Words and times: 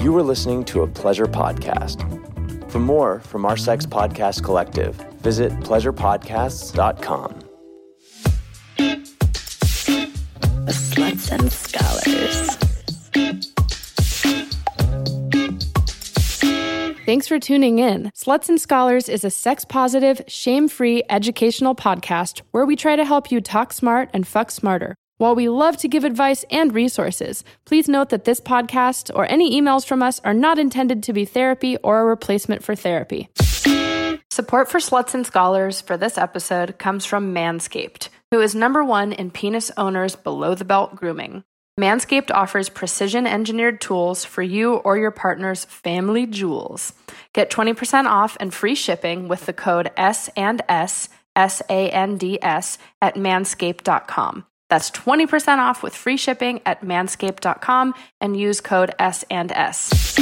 You 0.00 0.14
were 0.14 0.22
listening 0.22 0.64
to 0.64 0.80
a 0.80 0.86
pleasure 0.86 1.26
podcast. 1.26 2.00
For 2.70 2.78
more 2.78 3.20
from 3.20 3.44
our 3.44 3.58
Sex 3.58 3.84
Podcast 3.84 4.42
Collective, 4.42 4.94
visit 5.20 5.52
pleasurepodcasts.com. 5.60 7.34
Sluts 10.70 11.30
and 11.30 11.52
Scholars. 11.52 12.56
Thanks 17.04 17.28
for 17.28 17.38
tuning 17.38 17.78
in. 17.78 18.10
Sluts 18.16 18.48
and 18.48 18.58
Scholars 18.58 19.06
is 19.06 19.22
a 19.22 19.30
sex 19.30 19.66
positive, 19.66 20.22
shame 20.26 20.68
free 20.68 21.02
educational 21.10 21.74
podcast 21.74 22.40
where 22.52 22.64
we 22.64 22.74
try 22.74 22.96
to 22.96 23.04
help 23.04 23.30
you 23.30 23.42
talk 23.42 23.74
smart 23.74 24.08
and 24.14 24.26
fuck 24.26 24.50
smarter. 24.50 24.96
While 25.20 25.34
we 25.34 25.50
love 25.50 25.76
to 25.76 25.86
give 25.86 26.04
advice 26.04 26.46
and 26.50 26.74
resources, 26.74 27.44
please 27.66 27.90
note 27.90 28.08
that 28.08 28.24
this 28.24 28.40
podcast 28.40 29.14
or 29.14 29.26
any 29.26 29.60
emails 29.60 29.86
from 29.86 30.02
us 30.02 30.18
are 30.24 30.32
not 30.32 30.58
intended 30.58 31.02
to 31.02 31.12
be 31.12 31.26
therapy 31.26 31.76
or 31.82 32.00
a 32.00 32.04
replacement 32.06 32.64
for 32.64 32.74
therapy. 32.74 33.28
Support 34.30 34.70
for 34.70 34.80
Sluts 34.80 35.12
and 35.12 35.26
Scholars 35.26 35.82
for 35.82 35.98
this 35.98 36.16
episode 36.16 36.78
comes 36.78 37.04
from 37.04 37.34
Manscaped, 37.34 38.08
who 38.30 38.40
is 38.40 38.54
number 38.54 38.82
one 38.82 39.12
in 39.12 39.30
penis 39.30 39.70
owners 39.76 40.16
below 40.16 40.54
the 40.54 40.64
belt 40.64 40.96
grooming. 40.96 41.44
Manscaped 41.78 42.30
offers 42.30 42.70
precision 42.70 43.26
engineered 43.26 43.82
tools 43.82 44.24
for 44.24 44.40
you 44.40 44.76
or 44.76 44.96
your 44.96 45.10
partner's 45.10 45.66
family 45.66 46.26
jewels. 46.26 46.94
Get 47.34 47.50
20% 47.50 48.06
off 48.06 48.38
and 48.40 48.54
free 48.54 48.74
shipping 48.74 49.28
with 49.28 49.44
the 49.44 49.52
code 49.52 49.90
S 49.98 50.30
and 50.34 50.62
S, 50.66 51.10
S 51.36 51.60
A 51.68 51.90
N 51.90 52.16
D 52.16 52.38
S, 52.40 52.78
at 53.02 53.16
manscaped.com. 53.16 54.46
That's 54.70 54.90
20% 54.92 55.58
off 55.58 55.82
with 55.82 55.96
free 55.96 56.16
shipping 56.16 56.60
at 56.64 56.82
manscaped.com 56.82 57.92
and 58.20 58.38
use 58.38 58.60
code 58.60 58.94
S 59.00 59.24
and 59.28 59.50
S. 59.50 60.16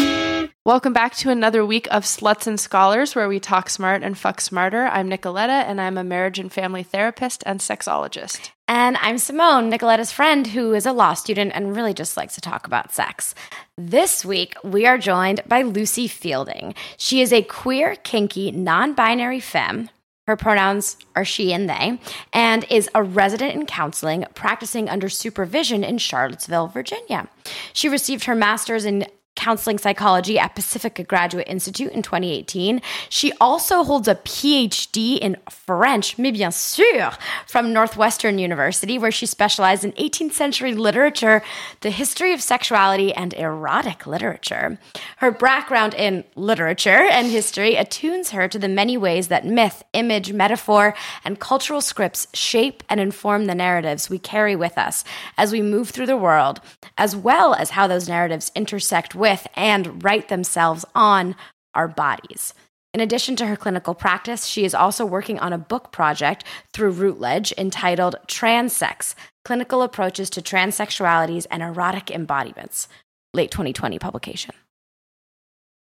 Welcome 0.64 0.94
back 0.94 1.14
to 1.16 1.30
another 1.30 1.64
week 1.64 1.86
of 1.90 2.04
Sluts 2.04 2.46
and 2.46 2.58
Scholars, 2.58 3.14
where 3.14 3.28
we 3.28 3.40
talk 3.40 3.68
smart 3.70 4.02
and 4.02 4.16
fuck 4.16 4.40
smarter. 4.40 4.86
I'm 4.86 5.08
Nicoletta, 5.08 5.64
and 5.64 5.80
I'm 5.80 5.98
a 5.98 6.04
marriage 6.04 6.38
and 6.38 6.52
family 6.52 6.82
therapist 6.82 7.42
and 7.46 7.60
sexologist. 7.60 8.50
And 8.66 8.96
I'm 9.00 9.18
Simone, 9.18 9.70
Nicoletta's 9.70 10.12
friend, 10.12 10.46
who 10.46 10.74
is 10.74 10.86
a 10.86 10.92
law 10.92 11.14
student 11.14 11.52
and 11.54 11.76
really 11.76 11.94
just 11.94 12.16
likes 12.16 12.34
to 12.34 12.40
talk 12.40 12.66
about 12.66 12.92
sex. 12.92 13.34
This 13.76 14.24
week, 14.24 14.56
we 14.64 14.86
are 14.86 14.98
joined 14.98 15.42
by 15.46 15.62
Lucie 15.62 16.08
Fielding. 16.08 16.74
She 16.96 17.20
is 17.20 17.32
a 17.32 17.42
queer, 17.42 17.96
kinky, 17.96 18.50
non 18.50 18.94
binary 18.94 19.40
femme. 19.40 19.90
Her 20.28 20.36
pronouns 20.36 20.98
are 21.16 21.24
she 21.24 21.54
and 21.54 21.70
they, 21.70 21.98
and 22.34 22.66
is 22.68 22.90
a 22.94 23.02
resident 23.02 23.54
in 23.54 23.64
counseling 23.64 24.26
practicing 24.34 24.86
under 24.86 25.08
supervision 25.08 25.82
in 25.82 25.96
Charlottesville, 25.96 26.66
Virginia. 26.66 27.30
She 27.72 27.88
received 27.88 28.24
her 28.24 28.34
master's 28.34 28.84
in 28.84 29.06
counseling 29.38 29.78
psychology 29.78 30.36
at 30.36 30.56
Pacifica 30.56 31.04
Graduate 31.04 31.46
Institute 31.46 31.92
in 31.92 32.02
2018. 32.02 32.82
She 33.08 33.32
also 33.40 33.84
holds 33.84 34.08
a 34.08 34.16
PhD 34.16 35.16
in 35.16 35.36
French, 35.48 36.18
mais 36.18 36.32
bien 36.32 36.50
sûr, 36.50 37.16
from 37.46 37.72
Northwestern 37.72 38.40
University, 38.40 38.98
where 38.98 39.12
she 39.12 39.26
specialized 39.26 39.84
in 39.84 39.92
18th 39.92 40.32
century 40.32 40.74
literature, 40.74 41.40
the 41.82 41.90
history 41.90 42.32
of 42.32 42.42
sexuality, 42.42 43.14
and 43.14 43.32
erotic 43.34 44.08
literature. 44.08 44.76
Her 45.18 45.30
background 45.30 45.94
in 45.94 46.24
literature 46.34 47.06
and 47.08 47.28
history 47.28 47.76
attunes 47.76 48.30
her 48.30 48.48
to 48.48 48.58
the 48.58 48.68
many 48.68 48.96
ways 48.96 49.28
that 49.28 49.46
myth, 49.46 49.84
image, 49.92 50.32
metaphor, 50.32 50.94
and 51.24 51.38
cultural 51.38 51.80
scripts 51.80 52.26
shape 52.34 52.82
and 52.88 52.98
inform 52.98 53.44
the 53.44 53.54
narratives 53.54 54.10
we 54.10 54.18
carry 54.18 54.56
with 54.56 54.76
us 54.76 55.04
as 55.36 55.52
we 55.52 55.62
move 55.62 55.90
through 55.90 56.06
the 56.06 56.16
world, 56.16 56.60
as 56.96 57.14
well 57.14 57.54
as 57.54 57.70
how 57.70 57.86
those 57.86 58.08
narratives 58.08 58.50
intersect 58.56 59.14
with 59.14 59.27
and 59.56 60.02
write 60.02 60.28
themselves 60.28 60.84
on 60.94 61.36
our 61.74 61.88
bodies. 61.88 62.54
In 62.94 63.00
addition 63.00 63.36
to 63.36 63.46
her 63.46 63.56
clinical 63.56 63.94
practice, 63.94 64.46
she 64.46 64.64
is 64.64 64.74
also 64.74 65.04
working 65.04 65.38
on 65.38 65.52
a 65.52 65.58
book 65.58 65.92
project 65.92 66.44
through 66.72 66.90
Routledge 66.92 67.52
entitled 67.58 68.16
Transsex 68.26 69.14
Clinical 69.44 69.82
Approaches 69.82 70.30
to 70.30 70.42
Transsexualities 70.42 71.46
and 71.50 71.62
Erotic 71.62 72.10
Embodiments, 72.10 72.88
late 73.34 73.50
2020 73.50 73.98
publication. 73.98 74.54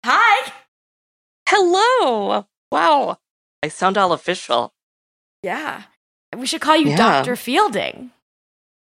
Hi. 0.04 0.52
Hello. 1.48 2.46
Wow. 2.72 3.18
I 3.64 3.68
sound 3.70 3.98
all 3.98 4.12
official. 4.14 4.74
Yeah. 5.44 5.84
We 6.36 6.46
should 6.46 6.62
call 6.62 6.76
you 6.76 6.90
Yeah. 6.90 6.98
Dr. 6.98 7.36
Fielding. 7.36 8.12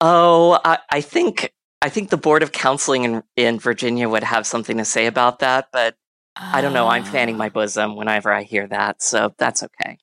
Oh, 0.02 0.60
I, 0.66 0.80
I 0.90 1.02
think 1.02 1.54
I 1.82 1.90
think 1.90 2.10
the 2.10 2.18
board 2.18 2.44
of 2.44 2.52
counseling 2.52 3.04
in, 3.04 3.24
in 3.36 3.60
Virginia 3.60 4.08
would 4.08 4.24
have 4.24 4.46
something 4.46 4.78
to 4.78 4.86
say 4.86 5.08
about 5.08 5.40
that, 5.40 5.70
but 5.74 5.96
I 6.36 6.62
don't 6.62 6.74
know. 6.74 6.88
I'm 6.88 7.04
fanning 7.04 7.38
my 7.38 7.48
ah. 7.48 7.50
bosom 7.50 7.96
whenever 7.96 8.32
I 8.32 8.44
hear 8.44 8.68
that, 8.68 9.02
so 9.02 9.34
that's 9.38 9.64
okay. 9.64 9.98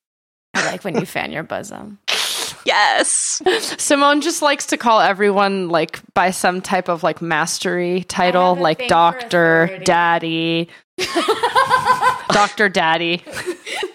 I 0.54 0.66
like 0.66 0.84
when 0.84 0.98
you 0.98 1.06
fan 1.06 1.32
your 1.32 1.44
bosom. 1.44 1.98
Yes. 2.64 3.40
Simone 3.78 4.20
just 4.20 4.42
likes 4.42 4.66
to 4.66 4.76
call 4.76 5.00
everyone 5.00 5.68
like 5.70 6.00
by 6.12 6.32
some 6.32 6.60
type 6.60 6.88
of 6.88 7.02
like 7.02 7.22
mastery 7.22 8.04
title, 8.04 8.56
like 8.56 8.88
doctor, 8.88 9.80
daddy, 9.84 10.68
doctor, 12.28 12.68
daddy, 12.68 13.22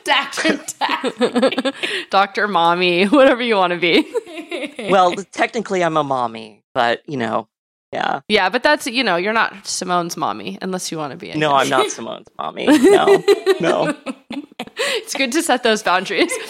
Dr. 0.04 0.60
Daddy. 0.80 1.72
doctor, 2.10 2.48
mommy, 2.48 3.06
whatever 3.06 3.42
you 3.42 3.56
want 3.56 3.74
to 3.74 3.80
be. 3.80 4.90
well, 4.90 5.14
technically, 5.32 5.84
I'm 5.84 5.98
a 5.98 6.04
mommy, 6.04 6.64
but 6.74 7.02
you 7.08 7.18
know, 7.18 7.48
yeah. 7.94 8.20
Yeah, 8.28 8.50
but 8.50 8.64
that's 8.64 8.88
you 8.88 9.04
know 9.04 9.16
you're 9.16 9.34
not 9.34 9.54
Simone's 9.66 10.18
mommy 10.18 10.58
unless 10.62 10.92
you 10.92 10.98
want 10.98 11.12
to 11.12 11.18
be. 11.18 11.34
No. 11.34 11.54
I'm 11.54 11.70
not 11.70 11.92
Simone's 11.92 12.28
mommy. 12.38 12.66
No, 12.66 13.24
no. 13.60 13.96
it's 14.78 15.14
good 15.14 15.32
to 15.34 15.42
set 15.44 15.64
those 15.64 15.84
boundaries. 15.84 16.32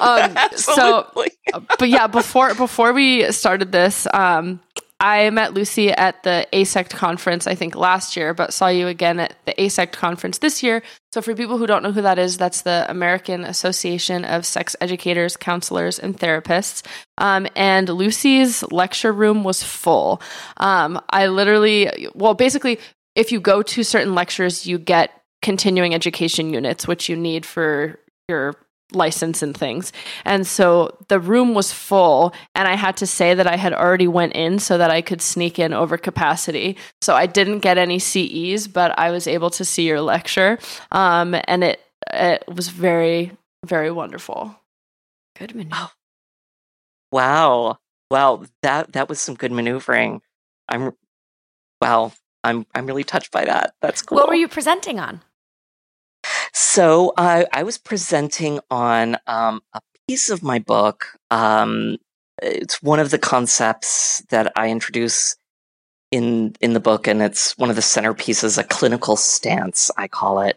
Um, 0.00 0.36
so, 0.56 1.06
Absolutely. 1.06 1.30
but 1.78 1.88
yeah, 1.88 2.06
before 2.06 2.54
before 2.54 2.92
we 2.92 3.30
started 3.30 3.70
this, 3.72 4.06
um, 4.12 4.60
I 4.98 5.28
met 5.28 5.52
Lucie 5.52 5.90
at 5.90 6.22
the 6.22 6.46
AASECT 6.54 6.90
conference, 6.90 7.46
I 7.46 7.54
think 7.54 7.74
last 7.74 8.16
year, 8.16 8.32
but 8.32 8.54
saw 8.54 8.68
you 8.68 8.88
again 8.88 9.20
at 9.20 9.36
the 9.44 9.52
AASECT 9.52 9.92
conference 9.92 10.38
this 10.38 10.62
year. 10.62 10.82
So, 11.12 11.20
for 11.20 11.34
people 11.34 11.58
who 11.58 11.66
don't 11.66 11.82
know 11.82 11.92
who 11.92 12.00
that 12.02 12.18
is, 12.18 12.38
that's 12.38 12.62
the 12.62 12.86
American 12.88 13.44
Association 13.44 14.24
of 14.24 14.46
Sex 14.46 14.74
Educators, 14.80 15.36
Counselors, 15.36 15.98
and 15.98 16.18
Therapists. 16.18 16.82
Um, 17.18 17.46
and 17.54 17.88
Lucie's 17.90 18.62
lecture 18.72 19.12
room 19.12 19.44
was 19.44 19.62
full. 19.62 20.22
Um, 20.56 21.00
I 21.10 21.26
literally, 21.26 22.08
well, 22.14 22.34
basically, 22.34 22.78
if 23.14 23.32
you 23.32 23.40
go 23.40 23.62
to 23.62 23.82
certain 23.82 24.14
lectures, 24.14 24.66
you 24.66 24.78
get 24.78 25.10
continuing 25.42 25.94
education 25.94 26.52
units, 26.54 26.88
which 26.88 27.08
you 27.08 27.16
need 27.16 27.44
for 27.44 27.98
your 28.28 28.54
license 28.92 29.42
and 29.42 29.56
things. 29.56 29.92
And 30.24 30.46
so 30.46 30.96
the 31.08 31.18
room 31.18 31.54
was 31.54 31.72
full 31.72 32.32
and 32.54 32.68
I 32.68 32.74
had 32.74 32.96
to 32.98 33.06
say 33.06 33.34
that 33.34 33.46
I 33.46 33.56
had 33.56 33.72
already 33.72 34.06
went 34.06 34.34
in 34.34 34.58
so 34.58 34.78
that 34.78 34.90
I 34.90 35.02
could 35.02 35.20
sneak 35.20 35.58
in 35.58 35.72
over 35.72 35.96
capacity. 35.96 36.76
So 37.00 37.14
I 37.14 37.26
didn't 37.26 37.60
get 37.60 37.78
any 37.78 37.98
CEs, 37.98 38.68
but 38.68 38.96
I 38.98 39.10
was 39.10 39.26
able 39.26 39.50
to 39.50 39.64
see 39.64 39.86
your 39.86 40.00
lecture. 40.00 40.58
Um, 40.92 41.34
and 41.46 41.64
it 41.64 41.80
it 42.12 42.44
was 42.46 42.68
very 42.68 43.32
very 43.64 43.90
wonderful. 43.90 44.54
Good 45.38 45.54
maneuver. 45.54 45.90
Wow. 47.10 47.78
Wow. 48.10 48.44
That 48.62 48.92
that 48.92 49.08
was 49.08 49.20
some 49.20 49.34
good 49.34 49.52
maneuvering. 49.52 50.22
I'm 50.68 50.92
wow. 51.80 52.12
I'm 52.44 52.66
I'm 52.74 52.86
really 52.86 53.04
touched 53.04 53.32
by 53.32 53.44
that. 53.44 53.74
That's 53.82 54.02
cool. 54.02 54.16
What 54.16 54.28
were 54.28 54.34
you 54.34 54.48
presenting 54.48 55.00
on? 55.00 55.22
So 56.58 57.12
I 57.18 57.44
I 57.52 57.64
was 57.64 57.76
presenting 57.76 58.60
on 58.70 59.18
um, 59.26 59.60
a 59.74 59.80
piece 60.08 60.30
of 60.30 60.42
my 60.42 60.58
book. 60.58 61.08
Um, 61.30 61.98
it's 62.42 62.82
one 62.82 62.98
of 62.98 63.10
the 63.10 63.18
concepts 63.18 64.22
that 64.30 64.54
I 64.56 64.70
introduce 64.70 65.36
in 66.10 66.56
in 66.62 66.72
the 66.72 66.80
book, 66.80 67.06
and 67.06 67.20
it's 67.20 67.58
one 67.58 67.68
of 67.68 67.76
the 67.76 67.82
centerpieces, 67.82 68.56
a 68.56 68.64
clinical 68.64 69.16
stance, 69.16 69.90
I 69.98 70.08
call 70.08 70.40
it. 70.40 70.56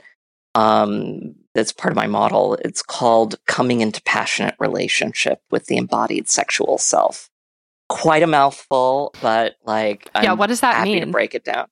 Um, 0.55 1.35
that's 1.53 1.73
part 1.73 1.91
of 1.91 1.97
my 1.97 2.07
model. 2.07 2.53
It's 2.63 2.81
called 2.81 3.35
coming 3.45 3.81
into 3.81 4.01
passionate 4.03 4.55
relationship 4.57 5.41
with 5.51 5.65
the 5.65 5.75
embodied 5.75 6.29
sexual 6.29 6.77
self. 6.77 7.29
Quite 7.89 8.23
a 8.23 8.27
mouthful, 8.27 9.13
but 9.21 9.57
like, 9.65 10.09
yeah, 10.15 10.31
I'm 10.31 10.37
what 10.37 10.47
does 10.47 10.61
that 10.61 10.75
happy 10.75 10.93
to 11.01 11.05
mean? 11.07 11.11
break 11.11 11.35
it 11.35 11.43
down. 11.43 11.67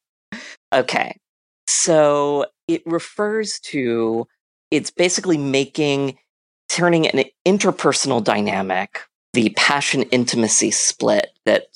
Okay. 0.74 1.16
So 1.66 2.46
it 2.68 2.84
refers 2.86 3.60
to 3.60 4.28
it's 4.72 4.92
basically 4.92 5.38
making 5.38 6.18
turning 6.70 7.08
an 7.08 7.24
interpersonal 7.46 8.24
dynamic, 8.24 9.00
the 9.34 9.50
passion 9.56 10.04
intimacy 10.04 10.72
split 10.72 11.32
that 11.46 11.68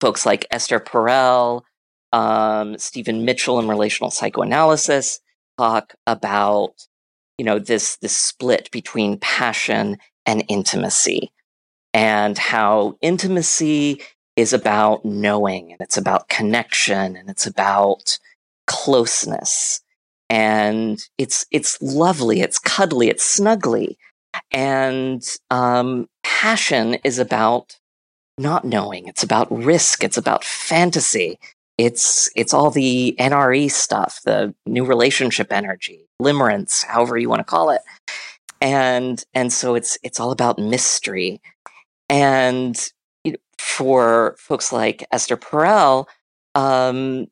folks 0.00 0.26
like 0.26 0.46
Esther 0.50 0.78
Perel, 0.78 1.62
um, 2.12 2.76
Stephen 2.78 3.24
Mitchell 3.24 3.58
in 3.58 3.68
relational 3.68 4.10
psychoanalysis 4.10 5.20
talk 5.58 5.94
about, 6.06 6.86
you 7.38 7.44
know, 7.44 7.58
this 7.58 7.96
this 7.96 8.16
split 8.16 8.70
between 8.70 9.18
passion 9.18 9.96
and 10.26 10.44
intimacy 10.48 11.32
and 11.94 12.36
how 12.36 12.98
intimacy 13.00 14.02
is 14.36 14.52
about 14.52 15.04
knowing 15.04 15.72
and 15.72 15.80
it's 15.80 15.96
about 15.96 16.28
connection 16.28 17.16
and 17.16 17.30
it's 17.30 17.46
about 17.46 18.18
closeness 18.66 19.80
and 20.28 21.02
it's 21.18 21.46
it's 21.50 21.80
lovely 21.80 22.40
it's 22.40 22.58
cuddly 22.58 23.08
it's 23.08 23.38
snuggly. 23.38 23.96
And 24.50 25.22
um, 25.50 26.08
passion 26.22 26.94
is 27.04 27.18
about 27.18 27.78
not 28.38 28.64
knowing 28.64 29.06
it's 29.08 29.22
about 29.22 29.50
risk 29.50 30.04
it's 30.04 30.16
about 30.18 30.44
fantasy. 30.44 31.38
It's 31.78 32.30
it's 32.34 32.54
all 32.54 32.70
the 32.70 33.14
nre 33.18 33.70
stuff 33.70 34.20
the 34.24 34.54
new 34.66 34.84
relationship 34.84 35.52
energy 35.52 36.06
limerence 36.20 36.84
however 36.84 37.18
you 37.18 37.28
want 37.28 37.40
to 37.40 37.44
call 37.44 37.70
it. 37.70 37.82
And 38.60 39.22
and 39.34 39.52
so 39.52 39.74
it's 39.74 39.98
it's 40.02 40.20
all 40.20 40.32
about 40.32 40.58
mystery. 40.58 41.40
And 42.08 42.76
for 43.58 44.36
folks 44.38 44.72
like 44.72 45.06
esther 45.12 45.36
perel 45.36 46.06
um, 46.54 47.26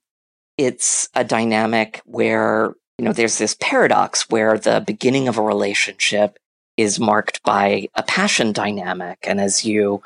it's 0.58 1.08
a 1.14 1.25
dynamic 1.25 2.00
where 2.05 2.75
you 2.99 3.05
know 3.05 3.12
there's 3.12 3.38
this 3.38 3.56
paradox 3.61 4.29
where 4.31 4.58
the 4.58 4.82
beginning 4.87 5.29
of 5.29 5.38
a 5.38 5.43
relationship 5.43 6.38
is 6.76 6.99
marked 6.99 7.43
by 7.43 7.88
a 7.94 8.02
passion 8.02 8.52
dynamic. 8.52 9.19
And 9.23 9.41
as 9.41 9.64
you 9.64 10.02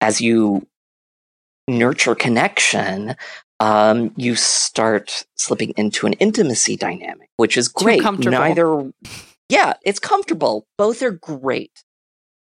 as 0.00 0.20
you 0.20 0.66
nurture 1.66 2.14
connection 2.14 3.16
um, 3.60 4.12
you 4.16 4.36
start 4.36 5.26
slipping 5.36 5.74
into 5.76 6.06
an 6.06 6.12
intimacy 6.14 6.76
dynamic 6.76 7.28
which 7.36 7.56
is 7.56 7.68
great. 7.68 8.02
neither 8.02 8.90
yeah 9.48 9.74
it's 9.84 9.98
comfortable. 9.98 10.66
Both 10.76 11.02
are 11.02 11.10
great. 11.10 11.84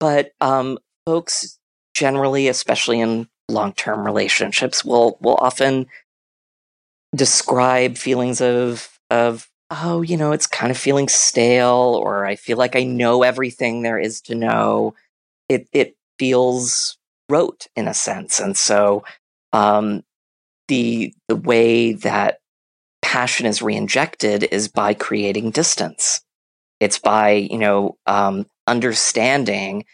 But 0.00 0.32
um, 0.40 0.78
folks 1.06 1.58
generally 1.94 2.49
especially 2.49 3.00
in 3.00 3.28
long-term 3.49 4.05
relationships 4.05 4.84
will 4.84 5.17
will 5.20 5.38
often 5.40 5.87
describe 7.14 7.96
feelings 7.96 8.40
of 8.40 8.99
of 9.11 9.49
oh, 9.71 10.03
you 10.03 10.17
know, 10.17 10.33
it's 10.33 10.47
kind 10.47 10.71
of 10.71 10.79
feeling 10.79 11.09
stale, 11.09 12.01
or 12.01 12.25
I 12.25 12.37
feel 12.37 12.57
like 12.59 12.77
I 12.77 12.85
know 12.85 13.23
everything 13.23 13.83
there 13.83 13.99
is 13.99 14.21
to 14.23 14.35
know. 14.35 14.95
It 15.49 15.69
it 15.73 15.97
feels 16.19 16.99
rote 17.29 17.67
in 17.77 17.89
a 17.89 17.95
sense, 17.95 18.41
and 18.41 18.57
so 18.57 19.05
um, 19.53 20.03
the 20.69 21.15
the 21.29 21.37
way 21.37 21.93
that 21.95 22.39
passion 23.03 23.47
is 23.47 23.61
reinjected 23.61 24.49
is 24.51 24.69
by 24.69 24.95
creating 24.95 25.51
distance. 25.51 26.21
It's 26.81 26.99
by 26.99 27.33
you 27.33 27.59
know 27.59 27.97
um, 28.07 28.47
understanding 28.67 29.85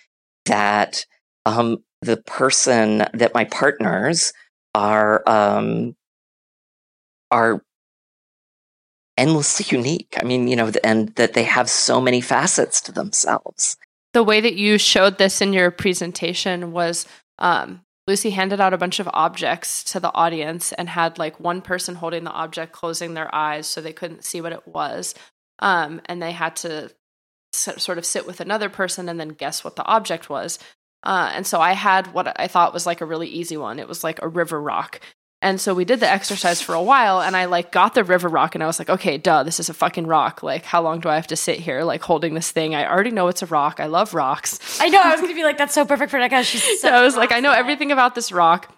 that 0.46 1.06
um, 1.46 1.84
the 2.02 2.16
person 2.16 2.98
that 3.14 3.34
my 3.34 3.44
partners 3.44 4.32
are 4.74 5.22
um, 5.26 5.94
are 7.30 7.62
endlessly 9.16 9.66
unique. 9.76 10.16
I 10.20 10.24
mean, 10.24 10.48
you 10.48 10.56
know, 10.56 10.72
and 10.82 11.08
that 11.16 11.34
they 11.34 11.44
have 11.44 11.68
so 11.68 12.00
many 12.00 12.20
facets 12.20 12.80
to 12.82 12.92
themselves. 12.92 13.76
The 14.12 14.22
way 14.22 14.40
that 14.40 14.54
you 14.54 14.78
showed 14.78 15.18
this 15.18 15.40
in 15.40 15.52
your 15.52 15.70
presentation 15.70 16.72
was 16.72 17.06
um, 17.38 17.82
Lucie 18.06 18.30
handed 18.30 18.60
out 18.60 18.74
a 18.74 18.78
bunch 18.78 19.00
of 19.00 19.08
objects 19.12 19.84
to 19.84 20.00
the 20.00 20.12
audience 20.12 20.72
and 20.72 20.88
had 20.88 21.18
like 21.18 21.38
one 21.38 21.62
person 21.62 21.94
holding 21.94 22.24
the 22.24 22.30
object 22.30 22.72
closing 22.72 23.14
their 23.14 23.32
eyes 23.34 23.66
so 23.66 23.80
they 23.80 23.92
couldn't 23.92 24.24
see 24.24 24.40
what 24.40 24.52
it 24.52 24.66
was. 24.66 25.14
Um, 25.60 26.00
and 26.06 26.20
they 26.20 26.32
had 26.32 26.56
to 26.56 26.90
sort 27.54 27.98
of 27.98 28.06
sit 28.06 28.26
with 28.26 28.40
another 28.40 28.68
person 28.68 29.08
and 29.08 29.20
then 29.20 29.28
guess 29.28 29.62
what 29.62 29.76
the 29.76 29.84
object 29.84 30.28
was. 30.28 30.58
Uh, 31.04 31.30
and 31.34 31.46
so 31.46 31.60
I 31.60 31.72
had 31.72 32.12
what 32.12 32.38
I 32.40 32.48
thought 32.48 32.72
was 32.72 32.86
like 32.86 33.00
a 33.00 33.06
really 33.06 33.28
easy 33.28 33.56
one. 33.56 33.78
It 33.78 33.88
was 33.88 34.02
like 34.02 34.20
a 34.22 34.28
river 34.28 34.60
rock. 34.60 35.00
And 35.42 35.60
so 35.60 35.74
we 35.74 35.84
did 35.84 35.98
the 35.98 36.08
exercise 36.08 36.62
for 36.62 36.72
a 36.72 36.82
while 36.82 37.20
and 37.20 37.36
I 37.36 37.46
like 37.46 37.72
got 37.72 37.94
the 37.94 38.04
river 38.04 38.28
rock 38.28 38.54
and 38.54 38.62
I 38.62 38.68
was 38.68 38.78
like, 38.78 38.88
okay, 38.88 39.18
duh, 39.18 39.42
this 39.42 39.58
is 39.58 39.68
a 39.68 39.74
fucking 39.74 40.06
rock. 40.06 40.44
Like, 40.44 40.64
how 40.64 40.80
long 40.80 41.00
do 41.00 41.08
I 41.08 41.16
have 41.16 41.26
to 41.26 41.36
sit 41.36 41.58
here 41.58 41.82
like 41.82 42.00
holding 42.00 42.34
this 42.34 42.52
thing? 42.52 42.76
I 42.76 42.88
already 42.88 43.10
know 43.10 43.26
it's 43.26 43.42
a 43.42 43.46
rock. 43.46 43.80
I 43.80 43.86
love 43.86 44.14
rocks. 44.14 44.80
I 44.80 44.88
know. 44.88 45.02
I 45.02 45.10
was 45.10 45.20
going 45.20 45.32
to 45.32 45.36
be 45.36 45.42
like, 45.42 45.58
that's 45.58 45.74
so 45.74 45.84
perfect 45.84 46.12
for 46.12 46.20
Nika. 46.20 46.44
She's 46.44 46.80
so 46.80 46.88
I 46.88 47.02
was 47.02 47.16
like, 47.16 47.32
I 47.32 47.40
know 47.40 47.50
everything 47.50 47.90
about 47.90 48.14
this 48.14 48.30
rock. 48.30 48.72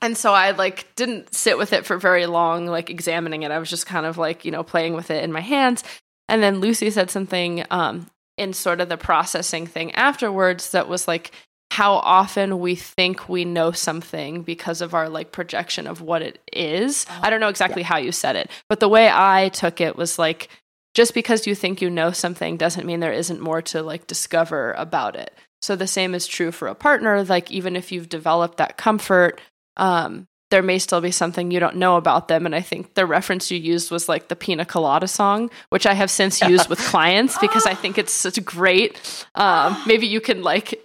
And 0.00 0.16
so 0.16 0.32
I 0.32 0.52
like 0.52 0.86
didn't 0.94 1.34
sit 1.34 1.58
with 1.58 1.72
it 1.72 1.84
for 1.84 1.98
very 1.98 2.26
long, 2.26 2.66
like 2.66 2.90
examining 2.90 3.42
it. 3.42 3.50
I 3.50 3.58
was 3.58 3.68
just 3.68 3.86
kind 3.86 4.06
of 4.06 4.16
like, 4.16 4.44
you 4.44 4.52
know, 4.52 4.62
playing 4.62 4.94
with 4.94 5.10
it 5.10 5.24
in 5.24 5.32
my 5.32 5.40
hands. 5.40 5.82
And 6.28 6.40
then 6.40 6.60
Lucie 6.60 6.90
said 6.90 7.10
something 7.10 7.64
um, 7.72 8.06
in 8.36 8.52
sort 8.52 8.80
of 8.80 8.88
the 8.88 8.96
processing 8.96 9.66
thing 9.66 9.92
afterwards 9.96 10.70
that 10.70 10.88
was 10.88 11.08
like, 11.08 11.32
how 11.78 11.92
often 11.92 12.58
we 12.58 12.74
think 12.74 13.28
we 13.28 13.44
know 13.44 13.70
something 13.70 14.42
because 14.42 14.80
of 14.80 14.94
our 14.94 15.08
like 15.08 15.30
projection 15.30 15.86
of 15.86 16.00
what 16.00 16.22
it 16.22 16.40
is. 16.52 17.06
Oh, 17.08 17.20
I 17.22 17.30
don't 17.30 17.38
know 17.38 17.50
exactly 17.50 17.82
yeah. 17.82 17.86
how 17.86 17.98
you 17.98 18.10
said 18.10 18.34
it, 18.34 18.50
but 18.68 18.80
the 18.80 18.88
way 18.88 19.08
I 19.08 19.50
took 19.50 19.80
it 19.80 19.94
was 19.94 20.18
like 20.18 20.48
just 20.92 21.14
because 21.14 21.46
you 21.46 21.54
think 21.54 21.80
you 21.80 21.88
know 21.88 22.10
something 22.10 22.56
doesn't 22.56 22.84
mean 22.84 22.98
there 22.98 23.12
isn't 23.12 23.40
more 23.40 23.62
to 23.62 23.84
like 23.84 24.08
discover 24.08 24.72
about 24.72 25.14
it. 25.14 25.32
So 25.62 25.76
the 25.76 25.86
same 25.86 26.16
is 26.16 26.26
true 26.26 26.50
for 26.50 26.66
a 26.66 26.74
partner. 26.74 27.22
Like 27.22 27.48
even 27.52 27.76
if 27.76 27.92
you've 27.92 28.08
developed 28.08 28.56
that 28.56 28.76
comfort, 28.76 29.40
um, 29.76 30.26
there 30.50 30.64
may 30.64 30.80
still 30.80 31.00
be 31.00 31.12
something 31.12 31.52
you 31.52 31.60
don't 31.60 31.76
know 31.76 31.96
about 31.96 32.26
them. 32.26 32.44
And 32.44 32.56
I 32.56 32.60
think 32.60 32.94
the 32.94 33.06
reference 33.06 33.52
you 33.52 33.58
used 33.60 33.92
was 33.92 34.08
like 34.08 34.26
the 34.26 34.34
Pina 34.34 34.64
Colada 34.64 35.06
song, 35.06 35.48
which 35.68 35.86
I 35.86 35.94
have 35.94 36.10
since 36.10 36.40
used 36.48 36.68
with 36.68 36.80
clients 36.80 37.38
because 37.38 37.66
I 37.66 37.74
think 37.74 37.98
it's 37.98 38.12
such 38.12 38.44
great. 38.44 39.00
Um, 39.36 39.80
maybe 39.86 40.08
you 40.08 40.20
can 40.20 40.42
like 40.42 40.82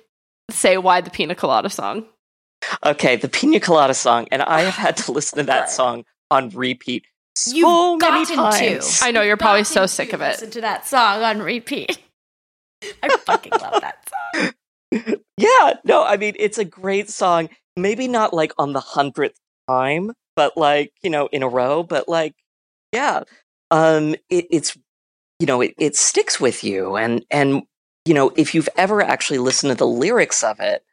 say 0.50 0.78
why 0.78 1.02
the 1.02 1.10
Pina 1.10 1.36
Colada 1.36 1.70
song. 1.70 2.06
Okay, 2.86 3.16
the 3.16 3.28
Pina 3.28 3.60
Colada 3.60 3.94
song, 3.94 4.28
and 4.32 4.42
I 4.42 4.62
have 4.62 4.76
had 4.76 4.98
to 4.98 5.12
listen 5.12 5.38
to 5.40 5.44
that 5.44 5.70
song 5.70 6.06
on 6.32 6.50
repeat 6.50 7.06
so 7.36 7.56
You've 7.56 8.00
many 8.00 8.26
times. 8.26 9.00
To. 9.00 9.06
I 9.06 9.12
know 9.12 9.22
you're 9.22 9.38
probably 9.38 9.64
so 9.64 9.86
sick 9.86 10.14
of 10.14 10.22
it. 10.22 10.30
Listen 10.30 10.52
to 10.52 10.62
that 10.62 10.88
song 10.88 11.24
on 11.24 11.42
repeat. 11.42 11.98
I 13.02 13.18
fucking 13.18 13.54
love 13.54 13.82
that 13.82 14.10
song. 14.10 14.52
Yeah, 15.36 15.74
no, 15.84 16.04
I 16.04 16.18
mean 16.18 16.36
it's 16.38 16.60
a 16.60 16.66
great 16.66 17.10
song. 17.10 17.50
Maybe 17.76 18.08
not 18.08 18.32
like 18.32 18.54
on 18.60 18.74
the 18.74 18.80
hundredth 18.80 19.40
time, 19.68 20.12
but 20.36 20.56
like 20.56 20.94
you 21.02 21.10
know 21.10 21.28
in 21.32 21.42
a 21.42 21.48
row. 21.50 21.82
But 21.82 22.08
like, 22.08 22.36
yeah, 22.92 23.24
um, 23.72 24.14
it, 24.30 24.46
it's 24.52 24.78
you 25.40 25.48
know 25.48 25.62
it, 25.62 25.74
it 25.80 25.96
sticks 25.96 26.40
with 26.40 26.64
you, 26.64 26.96
and 26.96 27.26
and 27.32 27.64
you 28.06 28.14
know, 28.14 28.32
if 28.36 28.54
you've 28.54 28.70
ever 28.76 29.02
actually 29.02 29.40
listened 29.40 29.72
to 29.72 29.78
the 29.78 29.88
lyrics 29.88 30.44
of 30.44 30.60
it, 30.60 30.84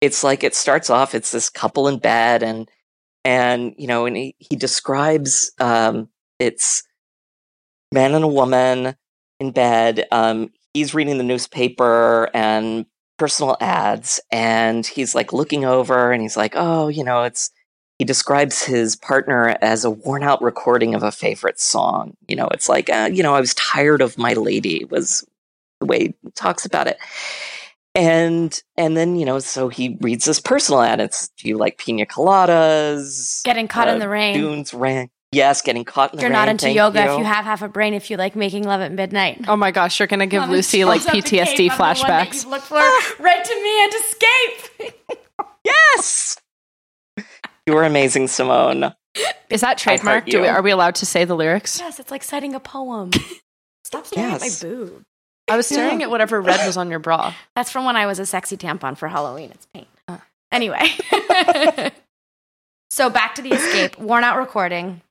it's 0.00 0.22
like 0.22 0.44
it 0.44 0.54
starts 0.54 0.90
off, 0.90 1.14
it's 1.14 1.32
this 1.32 1.50
couple 1.50 1.88
in 1.88 1.98
bed 1.98 2.42
and, 2.42 2.68
and, 3.24 3.74
you 3.76 3.86
know, 3.86 4.06
and 4.06 4.16
he, 4.16 4.36
he 4.38 4.54
describes, 4.54 5.52
um, 5.60 6.08
it's 6.38 6.82
man 7.92 8.14
and 8.14 8.24
a 8.24 8.28
woman 8.28 8.94
in 9.40 9.50
bed. 9.50 10.06
Um, 10.12 10.50
he's 10.72 10.94
reading 10.94 11.18
the 11.18 11.24
newspaper 11.24 12.30
and 12.34 12.86
personal 13.18 13.56
ads 13.60 14.20
and 14.30 14.86
he's 14.86 15.14
like 15.14 15.32
looking 15.32 15.64
over 15.64 16.12
and 16.12 16.22
he's 16.22 16.36
like, 16.36 16.52
oh, 16.54 16.88
you 16.88 17.02
know, 17.02 17.24
it's, 17.24 17.50
he 17.98 18.04
describes 18.04 18.62
his 18.62 18.94
partner 18.94 19.56
as 19.60 19.84
a 19.84 19.90
worn 19.90 20.22
out 20.22 20.40
recording 20.40 20.94
of 20.94 21.02
a 21.02 21.10
favorite 21.10 21.58
song. 21.58 22.16
You 22.28 22.36
know, 22.36 22.46
it's 22.52 22.68
like, 22.68 22.88
uh, 22.88 23.10
you 23.12 23.24
know, 23.24 23.34
I 23.34 23.40
was 23.40 23.54
tired 23.54 24.02
of 24.02 24.16
my 24.16 24.34
lady 24.34 24.84
was 24.84 25.24
the 25.80 25.86
way 25.86 25.98
he 25.98 26.14
talks 26.34 26.64
about 26.64 26.86
it. 26.86 26.98
And 27.94 28.60
and 28.76 28.96
then 28.96 29.16
you 29.16 29.24
know, 29.24 29.38
so 29.38 29.68
he 29.68 29.96
reads 30.00 30.24
this 30.24 30.40
personal 30.40 30.82
ad. 30.82 31.00
It's 31.00 31.28
do 31.30 31.48
you 31.48 31.56
like 31.56 31.78
pina 31.78 32.06
coladas? 32.06 33.42
Getting 33.44 33.66
caught 33.66 33.88
uh, 33.88 33.92
in 33.92 33.98
the 33.98 34.08
rain. 34.08 34.38
Dunes 34.38 34.72
rain. 34.72 35.10
Yes, 35.32 35.60
getting 35.60 35.84
caught 35.84 36.12
in 36.12 36.16
the 36.16 36.22
you're 36.22 36.30
rain. 36.30 36.36
You're 36.36 36.46
not 36.46 36.48
into 36.48 36.70
yoga 36.70 37.04
you. 37.04 37.12
if 37.12 37.18
you 37.18 37.24
have 37.24 37.44
half 37.44 37.62
a 37.62 37.68
brain. 37.68 37.94
If 37.94 38.10
you 38.10 38.16
like 38.16 38.36
making 38.36 38.64
love 38.64 38.80
at 38.80 38.92
midnight. 38.92 39.44
Oh 39.48 39.56
my 39.56 39.70
gosh, 39.70 39.98
you're 39.98 40.06
gonna 40.06 40.26
give 40.26 40.48
Lucie 40.48 40.84
like 40.84 41.02
PTSD 41.02 41.70
flashbacks. 41.70 42.46
look 42.46 42.62
for 42.62 42.76
right 43.18 43.44
to 43.44 43.62
me 43.62 43.84
and 43.84 43.94
escape. 43.94 45.04
yes, 45.64 46.36
you 47.66 47.74
were 47.74 47.84
amazing, 47.84 48.28
Simone. 48.28 48.94
Is 49.50 49.60
that 49.60 49.76
trademark? 49.76 50.26
Do 50.26 50.40
we, 50.40 50.48
are 50.48 50.62
we 50.62 50.70
allowed 50.70 50.94
to 50.96 51.06
say 51.06 51.24
the 51.24 51.34
lyrics? 51.34 51.78
Yes, 51.78 52.00
it's 52.00 52.10
like 52.10 52.22
citing 52.22 52.54
a 52.54 52.60
poem. 52.60 53.10
Stop 53.84 54.06
staring 54.06 54.30
yes. 54.30 54.62
at 54.62 54.68
my 54.68 54.70
boob. 54.70 55.04
I 55.50 55.56
was 55.56 55.66
staring 55.66 56.02
at 56.02 56.10
whatever 56.10 56.40
red 56.40 56.66
was 56.66 56.76
on 56.76 56.90
your 56.90 56.98
bra. 56.98 57.34
That's 57.56 57.70
from 57.70 57.84
when 57.84 57.96
I 57.96 58.06
was 58.06 58.18
a 58.18 58.26
sexy 58.26 58.56
tampon 58.56 58.96
for 58.96 59.08
Halloween. 59.08 59.50
It's 59.52 59.66
paint. 59.66 59.88
Uh. 60.06 60.18
Anyway. 60.52 60.82
so 62.90 63.10
back 63.10 63.34
to 63.36 63.42
the 63.42 63.52
escape. 63.52 63.98
Worn 63.98 64.24
out 64.24 64.38
recording. 64.38 65.02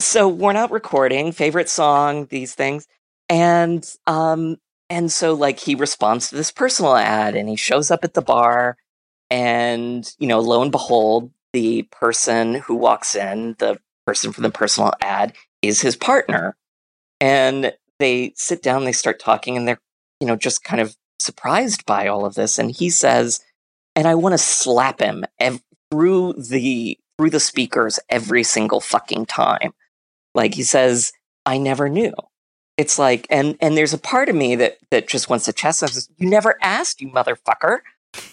So 0.00 0.28
worn 0.28 0.56
out 0.56 0.70
recording, 0.70 1.32
favorite 1.32 1.68
song, 1.68 2.26
these 2.26 2.54
things. 2.54 2.86
And 3.28 3.84
um 4.06 4.56
and 4.90 5.12
so 5.12 5.34
like 5.34 5.58
he 5.58 5.74
responds 5.74 6.28
to 6.28 6.36
this 6.36 6.50
personal 6.50 6.96
ad 6.96 7.34
and 7.34 7.48
he 7.48 7.56
shows 7.56 7.90
up 7.90 8.04
at 8.04 8.14
the 8.14 8.22
bar 8.22 8.76
and 9.30 10.10
you 10.18 10.28
know, 10.28 10.40
lo 10.40 10.62
and 10.62 10.72
behold, 10.72 11.30
the 11.52 11.82
person 11.90 12.54
who 12.54 12.74
walks 12.74 13.14
in, 13.14 13.56
the 13.58 13.78
person 14.06 14.32
from 14.32 14.42
the 14.42 14.50
personal 14.50 14.92
ad, 15.00 15.34
is 15.62 15.80
his 15.80 15.96
partner. 15.96 16.56
And 17.20 17.72
they 17.98 18.32
sit 18.36 18.62
down, 18.62 18.84
they 18.84 18.92
start 18.92 19.20
talking, 19.20 19.56
and 19.56 19.66
they're, 19.66 19.80
you 20.20 20.26
know, 20.26 20.36
just 20.36 20.64
kind 20.64 20.80
of 20.80 20.96
surprised 21.18 21.84
by 21.86 22.08
all 22.08 22.24
of 22.24 22.34
this. 22.34 22.58
And 22.58 22.70
he 22.70 22.90
says, 22.90 23.40
and 23.96 24.06
I 24.06 24.14
want 24.14 24.32
to 24.32 24.38
slap 24.38 25.00
him 25.00 25.24
ev- 25.38 25.62
through 25.90 26.34
the 26.34 26.98
through 27.18 27.30
the 27.30 27.40
speakers 27.40 27.98
every 28.08 28.44
single 28.44 28.80
fucking 28.80 29.26
time. 29.26 29.72
Like 30.34 30.54
he 30.54 30.62
says, 30.62 31.12
I 31.44 31.58
never 31.58 31.88
knew. 31.88 32.14
It's 32.76 32.98
like, 32.98 33.26
and 33.28 33.56
and 33.60 33.76
there's 33.76 33.94
a 33.94 33.98
part 33.98 34.28
of 34.28 34.36
me 34.36 34.54
that 34.56 34.78
that 34.90 35.08
just 35.08 35.28
wants 35.28 35.46
to 35.46 35.52
chastise. 35.52 36.08
You 36.16 36.28
never 36.28 36.56
asked, 36.62 37.00
you 37.00 37.10
motherfucker. 37.10 37.78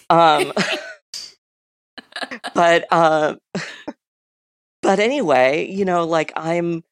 Um, 0.08 0.52
but 2.54 2.84
uh, 2.92 3.34
but 4.82 5.00
anyway, 5.00 5.68
you 5.68 5.84
know, 5.84 6.06
like 6.06 6.32
I'm 6.36 6.84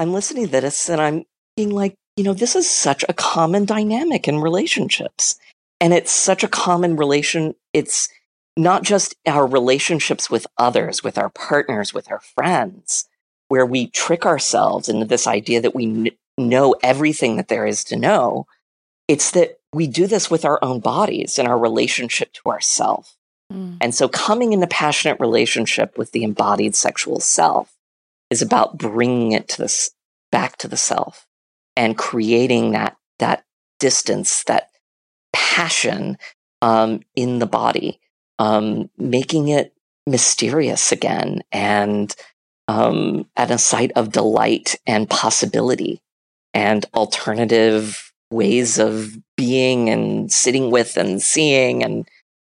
I'm 0.00 0.12
listening 0.12 0.48
to 0.48 0.60
this 0.60 0.88
and 0.88 1.00
I'm 1.00 1.24
being 1.56 1.70
like, 1.70 1.94
you 2.18 2.24
know, 2.24 2.34
this 2.34 2.56
is 2.56 2.68
such 2.68 3.04
a 3.08 3.14
common 3.14 3.64
dynamic 3.64 4.26
in 4.26 4.40
relationships. 4.40 5.38
And 5.80 5.94
it's 5.94 6.10
such 6.10 6.42
a 6.42 6.48
common 6.48 6.96
relation. 6.96 7.54
It's 7.72 8.08
not 8.56 8.82
just 8.82 9.14
our 9.24 9.46
relationships 9.46 10.28
with 10.28 10.44
others, 10.58 11.04
with 11.04 11.16
our 11.16 11.30
partners, 11.30 11.94
with 11.94 12.10
our 12.10 12.18
friends, 12.18 13.08
where 13.46 13.64
we 13.64 13.86
trick 13.86 14.26
ourselves 14.26 14.88
into 14.88 15.06
this 15.06 15.28
idea 15.28 15.60
that 15.60 15.76
we 15.76 15.86
kn- 15.86 16.16
know 16.36 16.74
everything 16.82 17.36
that 17.36 17.46
there 17.46 17.64
is 17.64 17.84
to 17.84 17.96
know. 17.96 18.48
It's 19.06 19.30
that 19.30 19.60
we 19.72 19.86
do 19.86 20.08
this 20.08 20.28
with 20.28 20.44
our 20.44 20.58
own 20.60 20.80
bodies 20.80 21.38
and 21.38 21.46
our 21.46 21.56
relationship 21.56 22.32
to 22.32 22.50
ourself. 22.50 23.16
Mm. 23.52 23.76
And 23.80 23.94
so 23.94 24.08
coming 24.08 24.52
into 24.52 24.66
passionate 24.66 25.20
relationship 25.20 25.96
with 25.96 26.10
the 26.10 26.24
embodied 26.24 26.74
sexual 26.74 27.20
self 27.20 27.76
is 28.28 28.42
about 28.42 28.76
bringing 28.76 29.30
it 29.30 29.48
to 29.50 29.62
this 29.62 29.92
back 30.32 30.56
to 30.58 30.66
the 30.66 30.76
self 30.76 31.27
and 31.78 31.96
creating 31.96 32.72
that, 32.72 32.98
that 33.18 33.44
distance, 33.78 34.44
that 34.44 34.68
passion 35.32 36.18
um, 36.60 37.00
in 37.14 37.38
the 37.38 37.46
body 37.46 38.00
um, 38.38 38.90
making 38.96 39.48
it 39.48 39.74
mysterious 40.06 40.92
again 40.92 41.42
and 41.52 42.14
um, 42.66 43.28
at 43.36 43.50
a 43.50 43.58
site 43.58 43.92
of 43.92 44.12
delight 44.12 44.76
and 44.86 45.08
possibility 45.08 46.00
and 46.54 46.86
alternative 46.94 48.12
ways 48.30 48.78
of 48.78 49.16
being 49.36 49.88
and 49.88 50.30
sitting 50.32 50.70
with 50.70 50.96
and 50.96 51.22
seeing 51.22 51.82
and 51.82 52.08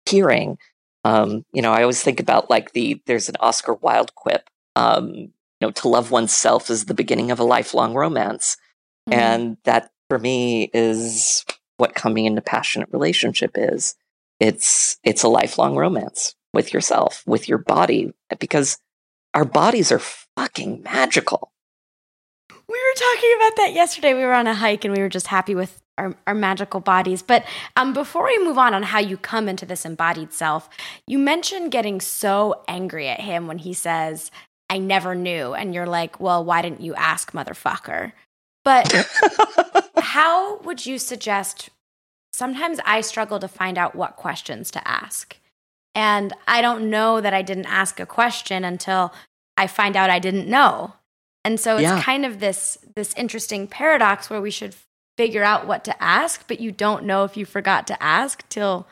hearing. 0.07 0.59
Um, 1.05 1.45
you 1.53 1.63
know, 1.63 1.73
I 1.73 1.83
always 1.83 2.03
think 2.03 2.21
about 2.21 2.49
like 2.49 2.73
the 2.73 3.03
there's 3.07 3.29
an 3.29 3.37
Oscar 3.41 3.75
Wilde 3.75 4.15
quip. 4.15 4.49
Um, 4.77 5.15
you 5.15 5.69
know, 5.69 5.71
to 5.71 5.89
love 5.89 6.11
oneself 6.11 6.71
is 6.71 6.85
the 6.85 6.95
beginning 6.95 7.31
of 7.31 7.39
a 7.39 7.45
lifelong 7.45 7.95
romance, 7.95 8.57
mm-hmm. 9.09 9.19
and 9.19 9.57
that 9.65 9.91
for 10.09 10.19
me 10.19 10.71
is 10.73 11.45
what 11.77 11.95
coming 11.95 12.27
into 12.27 12.41
passionate 12.41 12.89
relationship 12.93 13.53
is 13.57 13.97
it's 14.41 14.99
it's 15.03 15.23
a 15.23 15.29
lifelong 15.29 15.77
romance 15.77 16.35
with 16.53 16.73
yourself, 16.73 17.23
with 17.27 17.49
your 17.49 17.59
body, 17.59 18.13
because 18.39 18.79
our 19.35 19.45
bodies 19.45 19.91
are 19.91 19.99
fucking 19.99 20.83
magical. 20.83 21.51
We 22.49 22.79
were 22.79 23.15
talking 23.15 23.33
about 23.37 23.57
that 23.57 23.73
yesterday. 23.75 24.15
We 24.15 24.25
were 24.25 24.33
on 24.33 24.47
a 24.47 24.55
hike 24.55 24.85
and 24.85 24.95
we 24.95 25.03
were 25.03 25.09
just 25.09 25.27
happy 25.27 25.55
with 25.55 25.83
our, 25.99 26.17
our 26.27 26.35
magical 26.35 26.81
bodies. 26.81 27.23
But 27.23 27.45
um, 27.77 27.93
before 27.93 28.25
we 28.25 28.45
move 28.45 28.57
on 28.57 28.73
on 28.73 28.85
how 28.85 29.01
you 29.01 29.17
come 29.17 29.49
into 29.49 29.67
this 29.67 29.85
embodied 29.85 30.33
self, 30.33 30.69
you 31.07 31.19
mentioned 31.19 31.73
getting 31.73 32.01
so 32.01 32.63
angry 32.67 33.09
at 33.09 33.21
him 33.21 33.47
when 33.47 33.59
he 33.59 33.75
says, 33.75 34.31
I 34.71 34.79
never 34.79 35.15
knew. 35.15 35.53
And 35.53 35.75
you're 35.75 35.87
like, 35.87 36.21
well, 36.21 36.45
why 36.45 36.63
didn't 36.63 36.81
you 36.81 36.95
ask, 36.95 37.33
motherfucker? 37.33 38.13
But 38.65 38.93
how 39.99 40.59
would 40.59 40.87
you 40.87 40.99
suggest 40.99 41.71
sometimes 42.35 42.81
I 42.85 43.01
struggle 43.01 43.39
to 43.39 43.49
find 43.49 43.79
out 43.79 43.95
what 43.95 44.17
questions 44.17 44.71
to 44.73 44.87
ask. 44.87 45.39
And 45.95 46.33
I 46.49 46.61
don't 46.61 46.91
know 46.91 47.21
that 47.21 47.33
I 47.33 47.43
didn't 47.43 47.67
ask 47.67 48.01
a 48.01 48.07
question 48.07 48.65
until 48.65 49.15
I 49.57 49.69
find 49.69 49.97
out 49.97 50.11
I 50.11 50.19
didn't 50.19 50.49
know. 50.49 50.95
And 51.45 51.61
so 51.61 51.77
it's 51.77 51.83
yeah. 51.83 52.03
kind 52.03 52.27
of 52.27 52.41
this 52.41 52.79
this 52.97 53.15
interesting 53.15 53.69
paradox 53.69 54.29
where 54.29 54.41
we 54.41 54.51
should 54.51 54.75
figure 55.17 55.45
out 55.45 55.67
what 55.67 55.85
to 55.85 56.03
ask, 56.03 56.49
but 56.49 56.59
you 56.59 56.73
don't 56.73 57.05
know 57.05 57.23
if 57.23 57.37
you 57.37 57.47
forgot 57.47 57.87
to 57.87 58.03
ask 58.03 58.49
till 58.49 58.89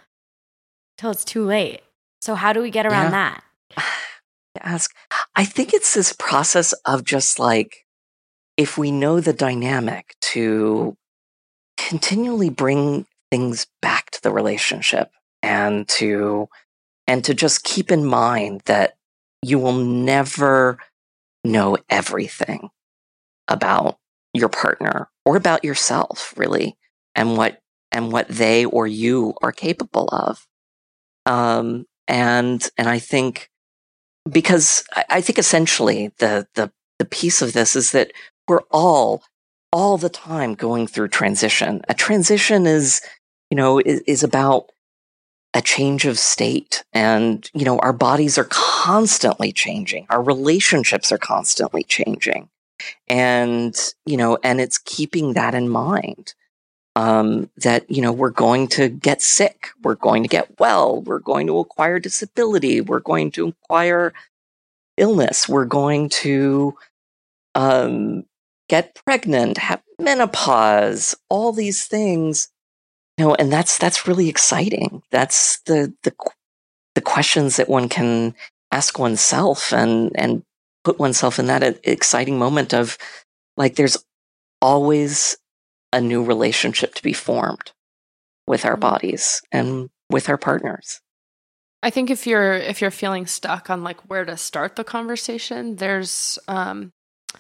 till 0.97 1.11
it's 1.11 1.25
too 1.25 1.45
late. 1.45 1.81
So 2.21 2.37
how 2.37 2.53
do 2.53 2.63
we 2.63 2.71
get 2.71 2.87
around 2.87 3.13
yeah. 3.13 3.39
that? 3.77 3.85
Ask. 4.61 4.95
I 5.35 5.47
think 5.47 5.73
it's 5.73 5.95
this 5.95 6.13
process 6.13 6.75
of 6.85 7.05
just 7.05 7.39
like 7.39 7.87
if 8.63 8.79
we 8.79 8.93
know 8.93 9.19
the 9.19 9.33
dynamic 9.33 10.15
to 10.21 10.97
continually 11.77 12.49
bring 12.49 13.05
things 13.29 13.67
back 13.81 14.09
to 14.13 14.23
the 14.23 14.31
relationship 14.31 15.11
and 15.43 15.89
to 15.89 16.49
and 17.09 17.25
to 17.25 17.35
just 17.35 17.65
keep 17.65 17.91
in 17.91 18.05
mind 18.05 18.61
that 18.67 18.95
you 19.43 19.59
will 19.59 19.73
never 19.73 20.79
know 21.43 21.77
everything 21.91 22.69
about 23.49 23.99
your 24.33 24.49
partner 24.49 25.09
or 25.27 25.37
about 25.37 25.65
yourself 25.65 26.33
really 26.37 26.77
and 27.17 27.37
what 27.37 27.59
and 27.91 28.13
what 28.13 28.29
they 28.29 28.65
or 28.65 28.87
you 28.87 29.35
are 29.43 29.51
capable 29.51 30.09
of. 30.13 30.47
Um, 31.27 31.87
and 32.09 32.69
and 32.77 32.89
i 32.89 32.99
think 32.99 33.49
because 34.31 34.85
I, 34.93 35.05
I 35.09 35.21
think 35.21 35.39
essentially 35.39 36.13
the 36.19 36.47
the 36.55 36.73
the 36.99 37.05
piece 37.05 37.43
of 37.43 37.53
this 37.53 37.75
is 37.75 37.91
that 37.93 38.13
we're 38.49 38.63
all 38.71 39.23
all 39.73 39.97
the 39.97 40.11
time 40.11 40.55
going 40.55 40.87
through 40.87 41.09
transition 41.09 41.81
a 41.89 41.95
transition 41.95 42.67
is 42.67 43.01
you 43.53 43.57
know, 43.57 43.79
is, 43.81 44.01
is 44.07 44.25
about 44.25 44.73
a 45.53 45.61
change 45.61 46.07
of 46.07 46.19
state. 46.19 46.85
And, 46.95 47.47
you 47.53 47.67
know, 47.67 47.79
our 47.81 47.93
bodies 47.93 48.39
are 48.39 48.49
constantly 48.49 49.53
changing. 49.53 50.07
Our 50.09 50.23
relationships 50.23 51.13
are 51.13 51.19
constantly 51.19 51.85
changing. 51.85 52.49
And, 53.09 53.77
you 54.07 54.17
know, 54.17 54.39
and 54.43 54.59
it's 54.59 54.79
keeping 54.79 55.35
that 55.35 55.55
in 55.55 55.69
mind. 55.69 56.33
Um, 56.97 57.51
that, 57.59 57.91
you 57.91 58.01
know, 58.01 58.11
we're 58.11 58.31
going 58.31 58.69
to 58.69 58.89
get 58.89 59.21
sick. 59.21 59.69
We're 59.83 59.97
going 59.97 60.23
to 60.23 60.31
get 60.31 60.59
well. 60.59 61.03
We're 61.03 61.19
going 61.19 61.47
to 61.49 61.59
acquire 61.59 61.99
disability. 61.99 62.81
We're 62.81 63.01
going 63.01 63.33
to 63.33 63.49
acquire 63.49 64.15
illness. 64.97 65.47
We're 65.47 65.67
going 65.67 66.09
to, 66.09 66.75
um, 67.55 68.25
get 68.73 68.99
pregnant, 69.05 69.59
have 69.59 69.83
menopause, 69.99 71.15
all 71.29 71.53
these 71.53 71.85
things 71.85 72.49
you 73.19 73.27
know, 73.27 73.35
and 73.35 73.53
that's 73.53 73.77
that's 73.77 74.09
really 74.09 74.31
exciting. 74.31 75.03
That's 75.11 75.61
the 75.67 75.93
the 76.03 76.15
the 76.95 77.03
questions 77.03 77.57
that 77.57 77.69
one 77.69 77.91
can 77.91 78.35
ask 78.71 78.99
oneself 78.99 79.73
and 79.73 80.11
and 80.15 80.43
put 80.83 80.99
oneself 80.99 81.39
in 81.39 81.47
that 81.47 81.79
exciting 81.85 82.39
moment 82.39 82.73
of 82.73 82.97
like 83.59 83.77
there's 83.77 84.03
always 84.63 85.37
a 85.93 86.01
new 86.01 86.25
relationship 86.25 86.95
to 86.95 87.03
be 87.03 87.13
formed 87.13 87.73
with 88.47 88.65
our 88.65 88.73
mm-hmm. 88.73 88.81
bodies 88.81 89.43
and 89.53 89.91
with 90.09 90.31
our 90.31 90.39
partners. 90.39 91.03
I 91.83 91.91
think 91.91 92.11
if 92.11 92.27
you're 92.27 92.55
if 92.55 92.81
you're 92.81 92.91
feeling 92.91 93.27
stuck 93.27 93.69
on 93.69 93.85
like 93.85 94.01
where 94.09 94.25
to 94.25 94.39
start 94.39 94.77
the 94.77 94.85
conversation, 94.85 95.77
there's 95.77 96.39
um 96.49 96.93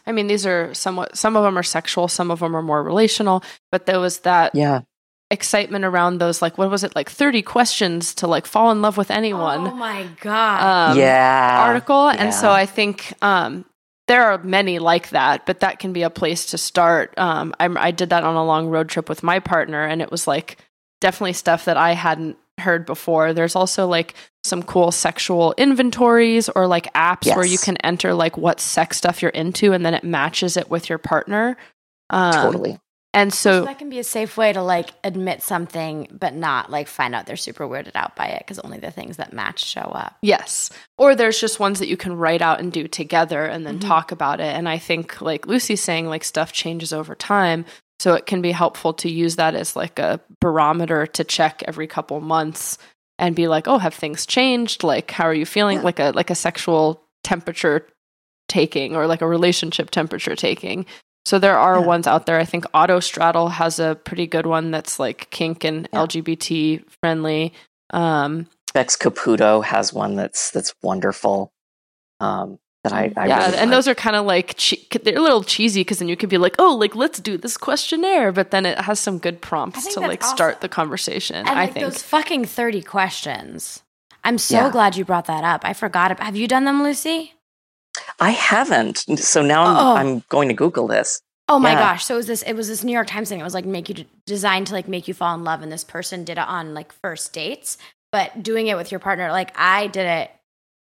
I 0.06 0.12
mean 0.12 0.26
these 0.26 0.47
are 0.47 0.73
somewhat 0.75 1.16
some 1.16 1.37
of 1.37 1.44
them 1.44 1.59
are 1.59 1.62
sexual, 1.62 2.09
some 2.09 2.30
of 2.30 2.40
them 2.40 2.56
are 2.56 2.62
more 2.62 2.82
relational, 2.82 3.42
but 3.71 3.87
there 3.87 4.00
was 4.00 4.21
that 4.21 4.54
yeah. 4.54 4.82
excitement 5.30 5.85
around 5.85 6.18
those 6.18 6.42
like 6.42 6.59
what 6.59 6.71
was 6.71 6.85
it 6.85 6.94
like 6.94 7.11
30 7.11 7.42
questions 7.42 8.14
to 8.16 8.26
like 8.26 8.47
fall 8.47 8.71
in 8.71 8.82
love 8.82 8.97
with 8.97 9.11
anyone. 9.11 9.66
Oh 9.66 9.75
my 9.75 10.06
god. 10.21 10.92
Um, 10.92 10.99
yeah. 10.99 11.64
article 11.66 12.12
yeah. 12.12 12.23
and 12.23 12.35
so 12.35 12.50
i 12.50 12.66
think 12.66 13.12
um, 13.23 13.64
there 14.09 14.25
are 14.25 14.38
many 14.38 14.78
like 14.78 15.11
that 15.11 15.47
but 15.47 15.61
that 15.61 15.78
can 15.78 15.92
be 15.92 16.02
a 16.02 16.11
place 16.11 16.47
to 16.47 16.59
start. 16.59 17.16
Um, 17.18 17.54
I, 17.61 17.66
I 17.66 17.90
did 17.90 18.11
that 18.11 18.25
on 18.25 18.35
a 18.35 18.44
long 18.44 18.68
road 18.68 18.88
trip 18.88 19.09
with 19.09 19.23
my 19.23 19.38
partner 19.38 19.85
and 19.85 20.02
it 20.02 20.11
was 20.11 20.26
like 20.26 20.59
definitely 21.00 21.32
stuff 21.32 21.64
that 21.64 21.76
i 21.76 21.92
hadn't 21.92 22.37
heard 22.62 22.87
before 22.87 23.33
there's 23.33 23.54
also 23.54 23.87
like 23.87 24.14
some 24.45 24.62
cool 24.62 24.90
sexual 24.90 25.54
inventories 25.59 26.49
or 26.49 26.66
like 26.66 26.92
apps 26.95 27.26
yes. 27.26 27.37
where 27.37 27.47
you 27.47 27.59
can 27.59 27.76
enter 27.78 28.14
like 28.14 28.37
what 28.37 28.61
sex 28.61 28.97
stuff 28.97 29.23
you're 29.23 29.31
into 29.31 29.73
and 29.73 29.85
then 29.85 29.95
it 29.95 30.04
matches 30.04 30.57
it 30.57 30.71
with 30.71 30.88
your 30.88 30.99
partner 30.99 31.57
um, 32.11 32.33
totally 32.33 32.78
and 33.14 33.33
so, 33.33 33.61
so, 33.61 33.64
that 33.66 33.78
can 33.78 33.90
be 33.90 33.99
a 33.99 34.04
safe 34.04 34.38
way 34.38 34.54
to 34.54 34.62
like 34.62 34.88
admit 35.04 35.42
something, 35.42 36.09
but 36.11 36.35
not 36.35 36.71
like 36.71 36.88
find 36.88 37.14
out 37.14 37.26
they're 37.26 37.37
super 37.37 37.69
weirded 37.69 37.95
out 37.95 38.16
by 38.16 38.28
it 38.28 38.38
because 38.38 38.59
only 38.61 38.78
the 38.78 38.90
things 38.90 39.19
that 39.19 39.35
match 39.35 39.64
show 39.64 39.83
up. 39.83 40.16
Yes. 40.23 40.71
Or 40.97 41.14
there's 41.14 41.38
just 41.38 41.61
ones 41.61 41.78
that 41.81 41.88
you 41.88 41.99
can 41.99 42.16
write 42.16 42.40
out 42.40 42.59
and 42.59 42.73
do 42.73 42.88
together 42.88 43.45
and 43.45 43.66
then 43.66 43.81
mm-hmm. 43.81 43.88
talk 43.88 44.12
about 44.12 44.40
it. 44.40 44.57
And 44.57 44.66
I 44.66 44.78
think, 44.78 45.21
like 45.21 45.47
Lucie's 45.47 45.83
saying, 45.83 46.07
like 46.07 46.25
stuff 46.25 46.52
changes 46.52 46.92
over 46.95 47.14
time. 47.14 47.66
So 48.02 48.14
it 48.14 48.26
can 48.26 48.42
be 48.42 48.52
helpful 48.52 48.92
to 48.94 49.11
use 49.11 49.37
that 49.37 49.54
as 49.54 49.76
like 49.76 49.99
a 49.99 50.21
barometer 50.40 51.06
to 51.06 51.25
check 51.25 51.62
every 51.66 51.87
couple 51.87 52.21
months 52.21 52.78
and 53.18 53.37
be 53.37 53.47
like, 53.47 53.68
oh, 53.68 53.78
have 53.78 53.94
things 53.94 54.26
changed? 54.26 54.82
Like, 54.82 55.11
how 55.12 55.25
are 55.25 55.35
you 55.35 55.47
feeling? 55.47 55.78
Yeah. 55.78 55.85
Like 55.85 56.00
a 56.00 56.11
like 56.11 56.30
a 56.30 56.35
sexual 56.35 57.02
temperature 57.23 57.87
taking 58.49 58.97
or 58.97 59.06
like 59.06 59.23
a 59.23 59.26
relationship 59.26 59.90
temperature 59.90 60.35
taking 60.35 60.85
so 61.25 61.38
there 61.38 61.56
are 61.56 61.78
yeah. 61.78 61.87
ones 61.87 62.06
out 62.06 62.26
there. 62.26 62.38
I 62.38 62.44
think 62.44 62.64
Autostraddle 62.73 63.50
has 63.52 63.78
a 63.78 63.94
pretty 63.94 64.26
good 64.26 64.47
one 64.47 64.71
that's 64.71 64.99
like 64.99 65.30
kink 65.30 65.64
and 65.64 65.88
yeah. 65.92 66.00
LGBT 66.00 66.85
friendly. 67.00 67.52
Um, 67.90 68.49
Bex 68.75 68.97
Caputo 68.97 69.62
has 69.64 69.92
one 69.92 70.16
that's 70.16 70.50
that's 70.50 70.75
wonderful. 70.82 71.52
Um, 72.21 72.59
that 72.85 72.93
I, 72.93 73.12
I 73.17 73.27
yeah, 73.27 73.39
really 73.47 73.59
and 73.59 73.71
like. 73.71 73.77
those 73.77 73.89
are 73.89 73.95
kind 73.95 74.17
of 74.17 74.27
like 74.27 74.55
che- 74.57 74.87
they're 75.03 75.17
a 75.17 75.21
little 75.21 75.45
cheesy 75.45 75.81
because 75.81 75.99
then 76.01 76.09
you 76.09 76.17
could 76.17 76.29
be 76.29 76.39
like, 76.39 76.57
oh, 76.59 76.75
like 76.75 76.95
let's 76.97 77.21
do 77.21 77.37
this 77.39 77.57
questionnaire, 77.57 78.33
but 78.33 78.51
then 78.51 78.67
it 78.67 78.79
has 78.79 78.99
some 78.99 79.19
good 79.19 79.41
prompts 79.41 79.93
to 79.95 80.01
like 80.01 80.23
awesome. 80.23 80.37
start 80.37 80.61
the 80.61 80.69
conversation. 80.69 81.37
And 81.37 81.49
I 81.51 81.65
like 81.65 81.75
think. 81.75 81.85
those 81.85 82.03
fucking 82.03 82.45
30 82.47 82.83
questions. 82.83 83.83
I'm 84.25 84.39
so 84.39 84.57
Yeah. 84.57 84.71
glad 84.71 84.97
you 84.97 85.05
brought 85.05 85.27
that 85.27 85.45
up. 85.45 85.62
I 85.65 85.73
forgot. 85.73 86.11
ab- 86.12 86.21
Have 86.21 86.37
you 86.37 86.49
done 86.49 86.65
them, 86.65 86.83
Lucie? 86.83 87.35
I 88.19 88.31
haven't. 88.31 88.99
So 89.19 89.43
now 89.43 89.65
I'm, 89.65 89.77
Oh. 89.77 89.95
I'm 89.97 90.25
going 90.29 90.49
to 90.49 90.55
Google 90.55 90.87
this. 90.87 91.21
Oh 91.49 91.59
my 91.59 91.73
Yeah. 91.73 91.79
gosh! 91.81 92.05
So 92.05 92.15
it 92.15 92.19
was 92.19 92.27
this. 92.29 92.43
It 92.43 92.55
was 92.55 92.69
this 92.69 92.83
New 92.85 92.93
York 92.93 93.09
Times 93.09 93.29
thing. 93.29 93.41
It 93.41 93.43
was 93.45 93.53
like 93.53 93.65
make 93.67 93.89
you 93.89 94.05
designed 94.27 94.69
to 94.69 94.73
like 94.75 94.87
make 94.89 95.09
you 95.09 95.12
fall 95.12 95.35
in 95.35 95.43
love, 95.45 95.61
and 95.61 95.71
this 95.73 95.83
person 95.85 96.25
did 96.25 96.39
it 96.39 96.49
on 96.49 96.73
like 96.73 96.93
first 96.93 97.33
dates, 97.33 97.77
but 98.12 98.43
doing 98.43 98.69
it 98.69 98.77
with 98.77 98.91
your 98.93 99.01
partner. 99.01 99.31
Like 99.33 99.51
I 99.59 99.89
did 99.89 100.07
it 100.07 100.31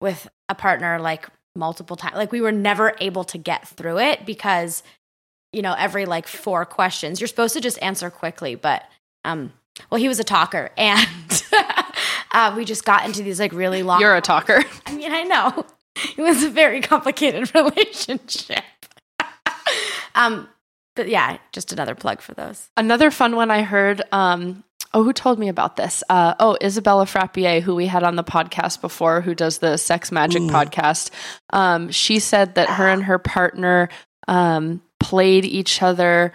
with 0.01 0.27
a 0.49 0.53
partner 0.55 0.99
like 0.99 1.27
multiple 1.59 1.95
times. 1.95 2.15
Like 2.15 2.31
we 2.31 2.41
were 2.41 2.51
never 2.51 2.95
able 2.99 3.23
to 3.25 3.37
get 3.37 3.67
through 3.67 3.99
it 3.99 4.25
because 4.25 4.81
you 5.51 5.61
know 5.61 5.75
every 5.77 6.05
like 6.05 6.27
four 6.27 6.65
questions 6.65 7.19
you're 7.19 7.27
supposed 7.27 7.53
to 7.53 7.61
just 7.61 7.81
answer 7.81 8.09
quickly, 8.09 8.55
but 8.55 8.83
um, 9.25 9.53
well 9.91 9.99
he 9.99 10.07
was 10.07 10.19
a 10.19 10.23
talker 10.23 10.71
and 10.77 11.43
uh, 12.31 12.53
we 12.55 12.65
just 12.65 12.85
got 12.85 13.05
into 13.05 13.21
these 13.21 13.39
like 13.39 13.51
really 13.51 13.83
long. 13.83 13.99
You're 14.01 14.15
a 14.15 14.21
talker. 14.21 14.63
I 14.87 14.95
mean, 14.95 15.11
I 15.11 15.23
know 15.23 15.65
it 16.17 16.21
was 16.21 16.43
a 16.43 16.49
very 16.49 16.81
complicated 16.81 17.53
relationship. 17.55 18.63
um, 20.15 20.47
but 20.95 21.07
yeah, 21.07 21.37
just 21.51 21.71
another 21.71 21.95
plug 21.95 22.21
for 22.21 22.33
those. 22.33 22.69
Another 22.75 23.11
fun 23.11 23.35
one 23.35 23.51
I 23.51 23.61
heard. 23.61 24.01
Um, 24.11 24.63
oh, 24.93 25.03
who 25.03 25.13
told 25.13 25.37
me 25.39 25.49
about 25.49 25.75
this? 25.75 26.03
Uh, 26.09 26.33
oh, 26.39 26.57
Isabella 26.61 27.05
Frappier, 27.05 27.61
who 27.61 27.75
we 27.75 27.85
had 27.87 28.03
on 28.03 28.15
the 28.15 28.23
podcast 28.23 28.81
before, 28.81 29.21
who 29.21 29.35
does 29.35 29.59
the 29.59 29.77
Sex 29.77 30.11
Magic 30.11 30.41
Mm. 30.41 30.49
podcast. 30.49 31.11
Um, 31.51 31.91
she 31.91 32.19
said 32.19 32.55
that 32.55 32.69
her 32.69 32.87
and 32.87 33.03
her 33.03 33.19
partner 33.19 33.89
um, 34.27 34.81
played 34.99 35.45
each 35.45 35.81
other 35.81 36.33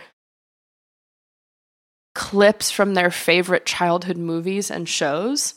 clips 2.15 2.71
from 2.71 2.95
their 2.95 3.11
favorite 3.11 3.67
childhood 3.67 4.17
movies 4.17 4.71
and 4.71 4.89
shows. 4.89 5.55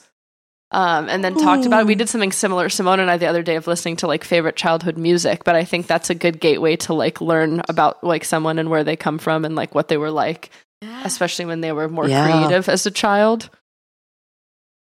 Um, 0.71 1.07
and 1.07 1.23
then 1.23 1.35
talked 1.35 1.65
about 1.65 1.81
it. 1.81 1.87
We 1.87 1.95
did 1.95 2.09
something 2.09 2.33
similar, 2.33 2.67
Simone 2.67 2.99
and 2.99 3.09
I, 3.09 3.15
the 3.15 3.27
other 3.27 3.41
day 3.43 3.55
of 3.55 3.67
listening 3.67 3.95
to 3.97 4.07
like 4.07 4.25
favorite 4.25 4.57
childhood 4.57 4.97
music. 4.97 5.45
But 5.45 5.55
I 5.55 5.63
think 5.63 5.87
that's 5.87 6.09
a 6.09 6.15
good 6.15 6.41
gateway 6.41 6.75
to 6.77 6.93
like 6.93 7.21
learn 7.21 7.61
about 7.69 8.03
like 8.03 8.25
someone 8.25 8.59
and 8.59 8.69
where 8.69 8.83
they 8.83 8.97
come 8.97 9.17
from 9.17 9.45
and 9.45 9.55
like 9.55 9.73
what 9.73 9.87
they 9.87 9.95
were 9.97 10.11
like 10.11 10.49
especially 10.81 11.45
when 11.45 11.61
they 11.61 11.71
were 11.71 11.87
more 11.89 12.07
Yeah. 12.07 12.23
creative 12.23 12.69
as 12.69 12.85
a 12.85 12.91
child. 12.91 13.49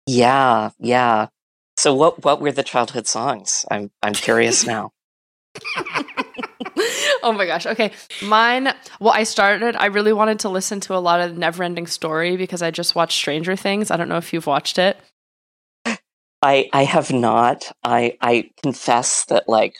Yeah, 0.06 0.70
yeah. 0.78 1.28
So 1.76 1.94
what 1.94 2.24
what 2.24 2.40
were 2.40 2.52
the 2.52 2.62
childhood 2.62 3.06
songs? 3.06 3.64
I'm 3.70 3.90
I'm 4.02 4.14
curious 4.14 4.66
now. 4.74 4.90
oh 7.22 7.32
my 7.32 7.46
gosh. 7.46 7.66
Okay. 7.66 7.92
Mine, 8.22 8.72
well, 9.00 9.12
I 9.12 9.24
started, 9.24 9.76
I 9.76 9.86
really 9.86 10.12
wanted 10.12 10.40
to 10.40 10.48
listen 10.48 10.80
to 10.80 10.94
a 10.94 10.98
lot 10.98 11.20
of 11.20 11.32
Neverending 11.36 11.88
Story 11.88 12.36
because 12.36 12.62
I 12.62 12.70
just 12.70 12.94
watched 12.94 13.16
Stranger 13.18 13.56
Things. 13.56 13.90
I 13.90 13.96
don't 13.96 14.08
know 14.08 14.16
if 14.16 14.32
you've 14.32 14.46
watched 14.46 14.78
it. 14.78 14.96
I 16.42 16.70
I 16.72 16.84
have 16.84 17.12
not. 17.12 17.70
I 17.84 18.16
I 18.20 18.50
confess 18.62 19.24
that 19.26 19.48
like 19.48 19.74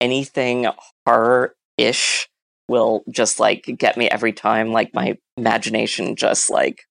anything 0.00 0.66
horror 1.06 1.54
ish 1.76 2.28
will 2.68 3.04
just 3.10 3.38
like 3.40 3.64
get 3.78 3.96
me 3.96 4.08
every 4.08 4.32
time. 4.32 4.72
Like 4.72 4.94
my 4.94 5.16
imagination 5.36 6.16
just 6.16 6.50
like 6.50 6.84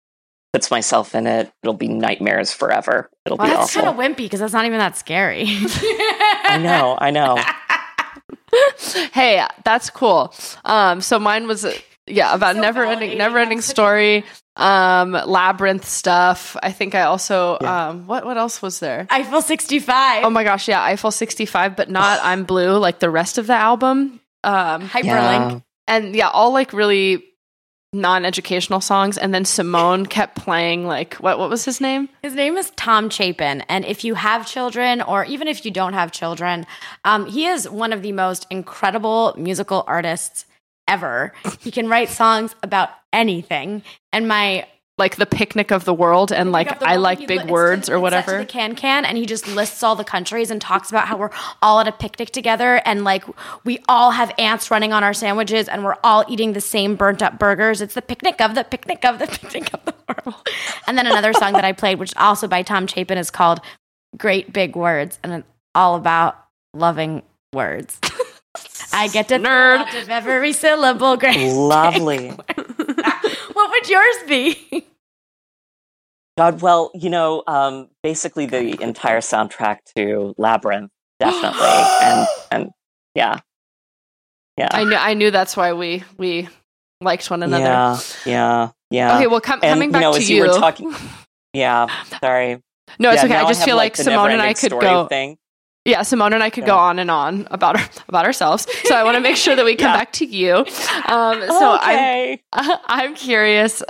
puts 0.54 0.70
myself 0.70 1.16
in 1.16 1.26
it. 1.28 1.52
It'll 1.64 1.74
be 1.74 1.88
nightmares 1.88 2.54
forever. 2.54 3.10
It'll 3.26 3.38
Well, 3.38 3.48
be 3.48 3.54
that's 3.54 3.76
awful. 3.76 3.92
kind 3.94 4.00
of 4.00 4.18
wimpy 4.18 4.26
because 4.26 4.40
that's 4.40 4.54
not 4.54 4.66
even 4.66 4.78
that 4.80 4.98
scary. 4.98 5.46
I 5.48 6.60
know. 6.62 6.96
I 7.00 7.10
know. 7.12 7.38
hey, 9.14 9.46
that's 9.64 9.90
cool. 9.90 10.34
Um, 10.66 11.02
so 11.02 11.20
mine 11.20 11.48
was, 11.48 11.66
uh, 11.66 11.74
yeah, 12.06 12.34
about 12.36 12.56
So 12.56 12.62
never 12.62 12.86
ending, 12.86 13.18
never 13.18 13.40
ending 13.40 13.58
That's 13.60 13.68
such 13.68 13.72
a- 13.74 13.76
story, 13.76 14.26
um, 14.56 15.14
labyrinth 15.14 15.86
stuff. 15.86 16.56
I 16.62 16.72
think 16.72 16.94
I 16.96 17.04
also, 17.04 17.58
Yeah. 17.62 17.90
um, 17.90 18.08
what, 18.08 18.26
what 18.26 18.38
else 18.38 18.62
was 18.62 18.80
there? 18.80 19.08
Eiffel 19.10 19.42
65. 19.42 20.24
Oh 20.24 20.30
my 20.30 20.44
gosh, 20.44 20.68
yeah, 20.68 20.84
Eiffel 20.84 21.12
65, 21.12 21.76
but 21.76 21.90
not 21.90 22.20
I'm 22.22 22.44
Blue, 22.44 22.78
like 22.78 23.00
the 23.00 23.10
rest 23.10 23.38
of 23.38 23.48
the 23.48 23.54
album. 23.54 24.20
Um, 24.44 24.90
Hyperlink. 24.90 25.04
Yeah. 25.06 25.60
And 25.88 26.16
yeah, 26.16 26.30
all 26.30 26.52
like 26.52 26.74
really 26.74 27.24
non-educational 27.94 28.82
songs. 28.82 29.18
And 29.18 29.34
then 29.34 29.46
Simone 29.46 30.06
kept 30.06 30.36
playing 30.36 30.88
like 30.88 31.16
what 31.16 31.38
what 31.38 31.50
was 31.50 31.64
his 31.66 31.80
name? 31.80 32.10
His 32.22 32.34
name 32.34 32.58
is 32.58 32.72
Tom 32.72 33.10
Chapin. 33.10 33.62
And 33.70 33.86
if 33.86 34.04
you 34.04 34.16
have 34.16 34.48
children, 34.48 35.02
or 35.02 35.24
even 35.26 35.48
if 35.48 35.64
you 35.64 35.72
don't 35.72 35.94
have 35.94 36.12
children, 36.12 36.66
um, 37.06 37.28
he 37.28 37.46
is 37.46 37.70
one 37.70 37.94
of 37.94 38.02
the 38.02 38.12
most 38.12 38.48
incredible 38.50 39.36
musical 39.38 39.84
artists 39.88 40.46
ever. 40.88 41.34
He 41.60 41.72
can 41.72 41.88
write 41.88 42.10
songs 42.10 42.56
about 42.64 42.90
anything. 43.14 43.84
And 44.12 44.28
my 44.28 44.68
Like 45.00 45.16
the 45.16 45.26
picnic 45.26 45.72
of 45.72 45.86
the 45.86 45.94
world 45.94 46.32
and 46.32 46.52
like 46.52 46.68
Pick 46.70 46.84
I 46.84 46.98
like 46.98 47.26
big 47.28 47.46
li- 47.46 47.52
words 47.52 47.74
or 47.74 47.78
it's 47.78 47.88
set 47.88 47.96
to 47.96 48.00
whatever. 48.00 48.38
The 48.38 48.46
can 48.46 48.76
can, 48.76 49.06
and 49.06 49.18
he 49.18 49.26
just 49.26 49.48
lists 49.48 49.82
all 49.82 49.96
the 49.96 50.04
countries 50.04 50.52
and 50.52 50.62
talks 50.62 50.92
about 50.92 51.08
how 51.08 51.18
we're 51.18 51.32
all 51.64 51.80
at 51.80 51.88
a 51.88 51.92
picnic 51.92 52.30
together, 52.30 52.80
and 52.86 53.04
like 53.04 53.24
we 53.66 53.80
all 53.90 54.12
have 54.12 54.32
ants 54.38 54.70
running 54.70 54.94
on 54.94 55.04
our 55.04 55.16
sandwiches, 55.16 55.68
and 55.68 55.84
we're 55.84 55.98
all 56.04 56.24
eating 56.28 56.54
the 56.54 56.62
same 56.62 56.96
burnt 56.96 57.24
up 57.24 57.40
burgers. 57.40 57.82
It's 57.82 57.96
the 57.96 58.04
picnic 58.04 58.40
of 58.40 58.54
the 58.54 58.64
picnic 58.64 59.04
of 59.04 59.18
the 59.18 59.26
picnic 59.42 59.74
of 59.74 59.84
the 59.84 59.96
world. 60.08 60.48
And 60.86 60.96
then 60.96 61.08
another 61.08 61.34
song 61.34 61.54
that 61.54 61.66
I 61.66 61.72
played, 61.72 61.98
which 61.98 62.12
is 62.12 62.18
also 62.18 62.48
by 62.48 62.62
Tom 62.62 62.86
Chapin, 62.86 63.18
is 63.18 63.32
called 63.32 63.62
"Great 64.16 64.54
Big 64.54 64.76
Words," 64.76 65.18
and 65.24 65.34
it's 65.34 65.48
all 65.74 65.96
about 65.96 66.38
loving 66.76 67.24
words. 67.52 68.00
I 68.94 69.08
get 69.08 69.30
to 69.30 69.40
Nerd. 69.40 69.78
out 69.80 69.96
of 69.96 70.10
every 70.10 70.54
syllable. 70.54 71.18
Great. 71.18 71.52
Lovely. 71.52 72.32
Would 73.84 73.90
yours 73.90 74.16
be? 74.28 74.86
God, 76.38 76.62
well, 76.62 76.90
you 76.96 77.10
know, 77.10 77.44
um, 77.46 77.90
basically 78.02 78.46
the 78.48 78.82
entire 78.82 79.20
soundtrack 79.20 79.80
to 79.96 80.34
Labyrinth, 80.38 80.92
definitely, 81.20 81.60
and 82.02 82.28
and 82.52 82.70
yeah, 83.14 83.40
yeah, 84.58 84.70
I 84.72 84.84
knew 84.84 84.96
I 84.96 85.14
knew 85.14 85.30
that's 85.32 85.56
why 85.56 85.74
we 85.74 86.04
we 86.18 86.50
liked 87.02 87.30
one 87.30 87.44
another. 87.44 87.64
yeah, 87.64 88.00
yeah, 88.26 88.70
yeah. 88.90 89.16
Okay, 89.18 89.28
well 89.28 89.42
com- 89.42 89.60
and 89.62 89.74
coming 89.74 89.90
you 89.90 89.94
back 89.94 90.02
know, 90.02 90.14
to 90.14 90.24
you. 90.24 90.38
you 90.38 90.42
were 90.42 90.60
talking, 90.60 90.94
yeah, 91.54 91.88
sorry. 92.20 92.60
no, 92.98 93.12
it's 93.12 93.22
Yeah, 93.22 93.26
okay. 93.26 93.36
I 93.36 93.48
just 93.48 93.64
feel 93.64 93.76
like 93.78 93.96
the 93.96 94.04
Simone 94.04 94.32
and 94.32 94.42
I 94.42 94.56
could 94.56 94.72
go 94.72 95.06
Thing. 95.06 95.38
Yeah, 95.86 96.04
Simone 96.04 96.32
and 96.34 96.42
I 96.42 96.50
could 96.50 96.66
go 96.66 96.78
on 96.78 96.98
and 96.98 97.12
on 97.12 97.46
about 97.52 97.78
our, 97.78 97.90
about 98.08 98.26
ourselves. 98.26 98.68
So 98.86 98.96
I 98.96 99.04
want 99.04 99.16
to 99.16 99.22
make 99.22 99.36
sure 99.36 99.56
that 99.56 99.66
we 99.66 99.76
come 99.76 99.88
Yeah. 99.92 99.98
back 99.98 100.14
to 100.14 100.26
you. 100.26 100.56
Um, 100.56 101.42
so 101.48 101.76
okay. 101.76 102.42
I'm 102.54 102.78
I'm 102.86 103.16
curious 103.16 103.84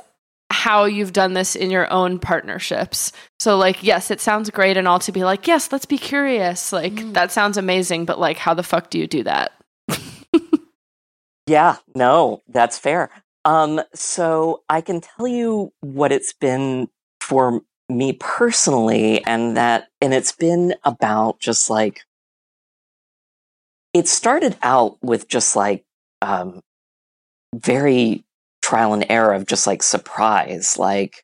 how 0.50 0.86
you've 0.86 1.14
done 1.14 1.34
this 1.34 1.56
in 1.56 1.70
your 1.72 1.92
own 1.92 2.20
partnerships. 2.20 3.12
So 3.40 3.58
like, 3.58 3.84
yes, 3.84 4.10
it 4.12 4.22
sounds 4.22 4.50
great 4.50 4.76
and 4.78 4.88
all 4.88 5.00
to 5.00 5.12
be 5.12 5.24
like, 5.24 5.48
yes, 5.48 5.72
let's 5.72 5.86
be 5.86 5.98
curious. 5.98 6.72
Like 6.74 6.94
Mm. 6.94 7.14
that 7.14 7.32
sounds 7.32 7.58
amazing, 7.58 8.06
but 8.06 8.20
like, 8.20 8.38
how 8.38 8.54
the 8.54 8.64
fuck 8.64 8.90
do 8.90 8.98
you 9.00 9.08
do 9.08 9.24
that? 9.24 9.52
Yeah, 11.46 11.78
no, 11.94 12.42
that's 12.48 12.78
fair. 12.80 13.10
Um, 13.46 13.82
so 13.94 14.64
I 14.70 14.80
can 14.82 15.02
tell 15.02 15.28
you 15.28 15.74
what 15.82 16.12
it's 16.14 16.32
been 16.32 16.88
for 17.20 17.62
me 17.90 18.14
personally, 18.14 19.24
and 19.26 19.58
that, 19.58 19.88
and 20.02 20.14
it's 20.14 20.32
been 20.32 20.76
about 20.84 21.40
just 21.40 21.70
like, 21.70 22.02
it 23.94 24.08
started 24.08 24.58
out 24.64 24.98
with 25.02 25.28
just 25.28 25.56
like, 25.56 25.84
um, 26.22 26.62
very 27.56 28.24
trial 28.62 28.94
and 28.94 29.06
error 29.10 29.34
of 29.34 29.46
just 29.46 29.68
like 29.68 29.84
surprise, 29.84 30.78
like, 30.78 31.24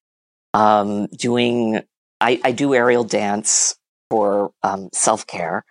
um, 0.54 1.08
doing, 1.08 1.82
I, 2.22 2.40
I 2.44 2.52
do 2.52 2.74
aerial 2.76 3.04
dance 3.04 3.76
for, 4.10 4.52
um, 4.64 4.90
self 4.94 5.26
care. 5.26 5.64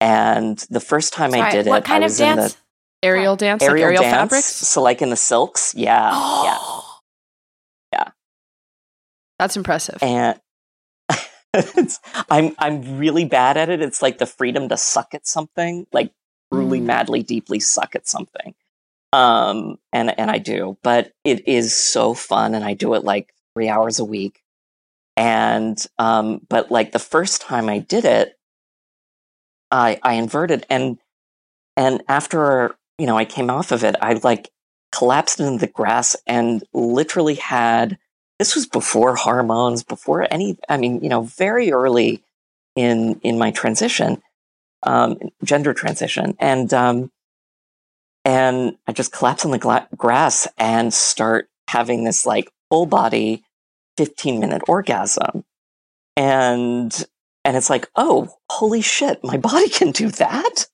And 0.00 0.58
the 0.70 0.80
first 0.80 1.12
time 1.12 1.32
I 1.32 1.50
did 1.50 1.66
what 1.66 1.78
it, 1.78 1.84
kind 1.84 2.02
I 2.02 2.06
of 2.06 2.10
was 2.10 2.20
in 2.20 2.36
the, 2.36 2.42
dance? 2.42 2.56
Aerial 3.02 3.36
dance, 3.36 3.62
aerial, 3.62 3.76
like 3.76 3.82
aerial 3.82 4.02
dance, 4.02 4.14
fabrics. 4.14 4.46
So 4.46 4.82
like 4.82 5.02
in 5.02 5.10
the 5.10 5.16
silks, 5.16 5.74
yeah, 5.74 6.10
yeah. 6.44 6.58
That's 9.38 9.56
impressive. 9.56 9.98
And 10.02 10.40
it's, 11.54 12.00
I'm 12.30 12.54
I'm 12.58 12.98
really 12.98 13.24
bad 13.24 13.56
at 13.56 13.68
it. 13.68 13.80
It's 13.82 14.02
like 14.02 14.18
the 14.18 14.26
freedom 14.26 14.68
to 14.68 14.76
suck 14.76 15.14
at 15.14 15.26
something, 15.26 15.86
like 15.92 16.12
truly 16.52 16.80
Mm. 16.80 16.86
madly, 16.86 17.22
deeply 17.22 17.60
suck 17.60 17.94
at 17.96 18.06
something. 18.06 18.54
Um, 19.12 19.78
and 19.92 20.18
and 20.18 20.30
I 20.30 20.38
do, 20.38 20.76
but 20.82 21.12
it 21.24 21.46
is 21.48 21.74
so 21.74 22.14
fun, 22.14 22.54
and 22.54 22.64
I 22.64 22.74
do 22.74 22.94
it 22.94 23.04
like 23.04 23.32
three 23.54 23.68
hours 23.68 23.98
a 23.98 24.04
week. 24.04 24.42
And 25.16 25.78
um, 25.98 26.40
but 26.48 26.70
like 26.70 26.92
the 26.92 26.98
first 26.98 27.40
time 27.40 27.68
I 27.68 27.78
did 27.78 28.04
it, 28.04 28.36
I 29.70 30.00
I 30.02 30.14
inverted, 30.14 30.66
and 30.68 30.98
and 31.76 32.02
after 32.08 32.76
you 32.98 33.06
know 33.06 33.16
I 33.16 33.24
came 33.24 33.50
off 33.50 33.70
of 33.72 33.84
it, 33.84 33.94
I 34.00 34.14
like 34.14 34.50
collapsed 34.90 35.40
into 35.40 35.58
the 35.58 35.72
grass 35.72 36.16
and 36.26 36.62
literally 36.72 37.34
had 37.34 37.98
this 38.44 38.54
was 38.54 38.66
before 38.66 39.16
hormones 39.16 39.82
before 39.82 40.26
any 40.30 40.58
i 40.68 40.76
mean 40.76 41.02
you 41.02 41.08
know 41.08 41.22
very 41.22 41.72
early 41.72 42.22
in 42.76 43.18
in 43.22 43.38
my 43.38 43.50
transition 43.50 44.22
um, 44.84 45.18
gender 45.42 45.74
transition, 45.74 46.36
and 46.38 46.72
um, 46.72 47.10
and 48.24 48.76
I 48.86 48.92
just 48.92 49.12
collapse 49.12 49.44
on 49.44 49.50
the 49.50 49.58
gla- 49.58 49.88
grass 49.96 50.46
and 50.56 50.92
start 50.92 51.48
having 51.68 52.04
this 52.04 52.24
like 52.24 52.50
full 52.70 52.86
body, 52.86 53.42
fifteen 53.96 54.40
minute 54.40 54.62
orgasm, 54.68 55.44
and 56.16 57.06
and 57.44 57.56
it's 57.56 57.70
like, 57.70 57.88
oh, 57.96 58.28
holy 58.50 58.82
shit, 58.82 59.24
my 59.24 59.36
body 59.38 59.68
can 59.68 59.90
do 59.90 60.10
that. 60.10 60.66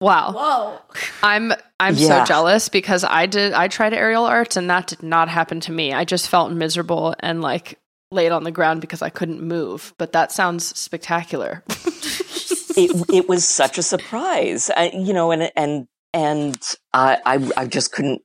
Wow. 0.00 0.32
Whoa. 0.32 0.78
I'm 1.22 1.52
I'm 1.78 1.94
Yeah. 1.94 2.20
so 2.20 2.24
jealous 2.24 2.68
because 2.68 3.04
I 3.04 3.26
did 3.26 3.52
I 3.52 3.68
tried 3.68 3.92
aerial 3.92 4.24
arts 4.24 4.56
and 4.56 4.68
that 4.70 4.86
did 4.88 5.02
not 5.02 5.28
happen 5.28 5.60
to 5.60 5.72
me. 5.72 5.92
I 5.92 6.04
just 6.04 6.28
felt 6.28 6.52
miserable 6.52 7.14
and 7.20 7.42
like 7.42 7.78
laid 8.10 8.32
on 8.32 8.44
the 8.44 8.50
ground 8.50 8.80
because 8.80 9.02
I 9.02 9.10
couldn't 9.10 9.42
move. 9.42 9.92
But 9.98 10.12
that 10.12 10.32
sounds 10.32 10.76
spectacular. 10.78 11.62
it 12.76 12.90
it 13.12 13.28
was 13.28 13.44
such 13.46 13.76
a 13.78 13.82
surprise, 13.82 14.70
I, 14.74 14.90
you 14.94 15.12
know, 15.12 15.30
and 15.32 15.50
and 15.54 15.86
and 16.14 16.58
I, 16.94 17.18
I 17.26 17.50
I 17.58 17.66
just 17.66 17.92
couldn't 17.92 18.22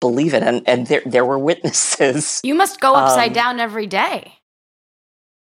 believe 0.00 0.34
it, 0.34 0.42
and 0.42 0.68
and 0.68 0.86
there 0.88 1.02
there 1.06 1.24
were 1.24 1.38
witnesses. 1.38 2.40
You 2.42 2.54
must 2.54 2.80
go 2.80 2.94
upside 2.94 3.28
Um, 3.28 3.34
down 3.34 3.60
every 3.60 3.86
day. 3.86 4.34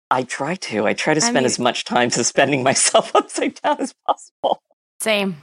I 0.09 0.23
try 0.23 0.55
to 0.55 0.87
I 0.87 0.93
try 0.93 1.13
to 1.13 1.17
I 1.17 1.21
spend 1.21 1.35
mean- 1.37 1.45
as 1.45 1.59
much 1.59 1.83
time 1.83 2.09
suspending 2.21 2.63
myself 2.63 3.13
upside 3.15 3.59
down 3.61 3.77
as 3.81 3.93
possible. 4.07 4.61
Same. 4.99 5.37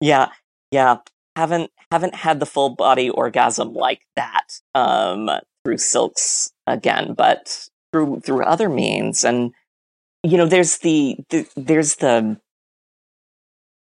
yeah, 0.00 0.28
yeah, 0.70 0.96
haven't 1.36 1.70
haven't 1.90 2.14
had 2.14 2.40
the 2.40 2.46
full 2.46 2.70
body 2.70 3.10
orgasm 3.10 3.74
like 3.74 4.02
that 4.16 4.60
um, 4.74 5.30
through 5.64 5.78
silks 5.78 6.52
again, 6.66 7.14
but 7.14 7.68
through 7.92 8.20
through 8.20 8.44
other 8.44 8.68
means, 8.68 9.24
and 9.24 9.52
you 10.22 10.36
know, 10.36 10.46
there's 10.46 10.78
the, 10.78 11.16
the 11.30 11.46
there's 11.56 11.96
the 11.96 12.38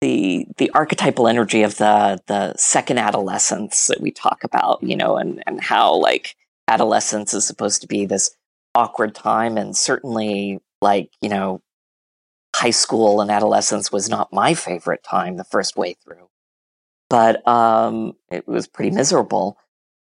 the 0.00 0.46
the 0.58 0.70
archetypal 0.70 1.26
energy 1.28 1.62
of 1.62 1.76
the 1.78 2.18
the 2.26 2.54
second 2.56 2.98
adolescence 2.98 3.86
that 3.86 4.00
we 4.00 4.10
talk 4.10 4.44
about, 4.44 4.82
you 4.82 4.96
know, 4.96 5.16
and 5.16 5.42
and 5.46 5.62
how 5.62 5.94
like 5.94 6.36
adolescence 6.68 7.32
is 7.32 7.46
supposed 7.46 7.80
to 7.80 7.86
be 7.86 8.04
this 8.04 8.36
awkward 8.74 9.14
time, 9.14 9.56
and 9.56 9.76
certainly 9.76 10.60
like 10.82 11.10
you 11.22 11.28
know 11.28 11.62
high 12.56 12.70
school 12.70 13.20
and 13.20 13.30
adolescence 13.30 13.92
was 13.92 14.08
not 14.08 14.32
my 14.32 14.54
favorite 14.54 15.04
time 15.04 15.36
the 15.36 15.44
first 15.44 15.76
way 15.76 15.94
through. 15.94 16.28
But 17.10 17.46
um, 17.46 18.14
it 18.30 18.48
was 18.48 18.66
pretty 18.66 18.90
miserable. 18.90 19.58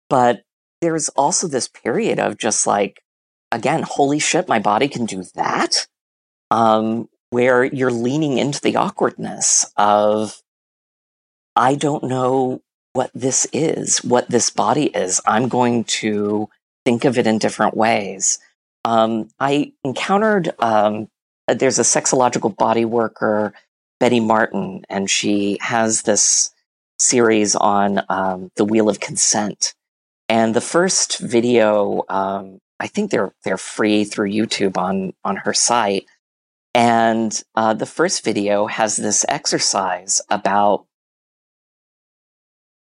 But 0.08 0.42
there's 0.80 1.08
also 1.10 1.46
this 1.46 1.68
period 1.68 2.18
of 2.18 2.38
just 2.38 2.66
like, 2.66 3.02
again, 3.52 3.84
holy 3.86 4.18
shit, 4.18 4.48
my 4.48 4.58
body 4.58 4.88
can 4.88 5.06
do 5.06 5.24
that. 5.34 5.86
Um, 6.50 7.08
where 7.30 7.62
you're 7.62 7.92
leaning 7.92 8.38
into 8.38 8.60
the 8.60 8.74
awkwardness 8.74 9.70
of, 9.76 10.42
I 11.54 11.76
don't 11.76 12.02
know 12.04 12.60
what 12.92 13.12
this 13.14 13.46
is, 13.52 13.98
what 13.98 14.28
this 14.28 14.50
body 14.50 14.86
is. 14.86 15.20
I'm 15.24 15.46
going 15.48 15.84
to 15.84 16.48
think 16.84 17.04
of 17.04 17.16
it 17.16 17.28
in 17.28 17.38
different 17.38 17.76
ways. 17.76 18.40
Um, 18.84 19.28
I 19.38 19.72
encountered 19.84 20.52
um, 20.58 21.06
there's 21.54 21.78
a 21.78 21.82
sexological 21.82 22.54
body 22.54 22.84
worker, 22.84 23.52
Betty 23.98 24.20
Martin, 24.20 24.84
and 24.88 25.10
she 25.10 25.58
has 25.60 26.02
this 26.02 26.52
series 26.98 27.56
on 27.56 28.02
um, 28.08 28.50
the 28.56 28.64
Wheel 28.64 28.88
of 28.88 29.00
Consent. 29.00 29.74
And 30.28 30.54
the 30.54 30.60
first 30.60 31.18
video, 31.18 32.04
um, 32.08 32.58
I 32.78 32.86
think 32.86 33.10
they're 33.10 33.32
they're 33.44 33.56
free 33.56 34.04
through 34.04 34.30
YouTube 34.30 34.78
on 34.78 35.12
on 35.24 35.36
her 35.36 35.52
site. 35.52 36.06
And 36.72 37.42
uh, 37.56 37.74
the 37.74 37.86
first 37.86 38.24
video 38.24 38.66
has 38.66 38.96
this 38.96 39.26
exercise 39.28 40.22
about 40.30 40.86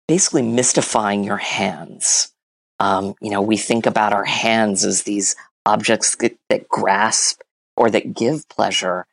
basically 0.08 0.42
mystifying 0.42 1.24
your 1.24 1.38
hands. 1.38 2.34
Um, 2.80 3.14
you 3.22 3.30
know, 3.30 3.42
we 3.42 3.58
think 3.58 3.86
about 3.86 4.14
our 4.14 4.26
hands 4.26 4.84
as 4.84 5.04
these 5.04 5.36
objects 5.66 6.16
that, 6.18 6.38
that 6.50 6.68
grasp 6.68 7.42
or 7.78 7.90
that 7.92 8.14
give 8.14 8.50
pleasure. 8.50 9.06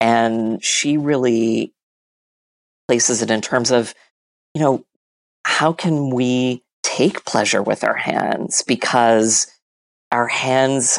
And 0.00 0.62
she 0.62 0.96
really 0.96 1.72
places 2.88 3.22
it 3.22 3.30
in 3.30 3.40
terms 3.40 3.70
of, 3.70 3.94
you 4.54 4.60
know, 4.60 4.84
how 5.44 5.72
can 5.72 6.10
we 6.10 6.62
take 6.82 7.24
pleasure 7.24 7.62
with 7.62 7.84
our 7.84 7.96
hands? 7.96 8.62
Because 8.66 9.46
our 10.12 10.26
hands, 10.26 10.98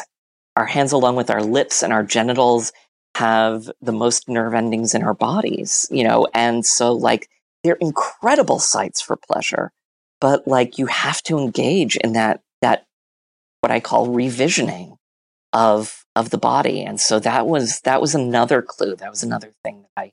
our 0.56 0.66
hands 0.66 0.92
along 0.92 1.16
with 1.16 1.30
our 1.30 1.42
lips 1.42 1.82
and 1.82 1.92
our 1.92 2.02
genitals 2.02 2.72
have 3.14 3.70
the 3.80 3.92
most 3.92 4.28
nerve 4.28 4.54
endings 4.54 4.94
in 4.94 5.02
our 5.02 5.14
bodies, 5.14 5.86
you 5.90 6.02
know, 6.02 6.26
and 6.34 6.64
so 6.64 6.92
like 6.92 7.28
they're 7.62 7.74
incredible 7.74 8.58
sites 8.58 9.00
for 9.00 9.16
pleasure. 9.16 9.70
But 10.20 10.48
like 10.48 10.78
you 10.78 10.86
have 10.86 11.22
to 11.24 11.38
engage 11.38 11.96
in 11.96 12.14
that 12.14 12.40
that 12.62 12.86
what 13.60 13.70
I 13.70 13.80
call 13.80 14.08
revisioning 14.08 14.96
of 15.52 16.01
of 16.14 16.30
the 16.30 16.38
body. 16.38 16.82
And 16.82 17.00
so 17.00 17.18
that 17.20 17.46
was 17.46 17.80
that 17.80 18.00
was 18.00 18.14
another 18.14 18.62
clue. 18.62 18.96
That 18.96 19.10
was 19.10 19.22
another 19.22 19.52
thing 19.64 19.82
that 19.82 20.02
i 20.02 20.12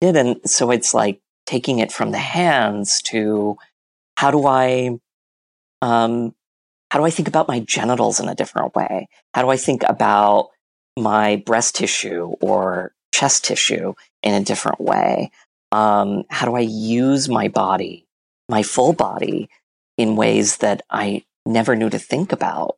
did. 0.00 0.16
And 0.16 0.40
so 0.48 0.70
it's 0.70 0.92
like 0.94 1.20
taking 1.46 1.78
it 1.78 1.92
from 1.92 2.10
the 2.10 2.18
hands 2.18 3.02
to 3.02 3.56
how 4.16 4.30
do 4.30 4.46
i 4.46 4.98
um 5.82 6.34
how 6.90 6.98
do 6.98 7.04
i 7.04 7.10
think 7.10 7.28
about 7.28 7.48
my 7.48 7.60
genitals 7.60 8.20
in 8.20 8.28
a 8.28 8.34
different 8.34 8.74
way? 8.74 9.08
How 9.34 9.42
do 9.42 9.48
i 9.48 9.56
think 9.56 9.82
about 9.88 10.50
my 10.98 11.36
breast 11.36 11.76
tissue 11.76 12.34
or 12.40 12.92
chest 13.14 13.44
tissue 13.44 13.94
in 14.22 14.34
a 14.34 14.44
different 14.44 14.80
way? 14.80 15.30
Um 15.72 16.24
how 16.28 16.46
do 16.46 16.54
i 16.54 16.60
use 16.60 17.28
my 17.28 17.48
body 17.48 18.06
my 18.48 18.62
full 18.62 18.92
body 18.92 19.48
in 19.96 20.16
ways 20.16 20.58
that 20.58 20.82
i 20.90 21.24
never 21.46 21.74
knew 21.76 21.88
to 21.88 21.98
think 21.98 22.32
about? 22.32 22.76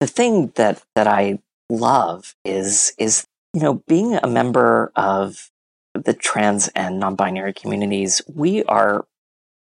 The 0.00 0.06
thing 0.06 0.52
that 0.56 0.82
that 0.94 1.06
I 1.06 1.38
love 1.72 2.34
is 2.44 2.92
is 2.98 3.26
you 3.54 3.60
know 3.60 3.82
being 3.88 4.14
a 4.14 4.26
member 4.26 4.92
of 4.94 5.50
the 5.94 6.12
trans 6.14 6.68
and 6.68 6.98
non-binary 6.98 7.52
communities. 7.52 8.22
We 8.32 8.64
are 8.64 9.06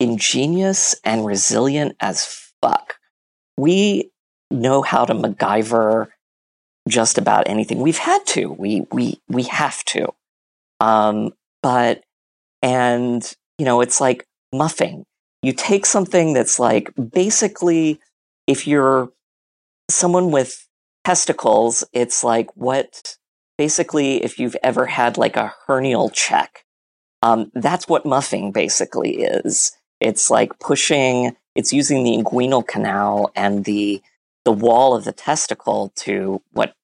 ingenious 0.00 0.94
and 1.04 1.26
resilient 1.26 1.96
as 2.00 2.52
fuck. 2.62 2.96
We 3.56 4.10
know 4.50 4.82
how 4.82 5.04
to 5.04 5.14
MacGyver 5.14 6.08
just 6.88 7.18
about 7.18 7.48
anything. 7.48 7.80
We've 7.80 7.98
had 7.98 8.24
to. 8.28 8.46
We 8.52 8.86
we 8.92 9.20
we 9.28 9.44
have 9.44 9.84
to. 9.86 10.14
Um, 10.80 11.32
but 11.62 12.02
and 12.62 13.22
you 13.58 13.64
know 13.64 13.80
it's 13.80 14.00
like 14.00 14.26
muffing. 14.52 15.04
You 15.42 15.52
take 15.52 15.86
something 15.86 16.32
that's 16.32 16.58
like 16.58 16.92
basically 17.12 18.00
if 18.46 18.66
you're 18.66 19.10
someone 19.90 20.30
with 20.30 20.67
testicles, 21.08 21.84
it's 21.94 22.22
like 22.22 22.54
what 22.54 23.16
basically 23.56 24.22
if 24.22 24.38
you've 24.38 24.56
ever 24.62 24.84
had 24.84 25.16
like 25.16 25.36
a 25.36 25.54
hernial 25.66 26.12
check, 26.12 26.66
um, 27.22 27.50
that's 27.54 27.88
what 27.88 28.04
muffing 28.04 28.52
basically 28.52 29.22
is. 29.22 29.72
It's 30.00 30.30
like 30.30 30.58
pushing. 30.58 31.34
It's 31.54 31.72
using 31.72 32.04
the 32.04 32.14
inguinal 32.14 32.66
canal 32.66 33.32
and 33.34 33.64
the 33.64 34.02
the 34.44 34.52
wall 34.52 34.94
of 34.94 35.04
the 35.04 35.12
testicle 35.12 35.92
to 35.96 36.42
what 36.52 36.74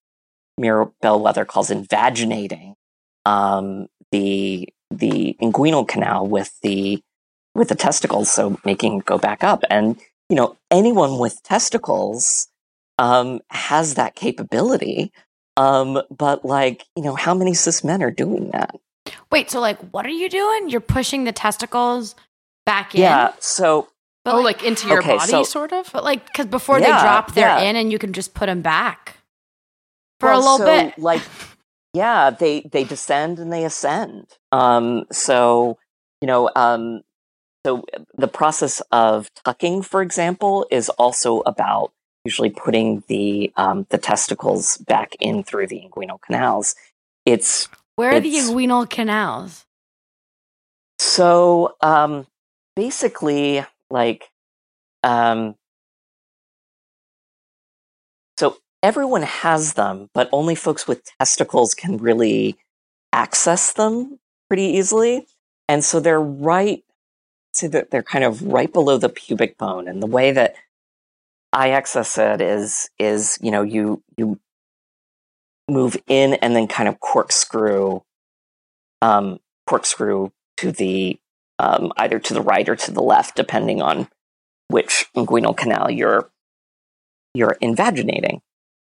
Mira 0.57 0.91
Bellwether 1.03 1.45
calls 1.45 1.69
invaginating 1.69 2.77
um, 3.27 3.89
the 4.11 4.71
the 4.91 5.37
inguinal 5.43 5.87
canal 5.87 6.27
with 6.27 6.59
the 6.63 7.03
with 7.55 7.69
the 7.69 7.75
testicles, 7.75 8.33
so 8.33 8.59
making 8.65 9.01
it 9.01 9.05
go 9.05 9.19
back 9.19 9.45
up. 9.45 9.65
And 9.69 10.01
you 10.31 10.37
know, 10.37 10.57
anyone 10.71 11.19
with 11.19 11.43
testicles 11.43 12.49
um, 12.99 13.41
has 13.51 13.95
that 13.95 14.15
capability. 14.15 15.13
Um, 15.57 16.03
but 16.11 16.45
like, 16.45 16.85
you 16.97 17.03
know, 17.03 17.15
how 17.15 17.35
many 17.35 17.55
cis 17.55 17.85
men 17.85 18.03
are 18.03 18.11
doing 18.11 18.51
that? 18.51 18.75
Wait, 19.31 19.51
so 19.51 19.61
like, 19.61 19.79
what 19.93 20.05
are 20.07 20.11
you 20.11 20.29
doing? 20.29 20.69
You're 20.69 20.81
pushing 20.81 21.25
the 21.25 21.33
testicles 21.33 22.15
back 22.67 22.95
in? 22.95 23.03
Yeah. 23.03 23.33
So 23.39 23.89
But 24.25 24.35
oh, 24.37 24.41
like 24.41 24.65
into 24.65 24.89
your 24.89 24.99
Okay, 25.01 25.17
body, 25.17 25.31
so- 25.31 25.43
sort 25.45 25.73
of. 25.73 25.91
But 25.93 26.05
like, 26.05 26.27
because 26.27 26.47
before 26.47 26.81
Yeah, 26.81 26.97
they 26.97 27.03
drop, 27.03 27.35
they're 27.35 27.47
yeah. 27.47 27.61
in, 27.71 27.77
and 27.77 27.93
you 27.93 27.99
can 27.99 28.13
just 28.13 28.35
put 28.35 28.47
them 28.47 28.63
back 28.63 29.19
for 30.21 30.31
well, 30.31 30.39
a 30.39 30.41
little 30.41 30.59
so, 30.59 30.65
bit. 30.67 30.99
like, 30.99 31.23
yeah, 31.93 32.31
they 32.31 32.63
they 32.63 32.83
descend 32.85 33.39
and 33.39 33.53
they 33.53 33.65
ascend. 33.65 34.27
Um, 34.51 35.05
so 35.13 35.79
you 36.21 36.27
know, 36.27 36.51
um, 36.57 37.03
so 37.67 37.85
the 38.17 38.29
process 38.29 38.81
of 38.91 39.29
tucking, 39.45 39.83
for 39.83 40.03
example, 40.03 40.67
is 40.71 40.89
also 40.89 41.41
about 41.47 41.93
usually 42.25 42.51
putting 42.51 43.05
the 43.09 43.53
um, 43.57 43.87
the 43.91 43.99
testicles 43.99 44.79
back 44.79 45.15
in 45.21 45.43
through 45.43 45.67
the 45.67 45.81
inguinal 45.81 46.21
canals. 46.21 46.75
It's 47.27 47.69
Where 47.97 48.13
are 48.13 48.21
the 48.21 48.35
inguinal 48.35 48.89
canals? 48.89 49.65
So 50.99 51.75
um, 51.81 52.27
basically, 52.77 53.65
like, 53.91 54.31
um, 55.03 55.57
so 58.39 58.59
everyone 58.83 59.23
has 59.23 59.75
them, 59.75 60.09
but 60.15 60.29
only 60.33 60.55
folks 60.55 60.89
with 60.89 61.05
testicles 61.19 61.75
can 61.75 61.99
really 61.99 62.57
access 63.13 63.73
them 63.73 64.19
pretty 64.49 64.65
easily. 64.65 65.27
And 65.69 65.85
so 65.85 66.01
they're 66.01 66.21
right, 66.21 66.85
see 67.55 67.67
that 67.69 67.91
they're 67.91 68.03
kind 68.03 68.25
of 68.25 68.43
right 68.43 68.73
below 68.73 68.99
the 68.99 69.09
pubic 69.09 69.57
bone. 69.57 69.89
And 69.89 70.03
the 70.03 70.07
way 70.07 70.33
that 70.33 70.55
I 71.55 71.71
access 71.71 72.19
it 72.19 72.40
is, 72.40 72.90
is, 72.99 73.38
you 73.40 73.51
know, 73.51 73.62
you, 73.62 74.03
you 74.17 74.38
move 75.71 75.97
in 76.07 76.35
and 76.35 76.55
then 76.55 76.67
kind 76.67 76.88
of 76.88 77.01
corkscrew, 77.01 78.01
um, 79.01 79.38
corkscrew 79.67 80.31
to 80.59 80.73
the, 80.73 81.19
um, 81.59 81.93
either 81.97 82.19
to 82.19 82.35
the 82.35 82.43
right 82.43 82.69
or 82.69 82.77
to 82.77 82.90
the 82.90 83.03
left, 83.03 83.37
depending 83.37 83.81
on 83.81 84.09
which 84.69 85.07
inguinal 85.17 85.57
canal 85.57 85.90
you're, 85.90 86.31
you're 87.35 87.57
invaginating. 87.62 88.40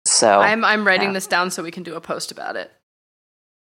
So 0.04 0.40
I'm 0.40 0.64
I'm 0.64 0.86
writing 0.86 1.10
yeah. 1.10 1.14
this 1.14 1.26
down 1.26 1.50
so 1.50 1.62
we 1.62 1.70
can 1.70 1.82
do 1.82 1.94
a 1.94 2.00
post 2.00 2.32
about 2.32 2.56
it. 2.56 2.72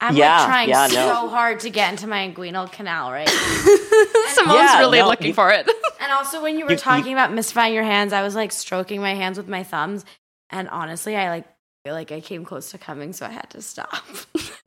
I'm 0.04 0.16
Yeah, 0.18 0.38
like 0.40 0.48
trying 0.48 0.70
yeah, 0.70 0.88
so 0.88 0.96
no. 0.96 1.28
hard 1.30 1.62
to 1.62 1.70
get 1.70 1.92
into 1.92 2.08
my 2.08 2.28
inguinal 2.30 2.70
canal, 2.72 3.12
right? 3.12 3.30
Simone's 3.30 4.56
Yeah, 4.60 4.80
really 4.80 5.00
no, 5.00 5.08
looking 5.08 5.28
you- 5.28 5.34
for 5.34 5.50
it. 5.52 5.66
and 6.02 6.12
also 6.12 6.42
when 6.44 6.58
you 6.58 6.66
were 6.66 6.72
You- 6.72 6.76
you- 6.76 6.82
talking 6.82 7.14
about 7.14 7.32
misfying 7.32 7.74
your 7.74 7.84
hands, 7.84 8.12
I 8.14 8.22
was 8.22 8.36
like 8.36 8.52
stroking 8.52 9.00
my 9.02 9.14
hands 9.16 9.38
with 9.38 9.48
my 9.48 9.64
thumbs, 9.64 10.04
and 10.50 10.68
honestly, 10.70 11.16
I 11.16 11.30
like 11.30 11.46
feel 11.86 11.94
like 11.94 12.12
I 12.12 12.20
came 12.20 12.44
close 12.46 12.72
to 12.72 12.78
coming, 12.78 13.14
so 13.14 13.26
I 13.26 13.30
had 13.30 13.50
to 13.52 13.62
stop. 13.62 14.04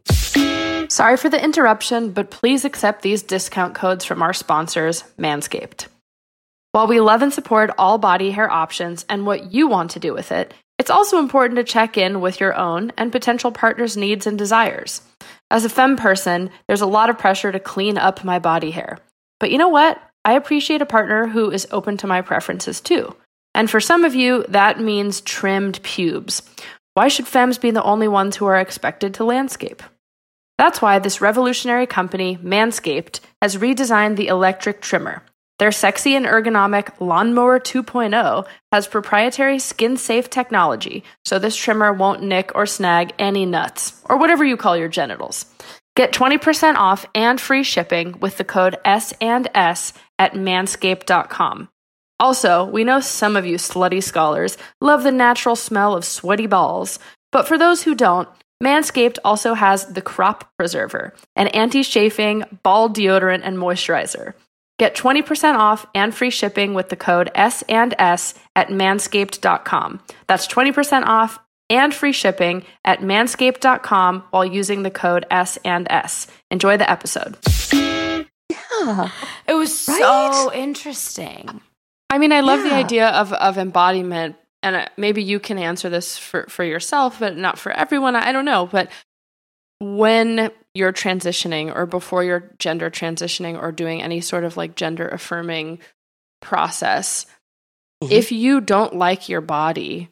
Sorry 0.90 1.16
for 1.16 1.28
the 1.28 1.42
interruption, 1.42 2.12
but 2.12 2.30
please 2.30 2.64
accept 2.64 3.02
these 3.02 3.22
discount 3.22 3.74
codes 3.74 4.04
from 4.04 4.22
our 4.22 4.32
sponsors, 4.32 5.02
Manscaped. 5.18 5.86
While 6.72 6.86
we 6.86 7.00
love 7.00 7.22
and 7.22 7.32
support 7.32 7.70
all 7.78 7.98
body 7.98 8.30
hair 8.30 8.50
options 8.50 9.04
and 9.08 9.26
what 9.26 9.52
you 9.52 9.66
want 9.66 9.92
to 9.92 10.00
do 10.00 10.12
with 10.12 10.30
it, 10.32 10.52
it's 10.78 10.90
also 10.90 11.18
important 11.18 11.56
to 11.56 11.64
check 11.64 11.96
in 11.96 12.20
with 12.20 12.38
your 12.38 12.54
own 12.54 12.92
and 12.98 13.10
potential 13.10 13.50
partner's 13.50 13.96
needs 13.96 14.26
and 14.26 14.36
desires. 14.38 15.00
As 15.50 15.64
a 15.64 15.68
femme 15.68 15.96
person, 15.96 16.50
there's 16.66 16.80
a 16.80 16.86
lot 16.86 17.10
of 17.10 17.18
pressure 17.18 17.52
to 17.52 17.60
clean 17.60 17.98
up 17.98 18.24
my 18.24 18.38
body 18.38 18.70
hair. 18.70 18.98
But 19.38 19.50
you 19.50 19.58
know 19.58 19.68
what? 19.68 20.00
I 20.24 20.32
appreciate 20.32 20.82
a 20.82 20.86
partner 20.86 21.28
who 21.28 21.50
is 21.50 21.68
open 21.70 21.96
to 21.98 22.06
my 22.06 22.20
preferences 22.20 22.80
too. 22.80 23.14
And 23.54 23.70
for 23.70 23.80
some 23.80 24.04
of 24.04 24.14
you, 24.14 24.44
that 24.48 24.80
means 24.80 25.20
trimmed 25.20 25.82
pubes. 25.82 26.42
Why 26.94 27.08
should 27.08 27.28
femmes 27.28 27.58
be 27.58 27.70
the 27.70 27.82
only 27.82 28.08
ones 28.08 28.36
who 28.36 28.46
are 28.46 28.56
expected 28.56 29.14
to 29.14 29.24
landscape? 29.24 29.82
That's 30.58 30.82
why 30.82 30.98
this 30.98 31.20
revolutionary 31.20 31.86
company, 31.86 32.38
Manscaped, 32.38 33.20
has 33.40 33.56
redesigned 33.56 34.16
the 34.16 34.28
electric 34.28 34.80
trimmer. 34.80 35.22
Their 35.58 35.72
sexy 35.72 36.14
and 36.14 36.26
ergonomic 36.26 37.00
Lawnmower 37.00 37.60
2.0 37.60 38.46
has 38.72 38.86
proprietary 38.86 39.58
skin 39.58 39.96
safe 39.96 40.28
technology, 40.28 41.02
so 41.24 41.38
this 41.38 41.56
trimmer 41.56 41.92
won't 41.92 42.22
nick 42.22 42.52
or 42.54 42.66
snag 42.66 43.14
any 43.18 43.46
nuts, 43.46 44.02
or 44.04 44.18
whatever 44.18 44.44
you 44.44 44.56
call 44.56 44.76
your 44.76 44.88
genitals. 44.88 45.46
Get 45.96 46.12
20% 46.12 46.74
off 46.74 47.06
and 47.14 47.40
free 47.40 47.62
shipping 47.62 48.20
with 48.20 48.36
the 48.36 48.44
code 48.44 48.76
S 48.84 49.14
and 49.20 49.48
S 49.54 49.94
at 50.18 50.34
manscaped.com. 50.34 51.70
Also, 52.20 52.64
we 52.64 52.84
know 52.84 53.00
some 53.00 53.36
of 53.36 53.46
you 53.46 53.56
slutty 53.56 54.02
scholars 54.02 54.58
love 54.80 55.02
the 55.02 55.12
natural 55.12 55.56
smell 55.56 55.94
of 55.94 56.04
sweaty 56.04 56.46
balls, 56.46 56.98
but 57.32 57.48
for 57.48 57.56
those 57.56 57.82
who 57.82 57.94
don't, 57.94 58.28
Manscaped 58.62 59.18
also 59.22 59.52
has 59.52 59.86
the 59.86 60.00
Crop 60.00 60.50
Preserver, 60.56 61.12
an 61.34 61.48
anti 61.48 61.82
chafing 61.82 62.44
ball 62.62 62.88
deodorant 62.88 63.42
and 63.42 63.58
moisturizer. 63.58 64.32
Get 64.78 64.94
20% 64.94 65.54
off 65.54 65.86
and 65.94 66.14
free 66.14 66.30
shipping 66.30 66.74
with 66.74 66.90
the 66.90 66.96
code 66.96 67.30
S 67.34 67.62
and 67.68 67.94
S 67.98 68.34
at 68.54 68.68
manscaped.com. 68.68 70.00
That's 70.26 70.46
20% 70.46 71.04
off 71.04 71.38
and 71.70 71.94
free 71.94 72.12
shipping 72.12 72.64
at 72.84 73.00
manscaped.com 73.00 74.24
while 74.30 74.44
using 74.44 74.82
the 74.82 74.90
code 74.90 75.26
S 75.30 75.58
and 75.64 75.86
S. 75.90 76.26
Enjoy 76.50 76.76
the 76.76 76.90
episode. 76.90 77.36
yeah. 77.72 79.10
it 79.48 79.54
was 79.54 79.76
so 79.76 80.52
interesting. 80.52 81.60
I 82.10 82.18
mean, 82.18 82.32
I 82.32 82.40
love 82.40 82.62
the 82.62 82.72
idea 82.72 83.08
of 83.08 83.32
of 83.32 83.58
embodiment, 83.58 84.36
and 84.62 84.76
uh, 84.76 84.86
maybe 84.96 85.22
you 85.22 85.40
can 85.40 85.58
answer 85.58 85.88
this 85.88 86.16
for 86.16 86.46
for 86.48 86.62
yourself, 86.62 87.18
but 87.18 87.36
not 87.36 87.58
for 87.58 87.72
everyone. 87.72 88.14
I 88.14 88.30
don't 88.30 88.44
know, 88.44 88.66
but 88.66 88.90
when 89.80 90.50
you're 90.74 90.92
transitioning 90.92 91.74
or 91.74 91.86
before 91.86 92.24
you're 92.24 92.50
gender 92.58 92.90
transitioning 92.90 93.60
or 93.60 93.72
doing 93.72 94.02
any 94.02 94.20
sort 94.20 94.44
of 94.44 94.56
like 94.56 94.74
gender 94.76 95.08
affirming 95.08 95.78
process, 96.40 97.26
Mhm. 98.02 98.10
if 98.12 98.30
you 98.32 98.60
don't 98.60 98.94
like 98.96 99.28
your 99.28 99.40
body, 99.40 100.10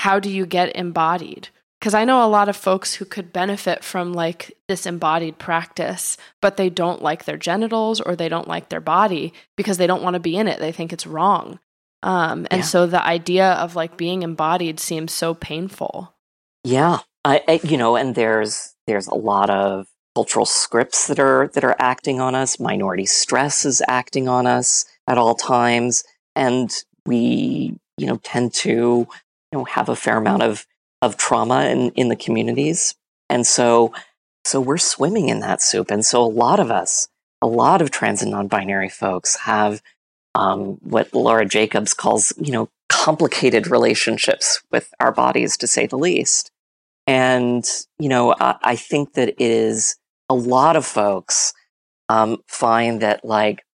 how 0.00 0.18
do 0.20 0.30
you 0.30 0.46
get 0.46 0.74
embodied? 0.76 1.48
Because 1.80 1.94
I 1.94 2.04
know 2.04 2.24
a 2.24 2.28
lot 2.28 2.48
of 2.48 2.56
folks 2.56 2.94
who 2.94 3.04
could 3.04 3.32
benefit 3.32 3.84
from 3.84 4.12
like 4.12 4.56
this 4.68 4.86
embodied 4.86 5.38
practice, 5.38 6.16
but 6.42 6.56
they 6.56 6.68
don't 6.70 7.02
like 7.02 7.24
their 7.24 7.36
genitals 7.36 8.00
or 8.00 8.16
they 8.16 8.28
don't 8.28 8.48
like 8.48 8.68
their 8.68 8.80
body 8.80 9.32
because 9.56 9.78
they 9.78 9.86
don't 9.86 10.02
want 10.02 10.14
to 10.14 10.20
be 10.20 10.36
in 10.36 10.48
it. 10.48 10.58
They 10.58 10.72
think 10.72 10.92
it's 10.92 11.06
wrong. 11.06 11.58
Um, 12.02 12.46
and 12.50 12.60
Yeah. 12.60 12.66
so 12.66 12.86
the 12.86 13.02
idea 13.02 13.52
of 13.52 13.76
like 13.76 13.96
being 13.96 14.22
embodied 14.22 14.80
seems 14.80 15.12
so 15.12 15.34
painful. 15.34 16.14
Yeah, 16.64 16.98
I, 17.24 17.42
I 17.48 17.60
you 17.62 17.76
know, 17.76 17.96
and 17.96 18.14
there's 18.14 18.74
there's 18.86 19.06
a 19.06 19.14
lot 19.14 19.50
of 19.50 19.86
cultural 20.14 20.46
scripts 20.46 21.08
that 21.08 21.18
are 21.18 21.48
that 21.48 21.64
are 21.64 21.76
acting 21.78 22.20
on 22.20 22.34
us. 22.34 22.58
Minority 22.58 23.06
stress 23.06 23.64
is 23.64 23.82
acting 23.86 24.28
on 24.28 24.46
us 24.46 24.86
at 25.06 25.18
all 25.18 25.34
times, 25.34 26.04
and 26.34 26.72
we 27.04 27.78
you 27.98 28.06
know 28.06 28.16
tend 28.22 28.54
to 28.54 28.70
you 28.70 29.08
know 29.52 29.64
have 29.64 29.88
a 29.88 29.96
fair 29.96 30.16
amount 30.16 30.42
of 30.42 30.66
of 31.02 31.16
trauma 31.16 31.66
in 31.66 31.90
in 31.90 32.08
the 32.08 32.16
communities, 32.16 32.94
and 33.28 33.46
so 33.46 33.92
so 34.44 34.60
we're 34.60 34.78
swimming 34.78 35.28
in 35.28 35.40
that 35.40 35.60
soup, 35.60 35.90
and 35.90 36.04
so 36.04 36.22
a 36.22 36.24
lot 36.24 36.60
of 36.60 36.70
us, 36.70 37.08
a 37.42 37.46
lot 37.46 37.82
of 37.82 37.90
trans 37.90 38.22
and 38.22 38.30
non-binary 38.30 38.88
folks 38.88 39.36
have 39.40 39.82
um, 40.34 40.78
what 40.82 41.12
Laura 41.12 41.44
Jacobs 41.44 41.92
calls 41.92 42.32
you 42.38 42.52
know 42.52 42.68
complicated 42.88 43.66
relationships 43.66 44.62
with 44.70 44.94
our 45.00 45.12
bodies, 45.12 45.56
to 45.58 45.66
say 45.66 45.86
the 45.86 45.98
least. 45.98 46.50
And, 47.06 47.64
you 47.98 48.08
know, 48.08 48.34
I, 48.38 48.56
I 48.62 48.76
think 48.76 49.14
that 49.14 49.28
it 49.28 49.40
is 49.40 49.96
a 50.28 50.34
lot 50.34 50.76
of 50.76 50.84
folks 50.84 51.52
um, 52.08 52.38
find 52.48 53.02
that 53.02 53.24
like 53.24 53.64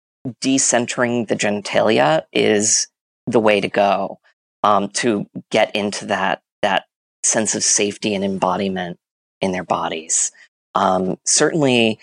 decentering 0.40 1.28
the 1.28 1.36
genitalia 1.36 2.22
is 2.32 2.88
the 3.26 3.40
way 3.40 3.60
to 3.60 3.68
go 3.68 4.18
um, 4.62 4.88
to 4.90 5.26
get 5.50 5.74
into 5.74 6.06
that, 6.06 6.42
that 6.62 6.84
sense 7.24 7.54
of 7.54 7.64
safety 7.64 8.14
and 8.14 8.24
embodiment 8.24 8.98
in 9.40 9.52
their 9.52 9.64
bodies. 9.64 10.30
Um, 10.74 11.18
certainly, 11.24 11.98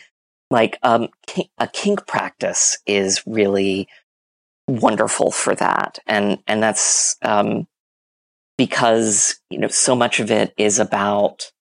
like 0.51 0.77
um, 0.83 1.09
a 1.57 1.67
kink 1.67 2.05
practice 2.07 2.77
is 2.85 3.23
really 3.25 3.87
wonderful 4.67 5.31
for 5.31 5.55
that, 5.55 5.99
and 6.05 6.39
and 6.47 6.61
that's 6.61 7.15
um, 7.21 7.67
because 8.59 9.39
you 9.49 9.57
know 9.57 9.69
so 9.69 9.95
much 9.95 10.19
of 10.19 10.29
it 10.29 10.53
is 10.57 10.79
about 10.79 11.53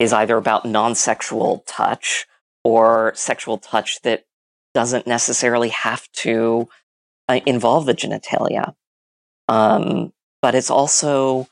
is 0.00 0.12
either 0.12 0.36
about 0.36 0.64
non-sexual 0.64 1.62
touch 1.68 2.26
or 2.64 3.12
sexual 3.14 3.58
touch 3.58 4.02
that 4.02 4.24
doesn't 4.74 5.06
necessarily 5.06 5.68
have 5.68 6.10
to 6.10 6.68
uh, 7.28 7.38
involve 7.46 7.86
the 7.86 7.94
genitalia. 7.94 8.74
Um, 9.46 10.12
but 10.40 10.56
it's 10.56 10.68
also 10.68 11.46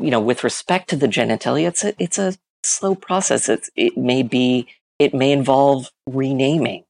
you 0.00 0.10
know 0.10 0.20
with 0.20 0.44
respect 0.44 0.88
to 0.88 0.96
the 0.96 1.06
genitalia 1.06 1.68
it's 1.68 1.84
a 1.84 1.94
it's 2.02 2.18
a 2.18 2.34
slow 2.64 2.94
process. 2.94 3.50
It's, 3.50 3.68
it 3.76 3.98
may 3.98 4.22
be 4.22 4.66
it 4.98 5.12
may 5.12 5.30
involve 5.30 5.90
renaming 6.08 6.84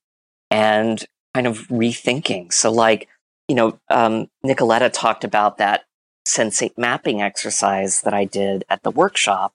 and 0.49 1.05
kind 1.35 1.49
of 1.49 1.67
rethinking. 1.67 2.53
So 2.53 2.71
like 2.71 3.09
you 3.49 3.57
know 3.57 3.81
um, 3.91 4.29
nicoletta 4.47 4.93
talked 4.93 5.25
about 5.25 5.59
that 5.59 5.87
sensate 6.27 6.79
mapping 6.79 7.21
exercise 7.21 8.03
that 8.03 8.15
I 8.15 8.25
did 8.25 8.65
at 8.69 8.83
the 8.83 8.91
workshop. 8.91 9.53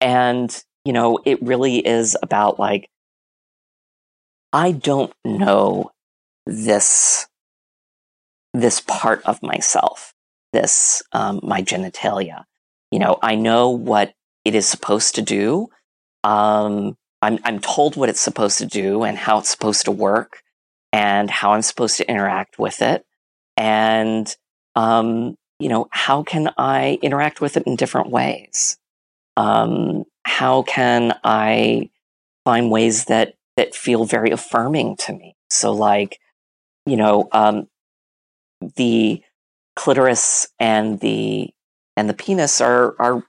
And, 0.00 0.64
you 0.84 0.92
know, 0.92 1.20
it 1.24 1.42
really 1.42 1.78
is 1.78 2.16
about 2.22 2.58
like, 2.58 2.88
I 4.52 4.72
don't 4.72 5.12
know 5.24 5.92
this, 6.46 7.26
this 8.52 8.80
part 8.80 9.22
of 9.24 9.42
myself, 9.42 10.12
this, 10.52 11.02
um, 11.12 11.40
my 11.42 11.62
genitalia. 11.62 12.44
You 12.90 12.98
know, 12.98 13.18
I 13.22 13.34
know 13.34 13.70
what 13.70 14.14
it 14.44 14.54
is 14.54 14.68
supposed 14.68 15.14
to 15.16 15.22
do. 15.22 15.68
Um, 16.22 16.96
I'm, 17.22 17.38
I'm 17.44 17.58
told 17.58 17.96
what 17.96 18.08
it's 18.08 18.20
supposed 18.20 18.58
to 18.58 18.66
do 18.66 19.02
and 19.02 19.16
how 19.16 19.38
it's 19.38 19.50
supposed 19.50 19.86
to 19.86 19.90
work 19.90 20.42
and 20.92 21.30
how 21.30 21.52
I'm 21.52 21.62
supposed 21.62 21.96
to 21.96 22.08
interact 22.08 22.58
with 22.58 22.82
it. 22.82 23.04
And, 23.56 24.34
um, 24.74 25.36
you 25.58 25.68
know, 25.68 25.88
how 25.90 26.22
can 26.22 26.50
I 26.58 26.98
interact 27.02 27.40
with 27.40 27.56
it 27.56 27.64
in 27.66 27.76
different 27.76 28.10
ways? 28.10 28.78
Um, 29.36 30.04
how 30.24 30.62
can 30.62 31.14
I 31.24 31.90
find 32.44 32.70
ways 32.70 33.06
that 33.06 33.34
that 33.56 33.74
feel 33.74 34.04
very 34.04 34.30
affirming 34.30 34.96
to 34.96 35.12
me? 35.12 35.36
So, 35.50 35.72
like, 35.72 36.18
you 36.86 36.96
know, 36.96 37.28
um, 37.32 37.68
the 38.76 39.22
clitoris 39.76 40.48
and 40.58 41.00
the 41.00 41.50
and 41.96 42.08
the 42.08 42.14
penis 42.14 42.60
are 42.60 42.94
are 42.98 43.24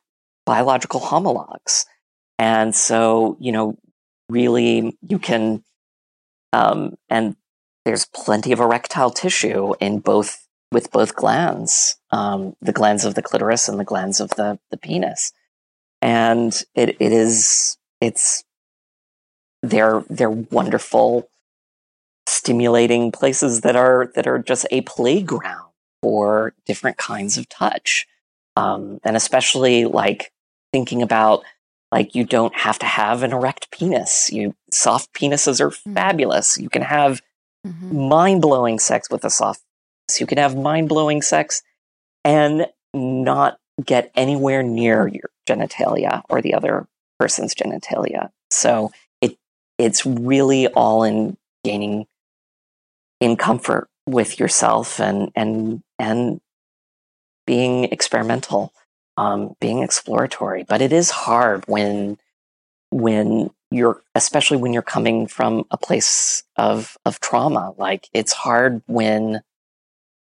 biological 0.45 0.99
homologs, 0.99 1.85
And 2.37 2.75
so, 2.75 3.37
you 3.39 3.51
know, 3.51 3.77
really 4.29 4.97
you 5.07 5.19
can, 5.19 5.63
um, 6.53 6.95
and 7.09 7.35
there's 7.85 8.05
plenty 8.05 8.51
of 8.51 8.59
erectile 8.59 9.11
tissue 9.11 9.73
in 9.79 9.99
both, 9.99 10.44
with 10.75 10.91
both 10.91 11.15
glans, 11.15 11.95
um, 12.11 12.53
the 12.61 12.73
glans 12.73 13.05
of 13.05 13.15
the 13.15 13.21
clitoris 13.21 13.69
and 13.69 13.79
the 13.79 13.85
glans 13.85 14.19
of 14.19 14.29
the, 14.31 14.59
the 14.71 14.77
penis. 14.77 15.31
And 16.01 16.51
it, 16.75 16.97
it 16.99 17.13
is, 17.13 17.77
it's, 18.01 18.43
they're, 19.63 20.03
they're 20.09 20.29
wonderful, 20.29 21.29
stimulating 22.27 23.13
places 23.13 23.61
that 23.61 23.77
are, 23.77 24.11
that 24.15 24.27
are 24.27 24.37
just 24.37 24.67
a 24.69 24.81
playground 24.81 25.71
for 26.01 26.53
different 26.65 26.97
kinds 26.97 27.37
of 27.37 27.47
touch. 27.47 28.05
Um, 28.57 28.99
and 29.05 29.15
especially 29.15 29.85
like 29.85 30.33
thinking 30.73 31.01
about 31.01 31.45
like 31.89 32.15
you 32.15 32.25
don't 32.25 32.53
have 32.53 32.79
to 32.79 32.85
have 32.85 33.23
an 33.23 33.31
erect 33.31 33.71
penis. 33.71 34.29
You 34.29 34.55
soft 34.71 35.13
penises 35.13 35.61
are 35.61 35.69
mm-hmm. 35.69 35.93
fabulous. 35.93 36.57
You 36.57 36.69
can 36.69 36.81
have 36.81 37.21
mm-hmm. 37.65 38.09
mind 38.09 38.41
blowing 38.41 38.77
sex 38.77 39.09
with 39.09 39.23
a 39.23 39.29
soft. 39.29 39.61
You 40.19 40.25
can 40.25 40.37
have 40.37 40.55
mind 40.55 40.89
blowing 40.89 41.21
sex 41.21 41.63
and 42.23 42.67
not 42.93 43.57
get 43.83 44.11
anywhere 44.15 44.63
near 44.63 45.07
your 45.07 45.29
genitalia 45.47 46.21
or 46.29 46.41
the 46.41 46.53
other 46.53 46.87
person's 47.19 47.53
genitalia. 47.53 48.29
So 48.49 48.91
it 49.21 49.37
it's 49.77 50.05
really 50.05 50.67
all 50.67 51.03
in 51.03 51.37
gaining 51.63 52.05
in 53.19 53.35
comfort 53.35 53.89
with 54.07 54.39
yourself 54.39 54.99
and 54.99 55.31
and 55.35 55.83
and 55.99 56.39
being 57.45 57.85
experimental 57.85 58.73
um, 59.17 59.55
being 59.59 59.81
exploratory. 59.81 60.63
But 60.63 60.81
it 60.81 60.91
is 60.91 61.09
hard 61.09 61.65
when 61.67 62.17
when 62.91 63.49
you're 63.71 64.01
especially 64.13 64.57
when 64.57 64.73
you're 64.73 64.81
coming 64.81 65.27
from 65.27 65.65
a 65.71 65.77
place 65.77 66.43
of 66.55 66.97
of 67.05 67.19
trauma. 67.19 67.73
Like 67.77 68.07
it's 68.13 68.33
hard 68.33 68.81
when 68.87 69.41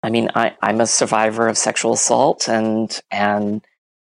I 0.03 0.09
mean 0.09 0.29
I, 0.35 0.55
I'm 0.61 0.81
a 0.81 0.87
survivor 0.87 1.47
of 1.47 1.57
sexual 1.57 1.93
assault 1.93 2.47
and 2.47 2.99
and 3.11 3.65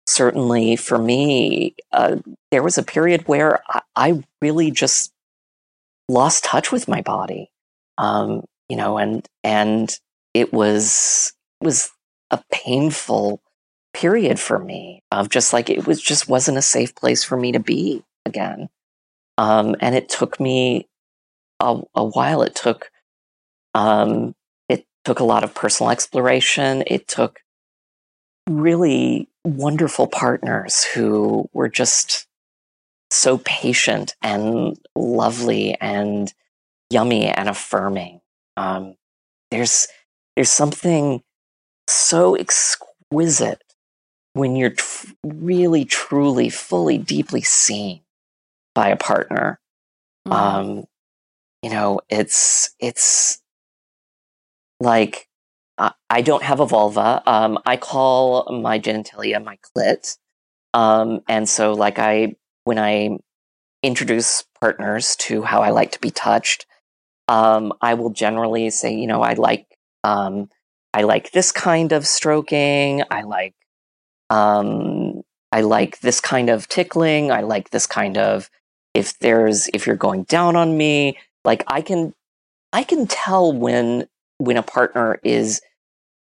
certainly 0.06 0.76
for 0.76 0.98
me 0.98 1.74
uh, 1.92 2.16
there 2.50 2.62
was 2.62 2.78
a 2.78 2.82
period 2.82 3.26
where 3.26 3.60
I, 3.68 3.80
I, 3.96 4.22
really 4.40 4.70
just 4.70 5.12
lost 6.08 6.44
touch 6.44 6.72
with 6.72 6.88
my 6.88 7.00
body. 7.00 7.50
Um, 7.98 8.44
you 8.68 8.76
know, 8.76 8.98
and 8.98 9.26
and 9.44 9.94
it 10.34 10.52
was 10.52 11.32
was 11.60 11.90
a 12.30 12.42
painful 12.52 13.42
period 13.92 14.38
for 14.38 14.58
me 14.58 15.02
of 15.10 15.28
just 15.28 15.52
like 15.52 15.68
it 15.68 15.86
was 15.86 16.00
just 16.00 16.28
wasn't 16.28 16.58
a 16.58 16.62
safe 16.62 16.94
place 16.94 17.24
for 17.24 17.36
me 17.36 17.52
to 17.52 17.60
be 17.60 18.02
again. 18.26 18.68
Um, 19.38 19.76
and 19.80 19.94
it 19.94 20.08
took 20.08 20.38
me 20.38 20.88
a, 21.60 21.80
a 21.94 22.04
while. 22.04 22.42
It 22.42 22.54
took 22.54 22.90
um, 23.74 24.34
took 25.04 25.20
a 25.20 25.24
lot 25.24 25.44
of 25.44 25.54
personal 25.54 25.90
exploration. 25.90 26.84
It 26.86 27.08
took 27.08 27.40
really 28.48 29.28
wonderful 29.44 30.06
partners 30.06 30.84
who 30.84 31.48
were 31.52 31.68
just 31.68 32.26
so 33.10 33.38
patient 33.38 34.14
and 34.22 34.78
lovely 34.94 35.76
and 35.80 36.32
yummy 36.90 37.26
and 37.26 37.48
affirming. 37.48 38.20
Um, 38.56 38.96
there's 39.50 39.88
there's 40.36 40.50
something 40.50 41.22
so 41.88 42.34
exquisite 42.36 43.62
when 44.34 44.54
you're 44.54 44.70
tr- 44.70 45.08
really, 45.24 45.84
truly, 45.84 46.48
fully, 46.48 46.98
deeply 46.98 47.42
seen 47.42 48.02
by 48.74 48.88
a 48.88 48.96
partner. 48.96 49.60
Mm. 50.26 50.32
Um, 50.32 50.84
you 51.62 51.70
know, 51.70 52.00
it's 52.08 52.74
it's 52.78 53.39
like 54.80 55.28
I, 56.10 56.22
don't 56.22 56.42
have 56.42 56.60
a 56.60 56.66
vulva. 56.66 57.22
Um, 57.26 57.58
I 57.64 57.76
call 57.76 58.60
my 58.60 58.78
genitalia 58.78 59.42
my 59.42 59.58
clit. 59.76 60.16
Um, 60.74 61.20
and 61.28 61.48
so, 61.48 61.72
like, 61.72 61.98
I 61.98 62.34
when 62.64 62.78
I 62.78 63.18
introduce 63.82 64.44
partners 64.60 65.16
to 65.16 65.42
how 65.42 65.62
I 65.62 65.70
like 65.70 65.92
to 65.92 66.00
be 66.00 66.10
touched, 66.10 66.66
um, 67.28 67.72
I 67.80 67.94
will 67.94 68.10
generally 68.10 68.70
say, 68.70 68.94
you 68.94 69.06
know, 69.06 69.22
I 69.22 69.34
like 69.34 69.66
um, 70.04 70.48
I 70.92 71.02
like 71.02 71.32
this 71.32 71.52
kind 71.52 71.92
of 71.92 72.06
stroking. 72.06 73.02
I 73.10 73.22
like 73.22 73.54
um, 74.28 75.22
I 75.52 75.62
like 75.62 76.00
this 76.00 76.20
kind 76.20 76.50
of 76.50 76.68
tickling. 76.68 77.32
I 77.32 77.40
like 77.40 77.70
this 77.70 77.86
kind 77.86 78.18
of 78.18 78.50
if 78.94 79.18
there's 79.18 79.68
if 79.68 79.86
you're 79.86 79.96
going 79.96 80.24
down 80.24 80.56
on 80.56 80.76
me, 80.76 81.18
like 81.44 81.64
I 81.66 81.80
can 81.80 82.12
I 82.72 82.84
can 82.84 83.06
tell 83.06 83.52
when 83.52 84.06
when 84.40 84.57
a 84.57 84.62
partner 84.62 85.20
is 85.22 85.61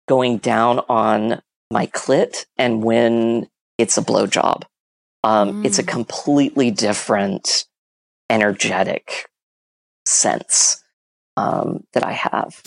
going 0.08 0.38
down 0.38 0.80
on 0.88 1.40
my 1.70 1.86
clit 1.86 2.44
and 2.58 2.82
when 2.82 3.48
it's 3.78 3.96
a 3.96 4.02
blowjob. 4.02 4.64
Um, 5.24 5.62
mm. 5.62 5.66
It's 5.66 5.78
a 5.78 5.84
mm. 5.84 5.88
completely 5.88 6.70
different 6.70 7.64
energetic 8.28 9.26
sense 10.04 10.82
um, 11.36 11.84
that 11.92 12.04
I 12.04 12.12
have. 12.12 12.60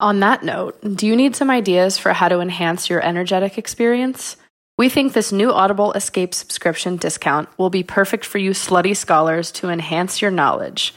On 0.00 0.20
that 0.20 0.42
note, 0.42 0.80
do 0.96 1.06
you 1.06 1.16
need 1.16 1.36
some 1.36 1.50
ideas 1.50 1.96
for 1.96 2.12
how 2.12 2.28
to 2.28 2.40
enhance 2.40 2.90
your 2.90 3.02
energetic 3.04 3.56
experience? 3.56 4.36
We 4.76 4.88
think 4.88 5.12
this 5.12 5.32
new 5.32 5.52
Audible 5.52 5.92
Escape 5.92 6.34
subscription 6.34 6.96
discount 6.96 7.48
will 7.58 7.70
be 7.70 7.82
perfect 7.82 8.24
for 8.24 8.38
you 8.38 8.50
slutty 8.50 8.96
scholars 8.96 9.50
to 9.52 9.70
enhance 9.70 10.22
your 10.22 10.30
knowledge. 10.30 10.94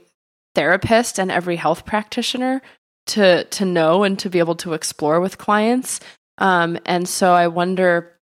therapist 0.56 1.20
and 1.20 1.30
every 1.30 1.58
health 1.58 1.86
practitioner 1.86 2.62
to 3.08 3.44
to 3.44 3.66
know 3.66 4.04
and 4.04 4.18
to 4.20 4.30
be 4.30 4.40
able 4.40 4.56
to 4.56 4.74
explore 4.74 5.20
with 5.20 5.38
clients. 5.38 6.00
Um, 6.38 6.78
and 6.86 7.08
so 7.08 7.34
I 7.34 7.48
wonder, 7.48 8.18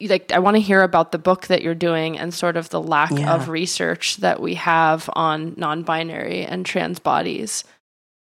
like, 0.00 0.30
I 0.30 0.38
want 0.38 0.56
to 0.56 0.60
hear 0.60 0.82
about 0.82 1.10
the 1.10 1.18
book 1.18 1.48
that 1.48 1.62
you're 1.62 1.74
doing 1.74 2.18
and 2.18 2.32
sort 2.32 2.56
of 2.56 2.68
the 2.70 2.80
lack 2.80 3.10
yeah. 3.10 3.34
of 3.34 3.48
research 3.48 4.18
that 4.18 4.40
we 4.40 4.54
have 4.54 5.10
on 5.14 5.54
non-binary 5.56 6.44
and 6.44 6.64
trans 6.64 7.00
bodies. 7.00 7.64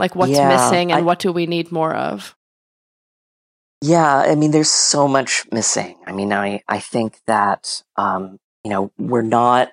Like, 0.00 0.14
what's 0.14 0.32
yeah, 0.32 0.48
missing 0.48 0.92
and 0.92 1.00
I, 1.00 1.02
what 1.02 1.18
do 1.18 1.32
we 1.32 1.46
need 1.46 1.70
more 1.70 1.94
of? 1.94 2.34
Yeah, 3.80 4.16
I 4.16 4.34
mean, 4.34 4.50
there's 4.50 4.70
so 4.70 5.06
much 5.06 5.44
missing. 5.52 5.96
I 6.06 6.12
mean, 6.12 6.32
I 6.32 6.62
I 6.68 6.80
think 6.80 7.20
that 7.26 7.82
um, 7.96 8.38
you 8.64 8.70
know 8.70 8.90
we're 8.98 9.22
not 9.22 9.70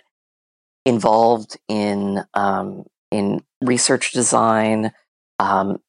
involved 0.86 1.58
in 1.68 2.24
um, 2.34 2.86
in 3.12 3.44
research 3.62 4.12
design. 4.12 4.92
Um, 5.40 5.80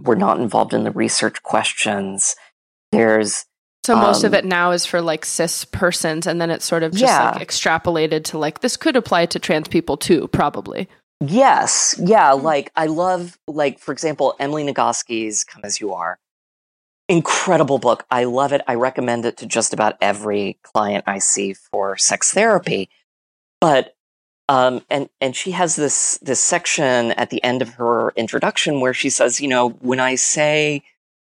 we're 0.00 0.14
not 0.14 0.38
involved 0.38 0.74
in 0.74 0.84
the 0.84 0.90
research 0.90 1.42
questions. 1.42 2.36
There's 2.92 3.44
So 3.84 3.96
most 3.96 4.22
Um, 4.22 4.26
of 4.26 4.34
it 4.34 4.44
now 4.44 4.72
is 4.72 4.84
for 4.84 5.00
like 5.00 5.24
cis 5.24 5.64
persons, 5.64 6.26
and 6.26 6.40
then 6.40 6.50
it's 6.50 6.64
sort 6.66 6.82
of 6.82 6.92
just 6.92 7.02
Yeah. 7.04 7.30
like 7.30 7.46
extrapolated 7.48 8.24
to 8.24 8.38
like 8.38 8.60
this 8.60 8.76
could 8.76 8.96
apply 8.96 9.26
to 9.26 9.38
trans 9.38 9.68
people 9.68 9.96
too, 9.96 10.28
probably. 10.28 10.88
Yes, 11.20 11.94
yeah. 11.98 12.32
Like 12.32 12.70
I 12.76 12.86
love, 12.86 13.38
like 13.48 13.78
for 13.78 13.92
example, 13.92 14.36
Emily 14.38 14.64
Nagoski's 14.64 15.42
"Come 15.44 15.62
as 15.64 15.80
You 15.80 15.94
Are." 15.94 16.18
Incredible 17.08 17.78
book. 17.78 18.04
I 18.10 18.24
love 18.24 18.52
it. 18.52 18.60
I 18.68 18.74
recommend 18.74 19.24
it 19.24 19.38
to 19.38 19.46
just 19.46 19.72
about 19.72 19.96
every 20.02 20.58
client 20.62 21.04
I 21.06 21.18
see 21.20 21.54
for 21.54 21.96
sex 21.96 22.32
therapy. 22.32 22.90
But 23.60 23.94
um, 24.48 24.82
and 24.88 25.08
and 25.20 25.36
she 25.36 25.52
has 25.52 25.76
this 25.76 26.18
this 26.22 26.40
section 26.40 27.12
at 27.12 27.30
the 27.30 27.42
end 27.42 27.62
of 27.62 27.70
her 27.74 28.10
introduction 28.16 28.80
where 28.80 28.94
she 28.94 29.10
says, 29.10 29.40
you 29.40 29.48
know, 29.48 29.70
when 29.70 30.00
I 30.00 30.14
say, 30.14 30.82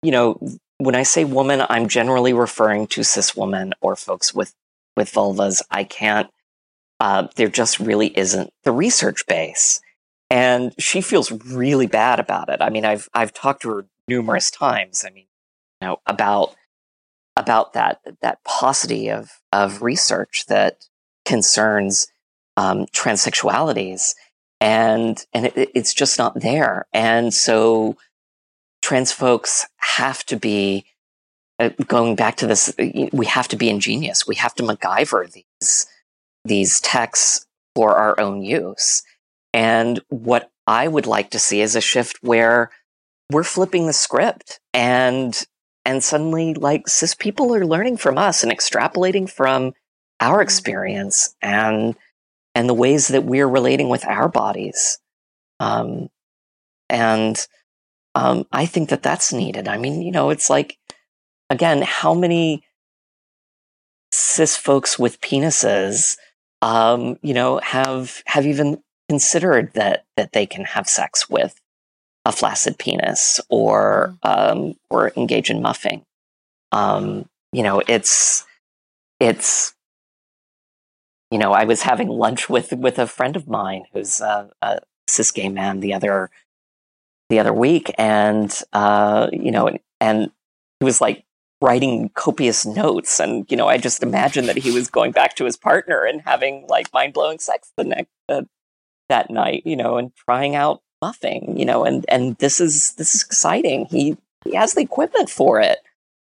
you 0.02 0.12
know, 0.12 0.40
when 0.78 0.96
I 0.96 1.04
say 1.04 1.26
woman, 1.26 1.64
I'm 1.70 1.88
generally 1.88 2.34
referring 2.34 2.88
to 2.88 3.04
cis 3.04 3.36
women 3.36 3.74
or 3.82 3.96
folks 3.96 4.34
with 4.34 4.54
with 4.96 5.12
vulvas. 5.12 5.62
I 5.70 5.84
can't 5.84 6.30
uh, 7.02 7.28
there 7.36 7.48
just 7.48 7.80
really 7.80 8.16
isn't 8.16 8.54
the 8.64 8.72
research 8.72 9.26
base. 9.28 9.82
And 10.30 10.72
she 10.78 11.02
feels 11.02 11.32
really 11.32 11.88
bad 11.88 12.20
about 12.20 12.48
it. 12.50 12.62
I 12.62 12.70
mean, 12.70 12.86
I've 12.86 13.10
I've 13.14 13.34
talked 13.34 13.64
to 13.64 13.70
her 13.70 13.86
numerous 14.08 14.52
times. 14.52 15.04
I 15.06 15.10
mean, 15.10 15.26
you 15.82 15.88
know, 15.88 15.98
about 16.06 16.56
about 17.36 17.74
that 17.74 18.02
that 18.22 18.44
paucity 18.44 19.10
of 19.10 19.32
of 19.52 19.82
research 19.82 20.46
that 20.48 20.86
concerns 21.26 22.08
um, 22.58 22.86
transsexualities, 22.88 24.16
and 24.60 25.26
and 25.34 25.48
it, 25.48 25.72
it's 25.74 25.94
just 25.94 26.18
not 26.18 26.40
there. 26.40 26.86
And 26.94 27.34
so, 27.34 27.98
trans 28.82 29.12
folks 29.12 29.66
have 29.78 30.24
to 30.26 30.36
be 30.36 30.86
uh, 31.60 31.70
going 31.88 32.16
back 32.16 32.38
to 32.38 32.48
this. 32.48 32.74
We 33.12 33.26
have 33.26 33.48
to 33.50 33.56
be 33.56 33.70
ingenious. 33.70 34.28
We 34.28 34.36
have 34.36 34.56
to 34.56 34.64
MacGyver 34.64 35.32
these 35.32 35.88
these 36.44 36.80
texts 36.82 37.46
for 37.76 37.96
our 37.96 38.20
own 38.20 38.42
use. 38.42 39.04
And 39.54 40.02
what 40.10 40.52
I 40.68 40.88
would 40.88 41.06
like 41.06 41.32
to 41.32 41.40
see 41.40 41.62
is 41.62 41.76
a 41.76 41.82
shift 41.82 42.18
where 42.22 42.72
we're 43.32 43.44
flipping 43.44 43.88
the 43.88 43.94
script 43.94 44.60
and 44.74 45.46
and 45.86 46.04
suddenly 46.04 46.54
like 46.54 46.88
cis 46.88 47.16
people 47.16 47.56
are 47.56 47.66
learning 47.66 47.98
from 47.98 48.18
us 48.18 48.44
and 48.44 48.52
extrapolating 48.52 49.30
from 49.30 49.74
our 50.20 50.42
experience 50.42 51.36
and 51.42 51.96
and 52.56 52.68
the 52.68 52.74
ways 52.74 53.10
that 53.10 53.24
we're 53.24 53.48
relating 53.48 53.90
with 53.90 54.06
our 54.06 54.30
bodies. 54.30 55.00
Um, 55.60 56.10
and 56.90 57.38
um, 58.16 58.46
I 58.52 58.66
think 58.66 58.90
that 58.90 59.04
that's 59.04 59.32
needed. 59.32 59.68
I 59.68 59.78
mean, 59.78 60.02
you 60.02 60.12
know, 60.12 60.30
it's 60.30 60.50
like 60.50 60.78
again, 61.50 61.82
how 61.82 62.14
many 62.14 62.64
cis 64.12 64.58
folks 64.58 65.00
with 65.00 65.22
penises 65.22 66.18
um, 66.62 67.18
you 67.22 67.34
know, 67.34 67.60
have 67.60 68.22
have 68.26 68.46
even 68.46 68.82
considered 69.10 69.74
that 69.74 70.06
that 70.16 70.34
they 70.34 70.46
can 70.46 70.64
have 70.64 70.88
sex 70.88 71.30
with 71.30 71.60
a 72.26 72.32
flaccid 72.32 72.78
penis 72.78 73.40
or 73.50 74.16
um, 74.24 74.76
or 74.90 75.12
engage 75.18 75.50
in 75.50 75.62
muffing. 75.62 76.06
Um, 76.72 77.28
you 77.52 77.64
know, 77.64 77.82
it's 77.88 78.46
it's 79.20 79.74
you 81.32 81.38
know, 81.38 81.54
I 81.54 81.64
was 81.64 81.82
having 81.82 82.10
lunch 82.10 82.50
with 82.50 82.74
with 82.74 83.00
a 83.00 83.08
friend 83.08 83.36
of 83.36 83.48
mine 83.48 83.86
who's 83.94 84.22
a, 84.22 84.50
a 84.62 84.80
cis 85.08 85.32
gay 85.32 85.50
man 85.50 85.80
the 85.80 85.94
other 85.94 86.30
the 87.30 87.40
other 87.40 87.54
week, 87.54 87.92
and 87.98 88.54
uh, 88.74 89.30
you 89.32 89.52
know, 89.52 89.68
and, 89.68 89.80
and 90.00 90.32
he 90.80 90.86
was 90.86 91.02
like 91.02 91.24
writing 91.62 92.10
copious 92.16 92.66
notes 92.66 93.20
and 93.20 93.46
you 93.52 93.56
know 93.56 93.68
i 93.68 93.78
just 93.78 94.02
imagined 94.02 94.50
that 94.50 94.58
he 94.58 94.72
was 94.72 94.90
going 94.90 95.12
back 95.12 95.36
to 95.36 95.46
his 95.46 95.56
partner 95.56 96.04
and 96.04 96.22
having 96.22 96.66
like 96.68 96.92
mind-blowing 96.92 97.38
sex 97.38 97.72
the 97.78 97.84
next 97.84 98.10
uh, 98.30 98.42
that 99.10 99.30
night 99.30 99.62
you 99.64 99.76
know 99.76 99.98
and 99.98 100.12
trying 100.16 100.56
out 100.56 100.82
muffing 101.02 101.58
you 101.58 101.66
know 101.66 101.84
and 101.84 102.06
and 102.08 102.38
this 102.38 102.62
is 102.62 102.94
this 102.94 103.16
is 103.16 103.24
exciting. 103.24 103.86
He 103.86 104.18
he 104.46 104.56
has 104.56 104.74
the 104.74 104.82
equipment 104.82 105.30
for 105.30 105.60
it. 105.60 105.80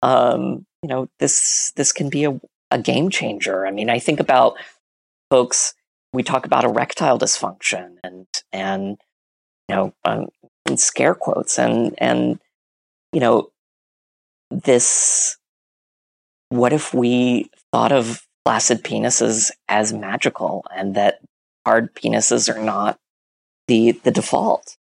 Um 0.02 0.66
you 0.82 0.88
know 0.88 1.08
this 1.18 1.72
this 1.72 1.92
can 1.92 2.08
be 2.08 2.24
a, 2.24 2.40
a 2.70 2.78
game 2.78 3.10
changer. 3.10 3.66
I 3.66 3.70
mean 3.70 3.90
i 3.90 3.98
think 3.98 4.20
about 4.20 4.56
folks 5.30 5.74
we 6.12 6.22
talk 6.22 6.46
about 6.46 6.64
erectile 6.64 7.18
dysfunction 7.18 7.96
and 8.02 8.26
and 8.52 8.96
you 9.68 9.76
know 9.76 9.94
um, 10.04 10.28
in 10.66 10.76
scare 10.76 11.14
quotes 11.14 11.58
and 11.58 11.94
and 11.98 12.38
you 13.12 13.20
know 13.20 13.50
this 14.50 15.36
what 16.48 16.72
if 16.72 16.94
we 16.94 17.50
thought 17.72 17.92
of 17.92 18.26
flaccid 18.44 18.82
penises 18.82 19.50
as 19.68 19.92
magical 19.92 20.64
and 20.74 20.94
that 20.94 21.20
hard 21.66 21.94
penises 21.94 22.54
are 22.54 22.62
not 22.62 22.98
the 23.66 23.92
the 24.02 24.10
default? 24.10 24.76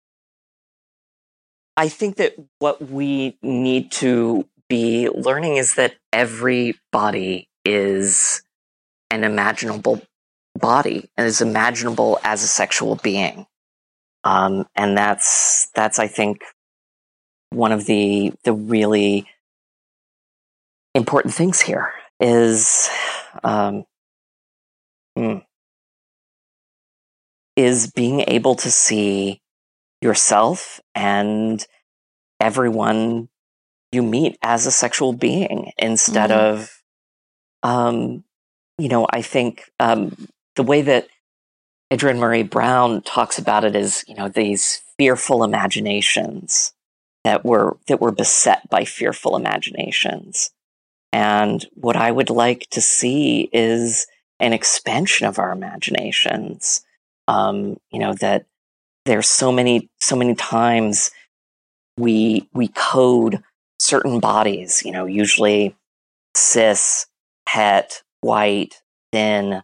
I 1.76 1.88
think 1.88 2.16
that 2.16 2.34
what 2.58 2.90
we 2.90 3.36
need 3.42 3.92
to 3.92 4.48
be 4.68 5.08
learning 5.10 5.56
is 5.56 5.74
that 5.74 5.94
every 6.12 6.74
body 6.90 7.48
is 7.64 8.42
an 9.10 9.22
imaginable 9.22 10.02
body 10.58 11.10
and 11.16 11.26
is 11.26 11.40
imaginable 11.40 12.18
as 12.24 12.42
a 12.42 12.48
sexual 12.48 12.96
being 12.96 13.46
um, 14.24 14.66
and 14.76 14.96
that's 14.96 15.68
that's 15.74 15.98
i 15.98 16.06
think 16.06 16.40
one 17.50 17.72
of 17.72 17.86
the 17.86 18.32
the 18.44 18.52
really 18.52 19.26
important 20.94 21.34
things 21.34 21.60
here 21.60 21.92
is 22.20 22.88
um, 23.44 23.84
hmm, 25.16 25.38
is 27.56 27.90
being 27.90 28.24
able 28.28 28.54
to 28.56 28.70
see 28.70 29.40
yourself 30.00 30.80
and 30.94 31.66
everyone 32.40 33.28
you 33.92 34.02
meet 34.02 34.38
as 34.42 34.66
a 34.66 34.70
sexual 34.70 35.12
being 35.12 35.72
instead 35.78 36.30
Mhm. 36.30 36.36
of 36.36 36.82
um, 37.62 38.24
you 38.78 38.88
know 38.88 39.06
i 39.10 39.22
think 39.22 39.70
um, 39.80 40.14
the 40.58 40.62
way 40.62 40.82
that 40.82 41.08
adrienne 41.90 42.18
maree 42.18 42.48
brown 42.48 43.00
talks 43.02 43.38
about 43.38 43.64
it 43.64 43.74
is 43.74 44.04
you 44.06 44.14
know 44.14 44.28
these 44.28 44.82
fearful 44.98 45.42
imaginations 45.42 46.74
that 47.24 47.44
were 47.44 47.78
that 47.86 48.00
were 48.00 48.12
beset 48.12 48.68
by 48.68 48.84
fearful 48.84 49.36
imaginations 49.36 50.50
and 51.12 51.64
what 51.74 51.96
I 51.96 52.10
would 52.10 52.30
like 52.30 52.66
to 52.70 52.80
see 52.80 53.48
is 53.52 54.06
an 54.40 54.52
expansion 54.52 55.26
of 55.26 55.38
our 55.38 55.52
imaginations. 55.52 56.84
Um, 57.26 57.78
you 57.90 57.98
know, 57.98 58.14
that 58.14 58.46
there's 59.04 59.28
so 59.28 59.50
many, 59.50 59.88
so 60.00 60.16
many 60.16 60.34
times 60.34 61.10
we, 61.98 62.48
we 62.52 62.68
code 62.68 63.42
certain 63.78 64.20
bodies, 64.20 64.82
you 64.84 64.92
know, 64.92 65.06
usually 65.06 65.76
cis, 66.34 67.06
het, 67.48 68.02
white, 68.20 68.82
thin, 69.12 69.62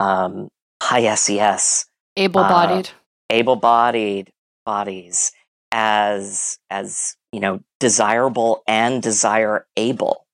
um, 0.00 0.48
high 0.82 1.14
SES, 1.14 1.86
Able 2.16 2.42
bodied. 2.42 2.90
able 3.30 3.56
bodied 3.56 4.30
bodies 4.64 5.32
as, 5.72 6.58
as, 6.70 7.16
you 7.32 7.40
know, 7.40 7.60
desirable 7.80 8.62
and 8.66 9.02
desire 9.02 9.66
able. 9.76 10.26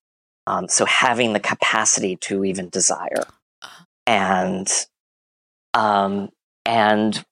Um, 0.47 0.69
so 0.69 0.85
having 0.85 1.33
the 1.33 1.41
capacity 1.41 2.17
to 2.23 2.45
even 2.45 2.69
desire, 2.69 3.25
and 4.07 4.71
um, 5.73 6.29
and 6.67 7.25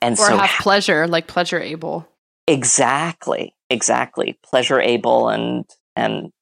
and 0.00 0.18
or 0.18 0.26
so 0.26 0.36
have 0.36 0.50
ha- 0.50 0.62
pleasure, 0.62 1.06
like 1.06 1.28
pleasure 1.28 1.60
able. 1.60 2.08
exactly, 2.48 3.54
exactly, 3.70 4.38
pleasure 4.44 4.80
able 4.80 5.28
and 5.28 5.64
and 5.94 6.32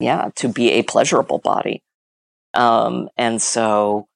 yeah, 0.00 0.30
to 0.36 0.48
be 0.48 0.72
a 0.72 0.82
pleasurable 0.82 1.38
body. 1.38 1.82
Um, 2.54 3.08
and 3.18 3.40
so 3.40 4.06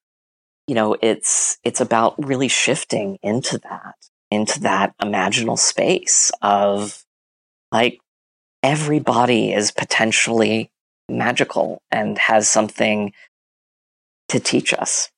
you 0.67 0.75
know, 0.75 0.97
it's 1.01 1.59
it's 1.65 1.81
about 1.81 2.15
really 2.25 2.49
shifting 2.49 3.19
into 3.23 3.59
that, 3.59 3.95
into 4.31 4.61
that 4.61 4.97
imaginal 4.99 5.59
space 5.59 6.33
of 6.43 7.05
like 7.71 8.01
every 8.63 8.99
body 8.99 9.53
is 9.53 9.71
potentially 9.71 10.71
magical 11.09 11.83
and 11.91 12.19
has 12.19 12.49
something 12.49 13.13
to 14.29 14.41
teach 14.41 14.75
us. 14.75 15.11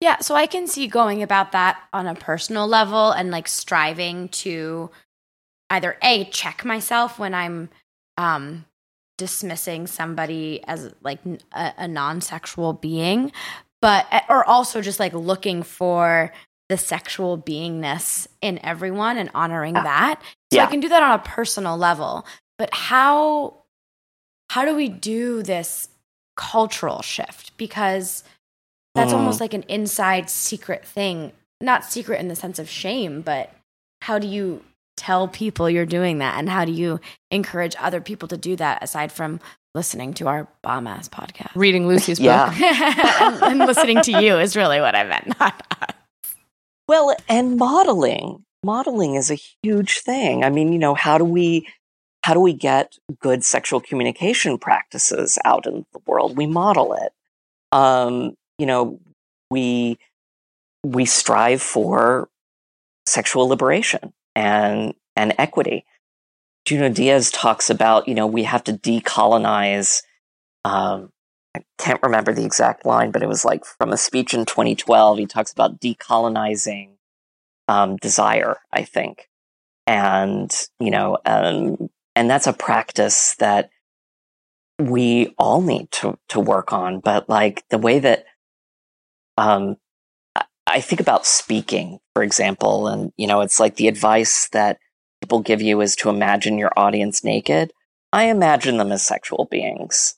Yeah, 0.00 0.18
so 0.18 0.34
I 0.34 0.46
can 0.46 0.68
see 0.68 0.86
going 0.86 1.22
about 1.22 1.52
that 1.52 1.80
on 1.92 2.06
a 2.06 2.14
personal 2.14 2.68
level 2.68 3.10
and 3.10 3.30
like 3.30 3.48
striving 3.48 4.28
to 4.28 4.90
either 5.70 5.96
a 6.02 6.26
check 6.26 6.64
myself 6.64 7.18
when 7.18 7.34
I'm 7.34 7.70
um 8.18 8.66
dismissing 9.18 9.86
somebody 9.86 10.62
as 10.66 10.92
like 11.02 11.20
a 11.52 11.88
non-sexual 11.88 12.74
being, 12.74 13.32
but 13.82 14.06
eh, 14.10 14.20
or 14.28 14.44
also 14.48 14.80
just 14.80 14.98
like 15.00 15.12
looking 15.12 15.62
for 15.62 16.32
the 16.68 16.76
sexual 16.76 17.38
beingness 17.38 18.26
in 18.40 18.58
everyone 18.64 19.18
and 19.18 19.30
honoring 19.34 19.74
Yeah. 19.74 19.82
that. 19.84 20.22
So 20.52 20.60
I 20.60 20.66
can 20.66 20.80
do 20.80 20.88
that 20.88 21.02
on 21.02 21.12
a 21.12 21.22
personal 21.22 21.76
level. 21.76 22.26
But 22.58 22.70
how 22.74 23.62
how 24.50 24.64
do 24.64 24.74
we 24.74 24.88
do 24.88 25.42
this 25.42 25.88
cultural 26.36 27.02
shift? 27.02 27.56
Because 27.56 28.22
that's 28.94 29.12
Mm. 29.12 29.16
almost 29.16 29.40
like 29.40 29.54
an 29.54 29.64
inside 29.68 30.30
secret 30.30 30.84
thing. 30.86 31.32
Not 31.60 31.84
secret 31.84 32.20
in 32.20 32.28
the 32.28 32.36
sense 32.36 32.58
of 32.58 32.68
shame, 32.68 33.22
but 33.22 33.52
how 34.02 34.18
do 34.18 34.26
you 34.26 34.64
tell 34.96 35.28
people 35.28 35.68
you're 35.68 35.84
doing 35.86 36.18
that? 36.18 36.38
And 36.38 36.48
how 36.48 36.64
do 36.64 36.72
you 36.72 37.00
encourage 37.30 37.74
other 37.78 38.00
people 38.00 38.28
to 38.28 38.36
do 38.36 38.56
that 38.56 38.82
aside 38.82 39.12
from 39.12 39.40
listening 39.76 40.14
to 40.14 40.26
our 40.26 40.48
bomb 40.62 40.88
ass 40.88 41.08
podcast? 41.08 41.54
Reading 41.54 41.86
Lucie's 41.86 42.18
book. 42.18 42.26
and, 42.60 43.42
and 43.42 43.58
listening 43.60 44.00
to 44.02 44.22
you 44.22 44.38
is 44.38 44.56
really 44.56 44.80
what 44.80 44.96
I 44.96 45.04
meant. 45.04 45.38
Not 45.38 45.62
us. 45.80 45.94
Well, 46.88 47.14
and 47.28 47.56
modeling. 47.56 48.44
Modeling 48.64 49.14
is 49.14 49.30
a 49.30 49.38
huge 49.62 49.98
thing. 49.98 50.42
I 50.42 50.50
mean, 50.50 50.72
you 50.72 50.78
know, 50.78 50.94
how 50.94 51.18
do 51.18 51.24
we 51.24 51.68
how 52.24 52.34
do 52.34 52.40
we 52.40 52.54
get 52.54 52.94
good 53.20 53.44
sexual 53.44 53.80
communication 53.80 54.58
practices 54.58 55.38
out 55.44 55.66
in 55.66 55.84
the 55.92 56.00
world? 56.06 56.36
We 56.36 56.46
model 56.46 56.94
it. 56.94 57.12
Um, 57.70 58.34
you 58.58 58.66
know, 58.66 58.98
we 59.50 59.98
we 60.84 61.04
strive 61.04 61.60
for 61.60 62.28
sexual 63.06 63.46
liberation 63.46 64.12
and 64.34 64.94
and 65.14 65.34
equity. 65.38 65.84
Junot 66.66 66.94
Díaz 66.94 67.32
talks 67.32 67.70
about, 67.70 68.08
you 68.08 68.14
know, 68.14 68.26
we 68.26 68.44
have 68.44 68.64
to 68.64 68.72
decolonize 68.74 70.02
um, 70.64 71.10
I 71.56 71.62
can't 71.78 72.02
remember 72.02 72.34
the 72.34 72.44
exact 72.44 72.84
line, 72.86 73.12
but 73.12 73.22
it 73.22 73.28
was 73.28 73.44
like 73.44 73.64
from 73.64 73.92
a 73.92 73.96
speech 73.96 74.34
in 74.34 74.44
2012. 74.46 75.18
He 75.18 75.26
talks 75.26 75.52
about 75.52 75.80
decolonizing 75.80 76.90
um, 77.68 77.96
desire, 77.96 78.58
I 78.72 78.84
think, 78.84 79.28
and 79.86 80.54
you 80.80 80.90
know, 80.90 81.18
um, 81.26 81.90
and 82.16 82.30
that's 82.30 82.46
a 82.46 82.52
practice 82.52 83.36
that 83.36 83.70
we 84.78 85.34
all 85.38 85.62
need 85.62 85.90
to 85.92 86.18
to 86.30 86.40
work 86.40 86.72
on. 86.72 87.00
But 87.00 87.28
like 87.28 87.64
the 87.70 87.78
way 87.78 88.00
that 88.00 88.26
um, 89.38 89.76
I- 90.36 90.44
I 90.66 90.80
think 90.80 91.00
about 91.00 91.26
speaking, 91.26 92.00
for 92.14 92.22
example, 92.22 92.88
and 92.88 93.12
you 93.16 93.26
know, 93.26 93.40
it's 93.42 93.60
like 93.60 93.76
the 93.76 93.88
advice 93.88 94.48
that 94.50 94.78
people 95.26 95.40
give 95.40 95.60
you 95.60 95.80
is 95.80 95.96
to 95.96 96.08
imagine 96.08 96.56
your 96.56 96.70
audience 96.76 97.24
naked. 97.24 97.72
I 98.12 98.26
imagine 98.26 98.76
them 98.76 98.92
as 98.92 99.04
sexual 99.04 99.48
beings. 99.50 100.14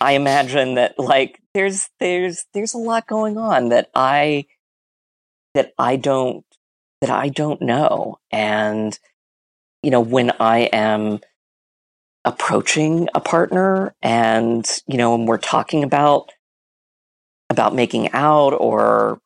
I 0.00 0.12
imagine 0.12 0.76
that 0.76 0.96
like 0.96 1.40
there's 1.54 1.88
there's 1.98 2.44
there's 2.54 2.72
a 2.72 2.78
lot 2.78 3.08
going 3.08 3.36
on 3.36 3.70
that 3.70 3.90
I 3.96 4.46
that 5.54 5.74
I 5.76 5.96
don't 5.96 6.44
that 7.00 7.10
I 7.10 7.30
don't 7.30 7.60
know. 7.62 8.20
And 8.30 8.96
you 9.82 9.90
know, 9.90 10.00
when 10.00 10.30
I 10.38 10.68
am 10.72 11.18
approaching 12.24 13.08
a 13.12 13.20
partner 13.20 13.92
and 14.02 14.64
you 14.86 14.98
know, 14.98 15.16
when 15.16 15.26
we're 15.26 15.38
talking 15.38 15.82
about 15.82 16.30
about 17.50 17.74
making 17.74 18.12
out 18.12 18.50
or 18.50 19.20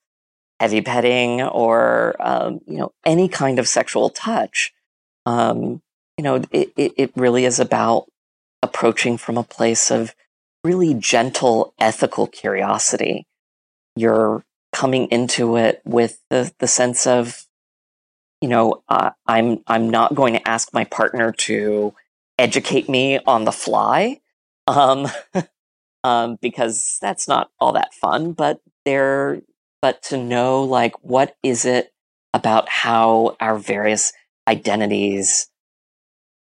heavy 0.58 0.80
petting 0.80 1.42
or 1.42 2.16
um, 2.18 2.60
you 2.66 2.78
know 2.78 2.92
any 3.04 3.28
kind 3.28 3.58
of 3.58 3.68
sexual 3.68 4.08
touch, 4.08 4.72
um, 5.28 5.82
you 6.16 6.24
know, 6.24 6.42
it, 6.50 6.72
it, 6.74 7.12
really 7.14 7.44
is 7.44 7.60
about 7.60 8.06
approaching 8.62 9.18
from 9.18 9.36
a 9.36 9.42
place 9.42 9.90
of 9.90 10.14
really 10.64 10.94
gentle 10.94 11.74
ethical 11.78 12.26
curiosity. 12.26 13.26
You're 13.94 14.42
coming 14.72 15.06
into 15.08 15.56
it 15.56 15.82
with 15.84 16.22
the, 16.30 16.50
the 16.60 16.66
sense 16.66 17.06
of, 17.06 17.44
you 18.40 18.48
know, 18.48 18.82
uh, 18.88 19.10
I'm 19.26 19.62
I'm 19.66 19.90
not 19.90 20.14
going 20.14 20.32
to 20.32 20.48
ask 20.48 20.72
my 20.72 20.84
partner 20.84 21.30
to 21.32 21.94
educate 22.38 22.88
me 22.88 23.18
on 23.26 23.44
the 23.44 23.52
fly, 23.52 24.22
um, 24.66 25.08
um, 26.04 26.38
because 26.40 26.96
that's 27.02 27.28
not 27.28 27.50
all 27.60 27.72
that 27.74 27.92
fun. 27.92 28.32
But 28.32 28.62
there, 28.86 29.42
but 29.82 30.02
to 30.04 30.16
know 30.16 30.64
like 30.64 30.94
what 31.02 31.36
is 31.42 31.66
it 31.66 31.92
about 32.32 32.70
how 32.70 33.36
our 33.40 33.58
various 33.58 34.14
identities 34.49 35.49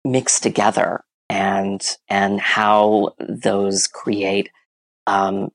mix 0.04 0.40
together 0.40 1.04
and 1.28 1.96
and 2.08 2.40
how 2.40 3.14
those 3.18 3.86
create 3.86 4.50
um, 5.06 5.50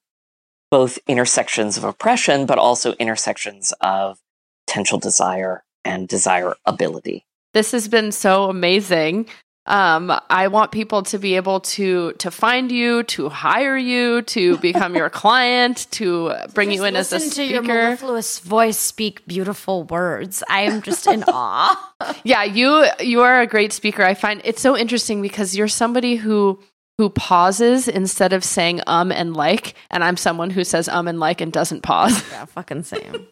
both 0.71 0.99
intersections 1.07 1.77
of 1.77 1.83
oppression, 1.83 2.45
but 2.45 2.57
also 2.57 2.93
intersections 2.93 3.73
of 3.81 4.17
potential 4.65 4.99
desire 4.99 5.63
and 5.83 6.07
desirability. 6.07 7.25
This 7.53 7.71
has 7.71 7.87
been 7.87 8.11
so 8.11 8.49
amazing. 8.49 9.27
Um, 9.67 10.17
I 10.29 10.47
want 10.47 10.71
people 10.71 11.03
to 11.03 11.19
be 11.19 11.35
able 11.35 11.59
to 11.61 12.13
to 12.13 12.31
find 12.31 12.71
you, 12.71 13.03
to 13.03 13.27
hire 13.29 13.77
you, 13.77 14.21
to 14.23 14.57
become 14.59 14.95
your 14.95 15.09
client, 15.21 15.87
to 15.91 16.33
bring 16.53 16.71
you 16.71 16.85
in 16.85 16.95
as 16.95 17.11
a 17.11 17.15
listen 17.15 17.31
to 17.31 17.43
your 17.43 17.61
speaker. 17.63 17.73
mellifluous 17.73 18.39
voice 18.39 18.77
speak 18.77 19.25
beautiful 19.27 19.83
words. 19.83 20.41
I 20.49 20.61
am 20.61 20.81
just 20.81 21.05
in 21.07 21.23
awe. 21.27 21.93
yeah, 22.23 22.43
you 22.43 22.85
you 23.01 23.21
are 23.21 23.41
a 23.41 23.47
great 23.47 23.73
speaker. 23.73 24.03
I 24.03 24.13
find 24.13 24.41
it's 24.45 24.61
so 24.61 24.77
interesting 24.77 25.21
because 25.21 25.55
you're 25.55 25.67
somebody 25.67 26.15
who 26.15 26.59
who 26.97 27.09
pauses 27.09 27.87
instead 27.87 28.33
of 28.33 28.43
saying 28.43 28.81
um 28.87 29.11
and 29.11 29.35
like, 29.35 29.75
and 29.91 30.03
I'm 30.03 30.17
someone 30.17 30.49
who 30.49 30.63
says 30.63 30.87
um 30.87 31.07
and 31.07 31.19
like 31.19 31.41
and 31.41 31.51
doesn't 31.51 31.81
pause. 31.81 32.23
Yeah, 32.31 32.45
fucking 32.45 32.83
same. 32.83 33.27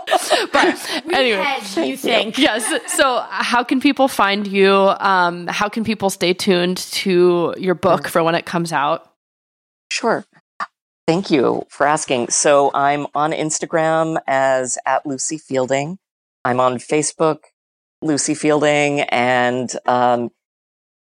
but 0.53 1.03
anyway, 1.13 1.57
you 1.75 1.97
think? 1.97 2.37
yes. 2.37 2.71
So, 2.95 3.25
how 3.29 3.63
can 3.63 3.79
people 3.79 4.07
find 4.07 4.47
you? 4.47 4.71
Um, 4.71 5.47
how 5.47 5.69
can 5.69 5.83
people 5.83 6.09
stay 6.09 6.33
tuned 6.33 6.77
to 6.77 7.53
your 7.57 7.75
book 7.75 8.07
for 8.07 8.23
when 8.23 8.35
it 8.35 8.45
comes 8.45 8.71
out? 8.71 9.11
Sure. 9.91 10.25
Thank 11.07 11.31
you 11.31 11.63
for 11.69 11.87
asking. 11.87 12.29
So 12.29 12.69
I'm 12.73 13.07
on 13.15 13.31
Instagram 13.31 14.19
as 14.27 14.77
at 14.85 15.05
Lucie 15.05 15.37
Fielding. 15.37 15.99
I'm 16.43 16.59
on 16.59 16.79
Facebook, 16.79 17.39
Lucie 18.01 18.35
Fielding, 18.35 19.01
and 19.01 19.73
um, 19.85 20.31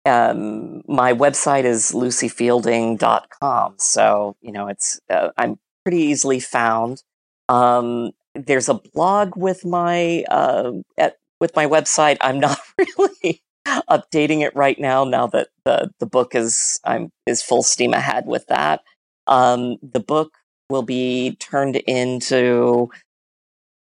um, 0.05 0.83
my 0.87 1.13
website 1.13 1.65
is 1.65 1.91
luciefielding.com. 1.91 3.73
So, 3.77 4.37
you 4.41 4.53
know, 4.53 4.67
it's, 4.67 5.01
uh, 5.09 5.29
I'm 5.37 5.59
pretty 5.83 6.03
easily 6.03 6.39
found. 6.39 7.03
Um, 7.49 8.11
there's 8.35 8.69
a 8.69 8.75
blog 8.93 9.35
with 9.35 9.65
my, 9.65 10.23
uh, 10.29 10.71
at, 10.97 11.17
with 11.39 11.55
my 11.55 11.65
website. 11.65 12.17
I'm 12.21 12.39
not 12.39 12.59
really 12.77 13.41
updating 13.67 14.41
it 14.41 14.55
right 14.55 14.79
now. 14.79 15.03
Now 15.03 15.27
that 15.27 15.49
the, 15.65 15.91
the 15.99 16.05
book 16.05 16.35
is, 16.35 16.79
I'm, 16.85 17.11
is 17.25 17.41
full 17.41 17.63
steam 17.63 17.93
ahead 17.93 18.25
with 18.25 18.47
that. 18.47 18.81
Um, 19.27 19.77
the 19.81 19.99
book 19.99 20.33
will 20.69 20.83
be 20.83 21.35
turned 21.39 21.75
into 21.75 22.89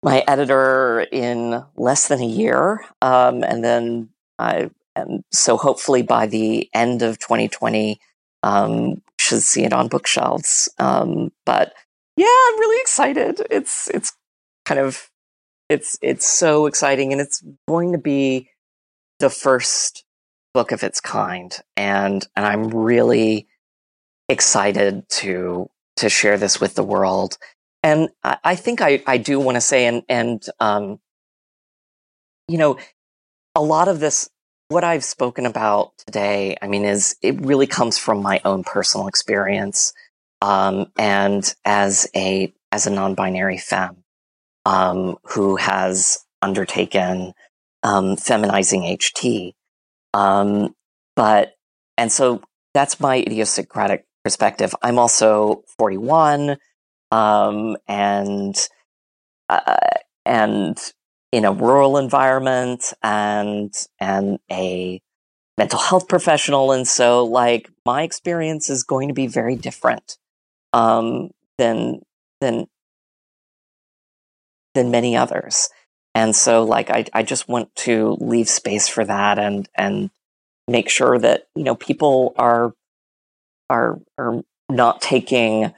my 0.04 0.24
editor 0.28 1.08
in 1.12 1.64
less 1.76 2.08
than 2.08 2.22
a 2.22 2.26
year. 2.26 2.86
Um, 3.02 3.44
and 3.44 3.64
then 3.64 4.10
I, 4.40 4.70
and 4.96 5.24
so 5.32 5.58
hopefully 5.58 6.02
by 6.02 6.28
the 6.28 6.70
end 6.74 7.02
of 7.02 7.20
2020, 7.20 8.00
um, 8.44 9.02
should 9.20 9.42
see 9.42 9.64
it 9.64 9.74
on 9.74 9.88
bookshelves. 9.88 10.70
Um, 10.78 11.32
but 11.46 11.74
yeah, 12.16 12.26
I'm 12.26 12.60
really 12.60 12.80
excited. 12.82 13.42
It's, 13.50 13.90
it's 13.90 14.14
kind 14.68 14.80
of, 14.80 15.10
it's, 15.70 15.98
it's 16.02 16.28
so 16.28 16.66
exciting 16.66 17.12
and 17.12 17.22
it's 17.22 17.44
going 17.68 17.92
to 17.94 17.98
be 17.98 18.50
the 19.20 19.30
first 19.30 20.04
book 20.54 20.72
of 20.72 20.84
its 20.84 21.00
kind. 21.00 21.58
And, 21.76 22.26
and 22.36 22.46
I'm 22.46 22.70
really 22.70 23.48
excited 24.30 25.08
to, 25.10 25.70
to 25.98 26.10
share 26.10 26.38
this 26.38 26.60
with 26.60 26.76
the 26.76 26.84
world. 26.84 27.38
And 27.84 28.10
I, 28.24 28.38
I 28.44 28.56
think 28.56 28.82
I, 28.82 29.02
I 29.08 29.18
do 29.18 29.40
want 29.40 29.56
to 29.56 29.62
say, 29.62 29.86
and, 29.86 30.04
and, 30.10 30.44
um, 30.60 31.00
you 32.48 32.58
know, 32.58 32.78
a 33.56 33.62
lot 33.62 33.88
of 33.88 34.00
this 34.00 34.30
what 34.70 34.84
I've 34.84 35.04
spoken 35.04 35.46
about 35.46 35.94
today, 35.98 36.58
I 36.62 36.68
mean, 36.68 36.84
is 36.84 37.16
it 37.22 37.40
really 37.40 37.68
comes 37.68 37.98
from 37.98 38.22
my 38.22 38.42
own 38.44 38.64
personal 38.64 39.08
experience, 39.08 39.94
um, 40.42 40.92
and 40.98 41.54
as 41.64 42.10
a 42.16 42.54
as 42.72 42.86
a 42.86 42.90
non-binary 42.90 43.58
femme 43.58 44.04
um, 44.68 45.16
who 45.24 45.56
has 45.56 46.26
undertaken 46.42 47.34
um, 47.84 48.18
feminizing 48.18 48.82
HT, 48.82 49.54
um, 50.14 50.76
but 51.16 51.54
and 51.98 52.12
so 52.12 52.42
that's 52.74 53.00
my 53.00 53.16
idiosyncratic 53.16 54.06
perspective. 54.26 54.76
I'm 54.82 55.00
also 55.00 55.64
41, 55.80 56.58
um, 57.12 57.78
and 57.88 58.56
uh, 59.48 59.78
and 60.26 60.78
in 61.32 61.46
a 61.46 61.54
rural 61.54 61.98
environment 61.98 62.94
and 63.02 63.74
and 64.02 64.38
a 64.52 65.02
mental 65.58 65.80
health 65.80 66.10
professional 66.10 66.72
and 66.72 66.88
so 66.88 67.24
like 67.26 67.70
my 67.86 68.04
experience 68.04 68.70
is 68.70 68.84
going 68.84 69.08
to 69.08 69.14
be 69.14 69.28
very 69.28 69.56
different 69.56 70.18
um, 70.74 71.32
than 71.58 72.02
than 72.42 72.68
than 74.78 74.92
many 74.92 75.18
others 75.18 75.70
and 76.18 76.36
so 76.36 76.64
like 76.64 76.90
I, 76.90 77.06
I 77.14 77.22
just 77.22 77.48
want 77.48 77.74
to 77.76 78.18
leave 78.20 78.50
space 78.50 78.88
for 78.88 79.06
that 79.06 79.38
and 79.38 79.70
and 79.76 80.10
make 80.68 80.90
sure 80.90 81.20
that 81.20 81.48
you 81.56 81.64
know 81.64 81.76
people 81.76 82.34
are 82.38 82.74
are 83.70 84.00
are 84.18 84.42
not 84.68 85.00
taking 85.00 85.74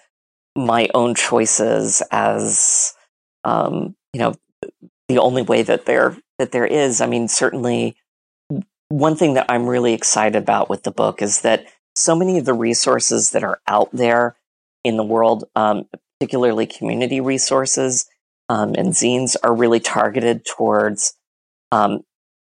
my 0.55 0.87
own 0.93 1.13
choices 1.13 2.01
as 2.09 2.93
um, 3.43 3.97
you 4.13 4.21
know 4.21 4.33
the 5.09 5.19
only 5.19 5.41
way 5.41 5.61
that 5.61 5.85
there 5.85 6.15
that 6.37 6.53
there 6.53 6.65
is. 6.65 7.01
I 7.01 7.07
mean, 7.07 7.27
certainly 7.27 7.97
one 8.87 9.17
thing 9.17 9.33
that 9.33 9.45
I'm 9.49 9.67
really 9.67 9.93
excited 9.93 10.41
about 10.41 10.69
with 10.69 10.83
the 10.83 10.91
book 10.91 11.21
is 11.21 11.41
that 11.41 11.65
so 11.97 12.15
many 12.15 12.37
of 12.37 12.45
the 12.45 12.53
resources 12.53 13.31
that 13.31 13.43
are 13.43 13.59
out 13.67 13.89
there 13.91 14.37
in 14.85 14.95
the 14.95 15.03
world, 15.03 15.43
um, 15.57 15.85
particularly 16.17 16.65
community 16.65 17.19
resources 17.19 18.05
um, 18.49 18.73
and 18.75 18.89
zines, 18.89 19.35
are 19.43 19.53
really 19.53 19.79
targeted 19.79 20.45
towards 20.45 21.15
um, 21.71 22.01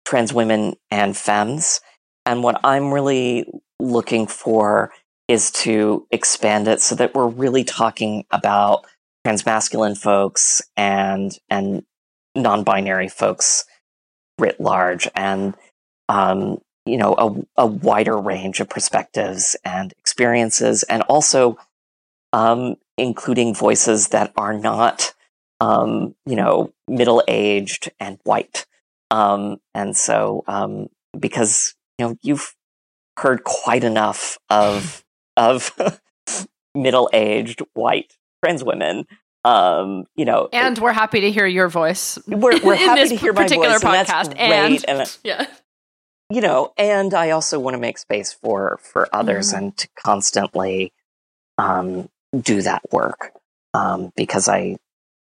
trans 0.05 0.32
women 0.32 0.74
and 0.90 1.16
femmes. 1.16 1.80
And 2.26 2.42
what 2.42 2.61
I'm 2.64 2.92
really 2.92 3.47
looking 3.80 4.26
for 4.26 4.92
is 5.28 5.51
to 5.51 6.07
expand 6.11 6.68
it 6.68 6.80
so 6.80 6.95
that 6.95 7.14
we're 7.14 7.28
really 7.28 7.64
talking 7.64 8.24
about 8.30 8.84
transmasculine 9.26 9.97
folks 9.97 10.61
and 10.76 11.38
and 11.49 11.82
non-binary 12.34 13.09
folks 13.09 13.64
writ 14.38 14.61
large 14.61 15.09
and 15.14 15.55
um, 16.09 16.59
you 16.84 16.99
know 16.99 17.14
a, 17.57 17.62
a, 17.62 17.66
wider 17.66 18.18
range 18.18 18.61
of 18.61 18.68
perspectives 18.68 19.57
and 19.64 19.92
experiences 19.99 20.82
and 20.84 21.03
also 21.03 21.57
um, 22.32 22.76
including 22.99 23.55
voices 23.55 24.09
that 24.09 24.32
are 24.36 24.53
not 24.53 25.14
um, 25.65 26.15
you 26.27 26.37
know 26.37 26.73
middle-aged 26.89 27.91
and 28.01 28.19
white 28.25 28.67
um, 29.11 29.59
and 29.75 29.97
so 29.97 30.45
um, 30.47 30.89
because 31.19 31.75
you 31.99 32.07
know 32.07 32.17
you've 32.23 32.55
heard 33.19 33.45
quite 33.45 33.85
enough 33.85 34.39
of 34.51 35.05
of 35.37 35.73
middle-aged 36.75 37.62
white 37.75 38.17
trans 38.43 38.62
women 38.65 39.07
um, 39.47 40.07
you 40.17 40.25
know, 40.25 40.49
and 40.55 40.79
we're 40.79 40.95
happy 40.95 41.21
to 41.21 41.31
hear 41.31 41.47
your 41.47 41.69
voice. 41.69 42.19
We're, 42.27 42.59
we're 42.62 42.75
happy 42.77 43.11
to 43.11 43.15
hear 43.15 43.35
particular 43.35 43.79
my 43.83 44.03
voice, 44.03 44.09
podcast, 44.09 44.35
and, 44.39 44.83
and, 44.89 45.01
and 45.01 45.19
yeah, 45.23 45.47
you 46.31 46.41
know, 46.41 46.73
and 46.79 47.12
I 47.12 47.31
also 47.31 47.59
want 47.59 47.75
to 47.75 47.79
make 47.79 47.99
space 47.99 48.33
for 48.33 48.81
for 48.83 49.07
others 49.12 49.53
mm. 49.53 49.59
and 49.59 49.77
to 49.77 49.89
constantly 50.03 50.95
um, 51.59 52.09
do 52.41 52.62
that 52.62 52.83
work 52.91 53.33
um, 53.75 54.12
because 54.17 54.49
I, 54.49 54.77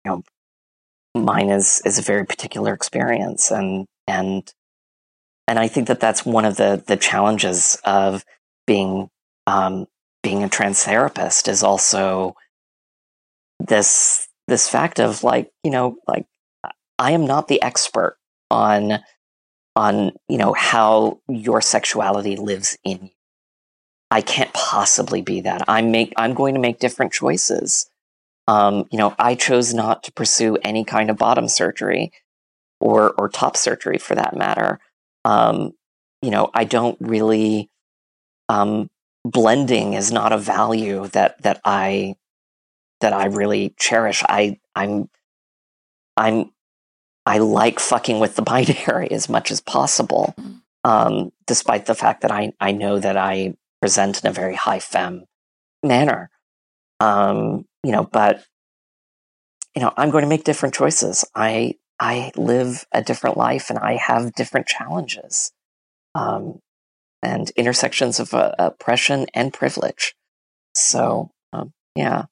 you 0.06 0.12
know, 0.12 0.22
mine 1.20 1.50
is 1.50 1.82
is 1.84 1.98
a 1.98 2.02
very 2.02 2.24
particular 2.24 2.72
experience, 2.72 3.50
and 3.50 3.86
and 4.06 4.52
and 5.48 5.58
I 5.58 5.68
think 5.68 5.88
that 5.88 6.00
that's 6.00 6.24
one 6.24 6.44
of 6.44 6.56
the 6.56 6.82
the 6.86 6.96
challenges 6.96 7.78
of 7.84 8.24
being 8.66 9.08
um, 9.46 9.86
being 10.22 10.44
a 10.44 10.48
trans 10.48 10.84
therapist 10.84 11.48
is 11.48 11.62
also 11.62 12.34
this 13.58 14.28
this 14.46 14.68
fact 14.68 15.00
of 15.00 15.24
like 15.24 15.50
you 15.64 15.70
know 15.70 15.96
like 16.06 16.26
I 16.98 17.12
am 17.12 17.26
not 17.26 17.48
the 17.48 17.62
expert 17.62 18.16
on 18.50 19.00
on 19.74 20.12
you 20.28 20.38
know 20.38 20.52
how 20.52 21.20
your 21.28 21.60
sexuality 21.60 22.36
lives 22.36 22.78
in 22.84 23.06
you. 23.06 23.10
I 24.08 24.20
can't 24.20 24.52
possibly 24.52 25.20
be 25.20 25.40
that. 25.40 25.64
I'm 25.66 25.90
make 25.90 26.12
I'm 26.16 26.34
going 26.34 26.54
to 26.54 26.60
make 26.60 26.78
different 26.78 27.12
choices. 27.12 27.90
Um, 28.48 28.86
you 28.90 28.98
know, 28.98 29.14
I 29.18 29.34
chose 29.34 29.74
not 29.74 30.04
to 30.04 30.12
pursue 30.12 30.56
any 30.62 30.84
kind 30.84 31.10
of 31.10 31.16
bottom 31.16 31.48
surgery 31.48 32.12
or 32.80 33.12
or 33.18 33.28
top 33.28 33.56
surgery 33.56 33.98
for 33.98 34.14
that 34.14 34.36
matter. 34.36 34.78
Um, 35.24 35.72
you 36.22 36.30
know, 36.30 36.50
I 36.54 36.64
don't 36.64 36.96
really 37.00 37.70
um, 38.48 38.88
blending 39.24 39.94
is 39.94 40.12
not 40.12 40.32
a 40.32 40.38
value 40.38 41.08
that 41.08 41.42
that 41.42 41.60
I 41.64 42.14
that 43.00 43.12
I 43.12 43.26
really 43.26 43.74
cherish. 43.78 44.22
I 44.28 44.58
I'm 44.74 45.08
I'm 46.16 46.52
I 47.24 47.38
like 47.38 47.80
fucking 47.80 48.20
with 48.20 48.36
the 48.36 48.42
binary 48.42 49.10
as 49.10 49.28
much 49.28 49.50
as 49.50 49.60
possible, 49.60 50.34
mm. 50.38 50.60
um, 50.84 51.32
despite 51.46 51.86
the 51.86 51.94
fact 51.94 52.22
that 52.22 52.30
I 52.30 52.52
I 52.60 52.72
know 52.72 52.98
that 52.98 53.16
I 53.16 53.54
present 53.80 54.22
in 54.22 54.30
a 54.30 54.32
very 54.32 54.54
high 54.54 54.80
femme 54.80 55.24
manner. 55.82 56.30
Um, 57.00 57.66
you 57.86 57.92
know, 57.92 58.02
but 58.02 58.42
you 59.76 59.82
know, 59.82 59.92
I'm 59.96 60.10
going 60.10 60.22
to 60.22 60.28
make 60.28 60.42
different 60.42 60.74
choices. 60.74 61.24
I 61.34 61.74
I 62.00 62.32
live 62.34 62.84
a 62.92 63.02
different 63.02 63.36
life 63.36 63.70
and 63.70 63.78
I 63.78 63.94
have 63.94 64.34
different 64.34 64.66
challenges 64.66 65.52
um, 66.14 66.58
and 67.22 67.48
intersections 67.50 68.18
of 68.18 68.34
uh, 68.34 68.52
oppression 68.58 69.26
and 69.34 69.52
privilege. 69.52 70.14
So, 70.74 71.30
um, 71.52 71.72
yeah. 71.94 72.24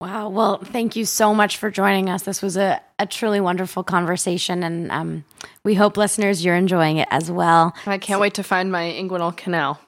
Wow. 0.00 0.30
Well, 0.30 0.58
thank 0.58 0.96
you 0.96 1.04
so 1.04 1.34
much 1.34 1.58
for 1.58 1.70
joining 1.70 2.10
us. 2.10 2.22
This 2.22 2.42
was 2.42 2.56
a, 2.56 2.80
a 2.98 3.06
truly 3.06 3.40
wonderful 3.40 3.84
conversation, 3.84 4.62
and 4.62 4.90
um, 4.90 5.24
we 5.64 5.74
hope 5.74 5.96
listeners 5.96 6.44
you're 6.44 6.56
enjoying 6.56 6.96
it 6.96 7.08
as 7.10 7.30
well. 7.30 7.74
I 7.86 7.98
can't 7.98 8.16
so- 8.16 8.20
wait 8.20 8.34
to 8.34 8.42
find 8.42 8.72
my 8.72 8.84
inguinal 8.84 9.36
canal. 9.36 9.78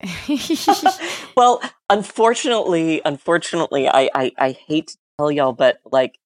well, 1.36 1.62
unfortunately, 1.90 3.00
unfortunately, 3.04 3.88
I, 3.88 4.10
I, 4.14 4.32
I 4.38 4.50
hate 4.52 4.88
to 4.88 4.96
tell 5.18 5.30
y'all, 5.30 5.52
but 5.52 5.78
like, 5.90 6.18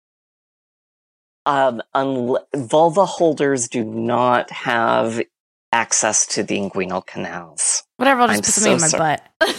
um, 1.47 1.83
un- 1.95 2.37
vulva 2.55 3.07
holders 3.07 3.69
do 3.69 3.83
not 3.85 4.51
have 4.51 5.23
access 5.73 6.27
to 6.27 6.43
the 6.43 6.57
inguinal 6.57 7.05
canals. 7.05 7.85
Whatever, 7.97 8.23
I'll 8.23 8.29
just 8.29 8.39
I'm 8.39 8.45
put 8.45 8.53
something 8.53 8.79
so 8.79 8.97
in 8.97 9.03
my 9.03 9.17
butt. 9.17 9.59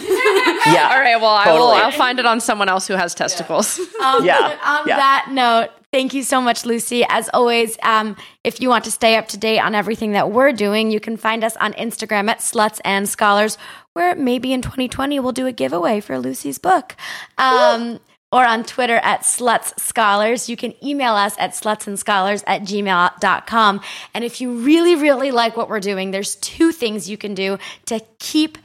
yeah. 0.66 0.90
All 0.92 1.00
right. 1.00 1.20
Well, 1.20 1.44
totally. 1.44 1.58
I 1.58 1.58
will. 1.58 1.84
I'll 1.84 1.92
find 1.92 2.18
it 2.18 2.26
on 2.26 2.40
someone 2.40 2.68
else 2.68 2.86
who 2.86 2.94
has 2.94 3.14
testicles. 3.14 3.78
Yeah. 3.78 3.84
Um, 4.04 4.24
yeah. 4.24 4.58
On 4.64 4.88
yeah. 4.88 4.96
that 4.96 5.28
note, 5.30 5.70
thank 5.92 6.14
you 6.14 6.22
so 6.22 6.40
much, 6.40 6.64
Lucie. 6.64 7.04
As 7.08 7.28
always, 7.32 7.76
um, 7.82 8.16
if 8.44 8.60
you 8.60 8.68
want 8.68 8.84
to 8.84 8.90
stay 8.90 9.16
up 9.16 9.28
to 9.28 9.38
date 9.38 9.60
on 9.60 9.74
everything 9.74 10.12
that 10.12 10.30
we're 10.30 10.52
doing, 10.52 10.90
you 10.90 11.00
can 11.00 11.16
find 11.16 11.44
us 11.44 11.56
on 11.56 11.72
Instagram 11.74 12.28
at 12.28 12.38
Sluts 12.38 12.80
and 12.84 13.08
Scholars, 13.08 13.58
where 13.94 14.14
maybe 14.14 14.52
in 14.52 14.62
2020 14.62 15.20
we'll 15.20 15.32
do 15.32 15.46
a 15.46 15.52
giveaway 15.52 16.00
for 16.00 16.18
Lucie's 16.18 16.58
book. 16.58 16.96
Um, 17.38 18.00
or 18.32 18.44
on 18.44 18.62
Twitter 18.64 18.96
at 18.96 19.22
Sluts 19.22 19.78
Scholars. 19.78 20.48
You 20.48 20.56
can 20.56 20.72
email 20.84 21.14
us 21.14 21.34
at 21.38 21.50
slutsandscholars 21.50 22.44
at 22.46 22.62
gmail.com. 22.62 23.80
And 24.14 24.24
if 24.24 24.40
you 24.40 24.52
really, 24.58 24.94
really 24.94 25.30
like 25.30 25.56
what 25.56 25.68
we're 25.68 25.80
doing, 25.80 26.10
there's 26.10 26.36
two 26.36 26.72
things 26.72 27.10
you 27.10 27.16
can 27.16 27.34
do 27.34 27.58
to 27.86 28.00
keep 28.18 28.58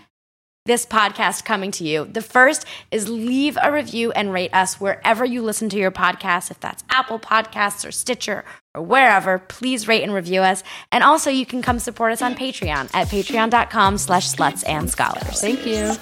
this 0.65 0.86
podcast 0.86 1.45
coming 1.45 1.71
to 1.71 1.84
you. 1.84 2.05
The 2.05 2.21
first 2.21 2.65
is 2.89 3.07
leave 3.07 3.57
a 3.61 3.71
review 3.71 4.11
and 4.11 4.34
rate 4.34 4.53
us 4.53 4.80
wherever 4.80 5.23
you 5.23 5.41
listen 5.41 5.69
to 5.69 5.78
your 5.78 5.91
podcast. 5.91 6.49
If 6.49 6.59
that's 6.59 6.84
Apple 6.89 7.19
Podcasts 7.19 7.88
or 7.88 7.91
Stitcher 7.91 8.43
or 8.76 8.82
wherever, 8.82 9.39
please 9.39 9.88
rate 9.88 10.03
and 10.03 10.13
review 10.13 10.41
us. 10.41 10.63
And 10.91 11.03
also 11.03 11.30
you 11.30 11.45
can 11.45 11.61
come 11.61 11.80
support 11.80 12.11
us 12.11 12.21
on 12.21 12.36
Patreon 12.36 12.89
at 12.93 13.07
patreon.com 13.07 13.97
slash 13.97 14.34
sluts 14.34 14.63
and 14.67 14.89
scholars. 14.89 15.41
Thank 15.41 15.65
you. 15.65 15.93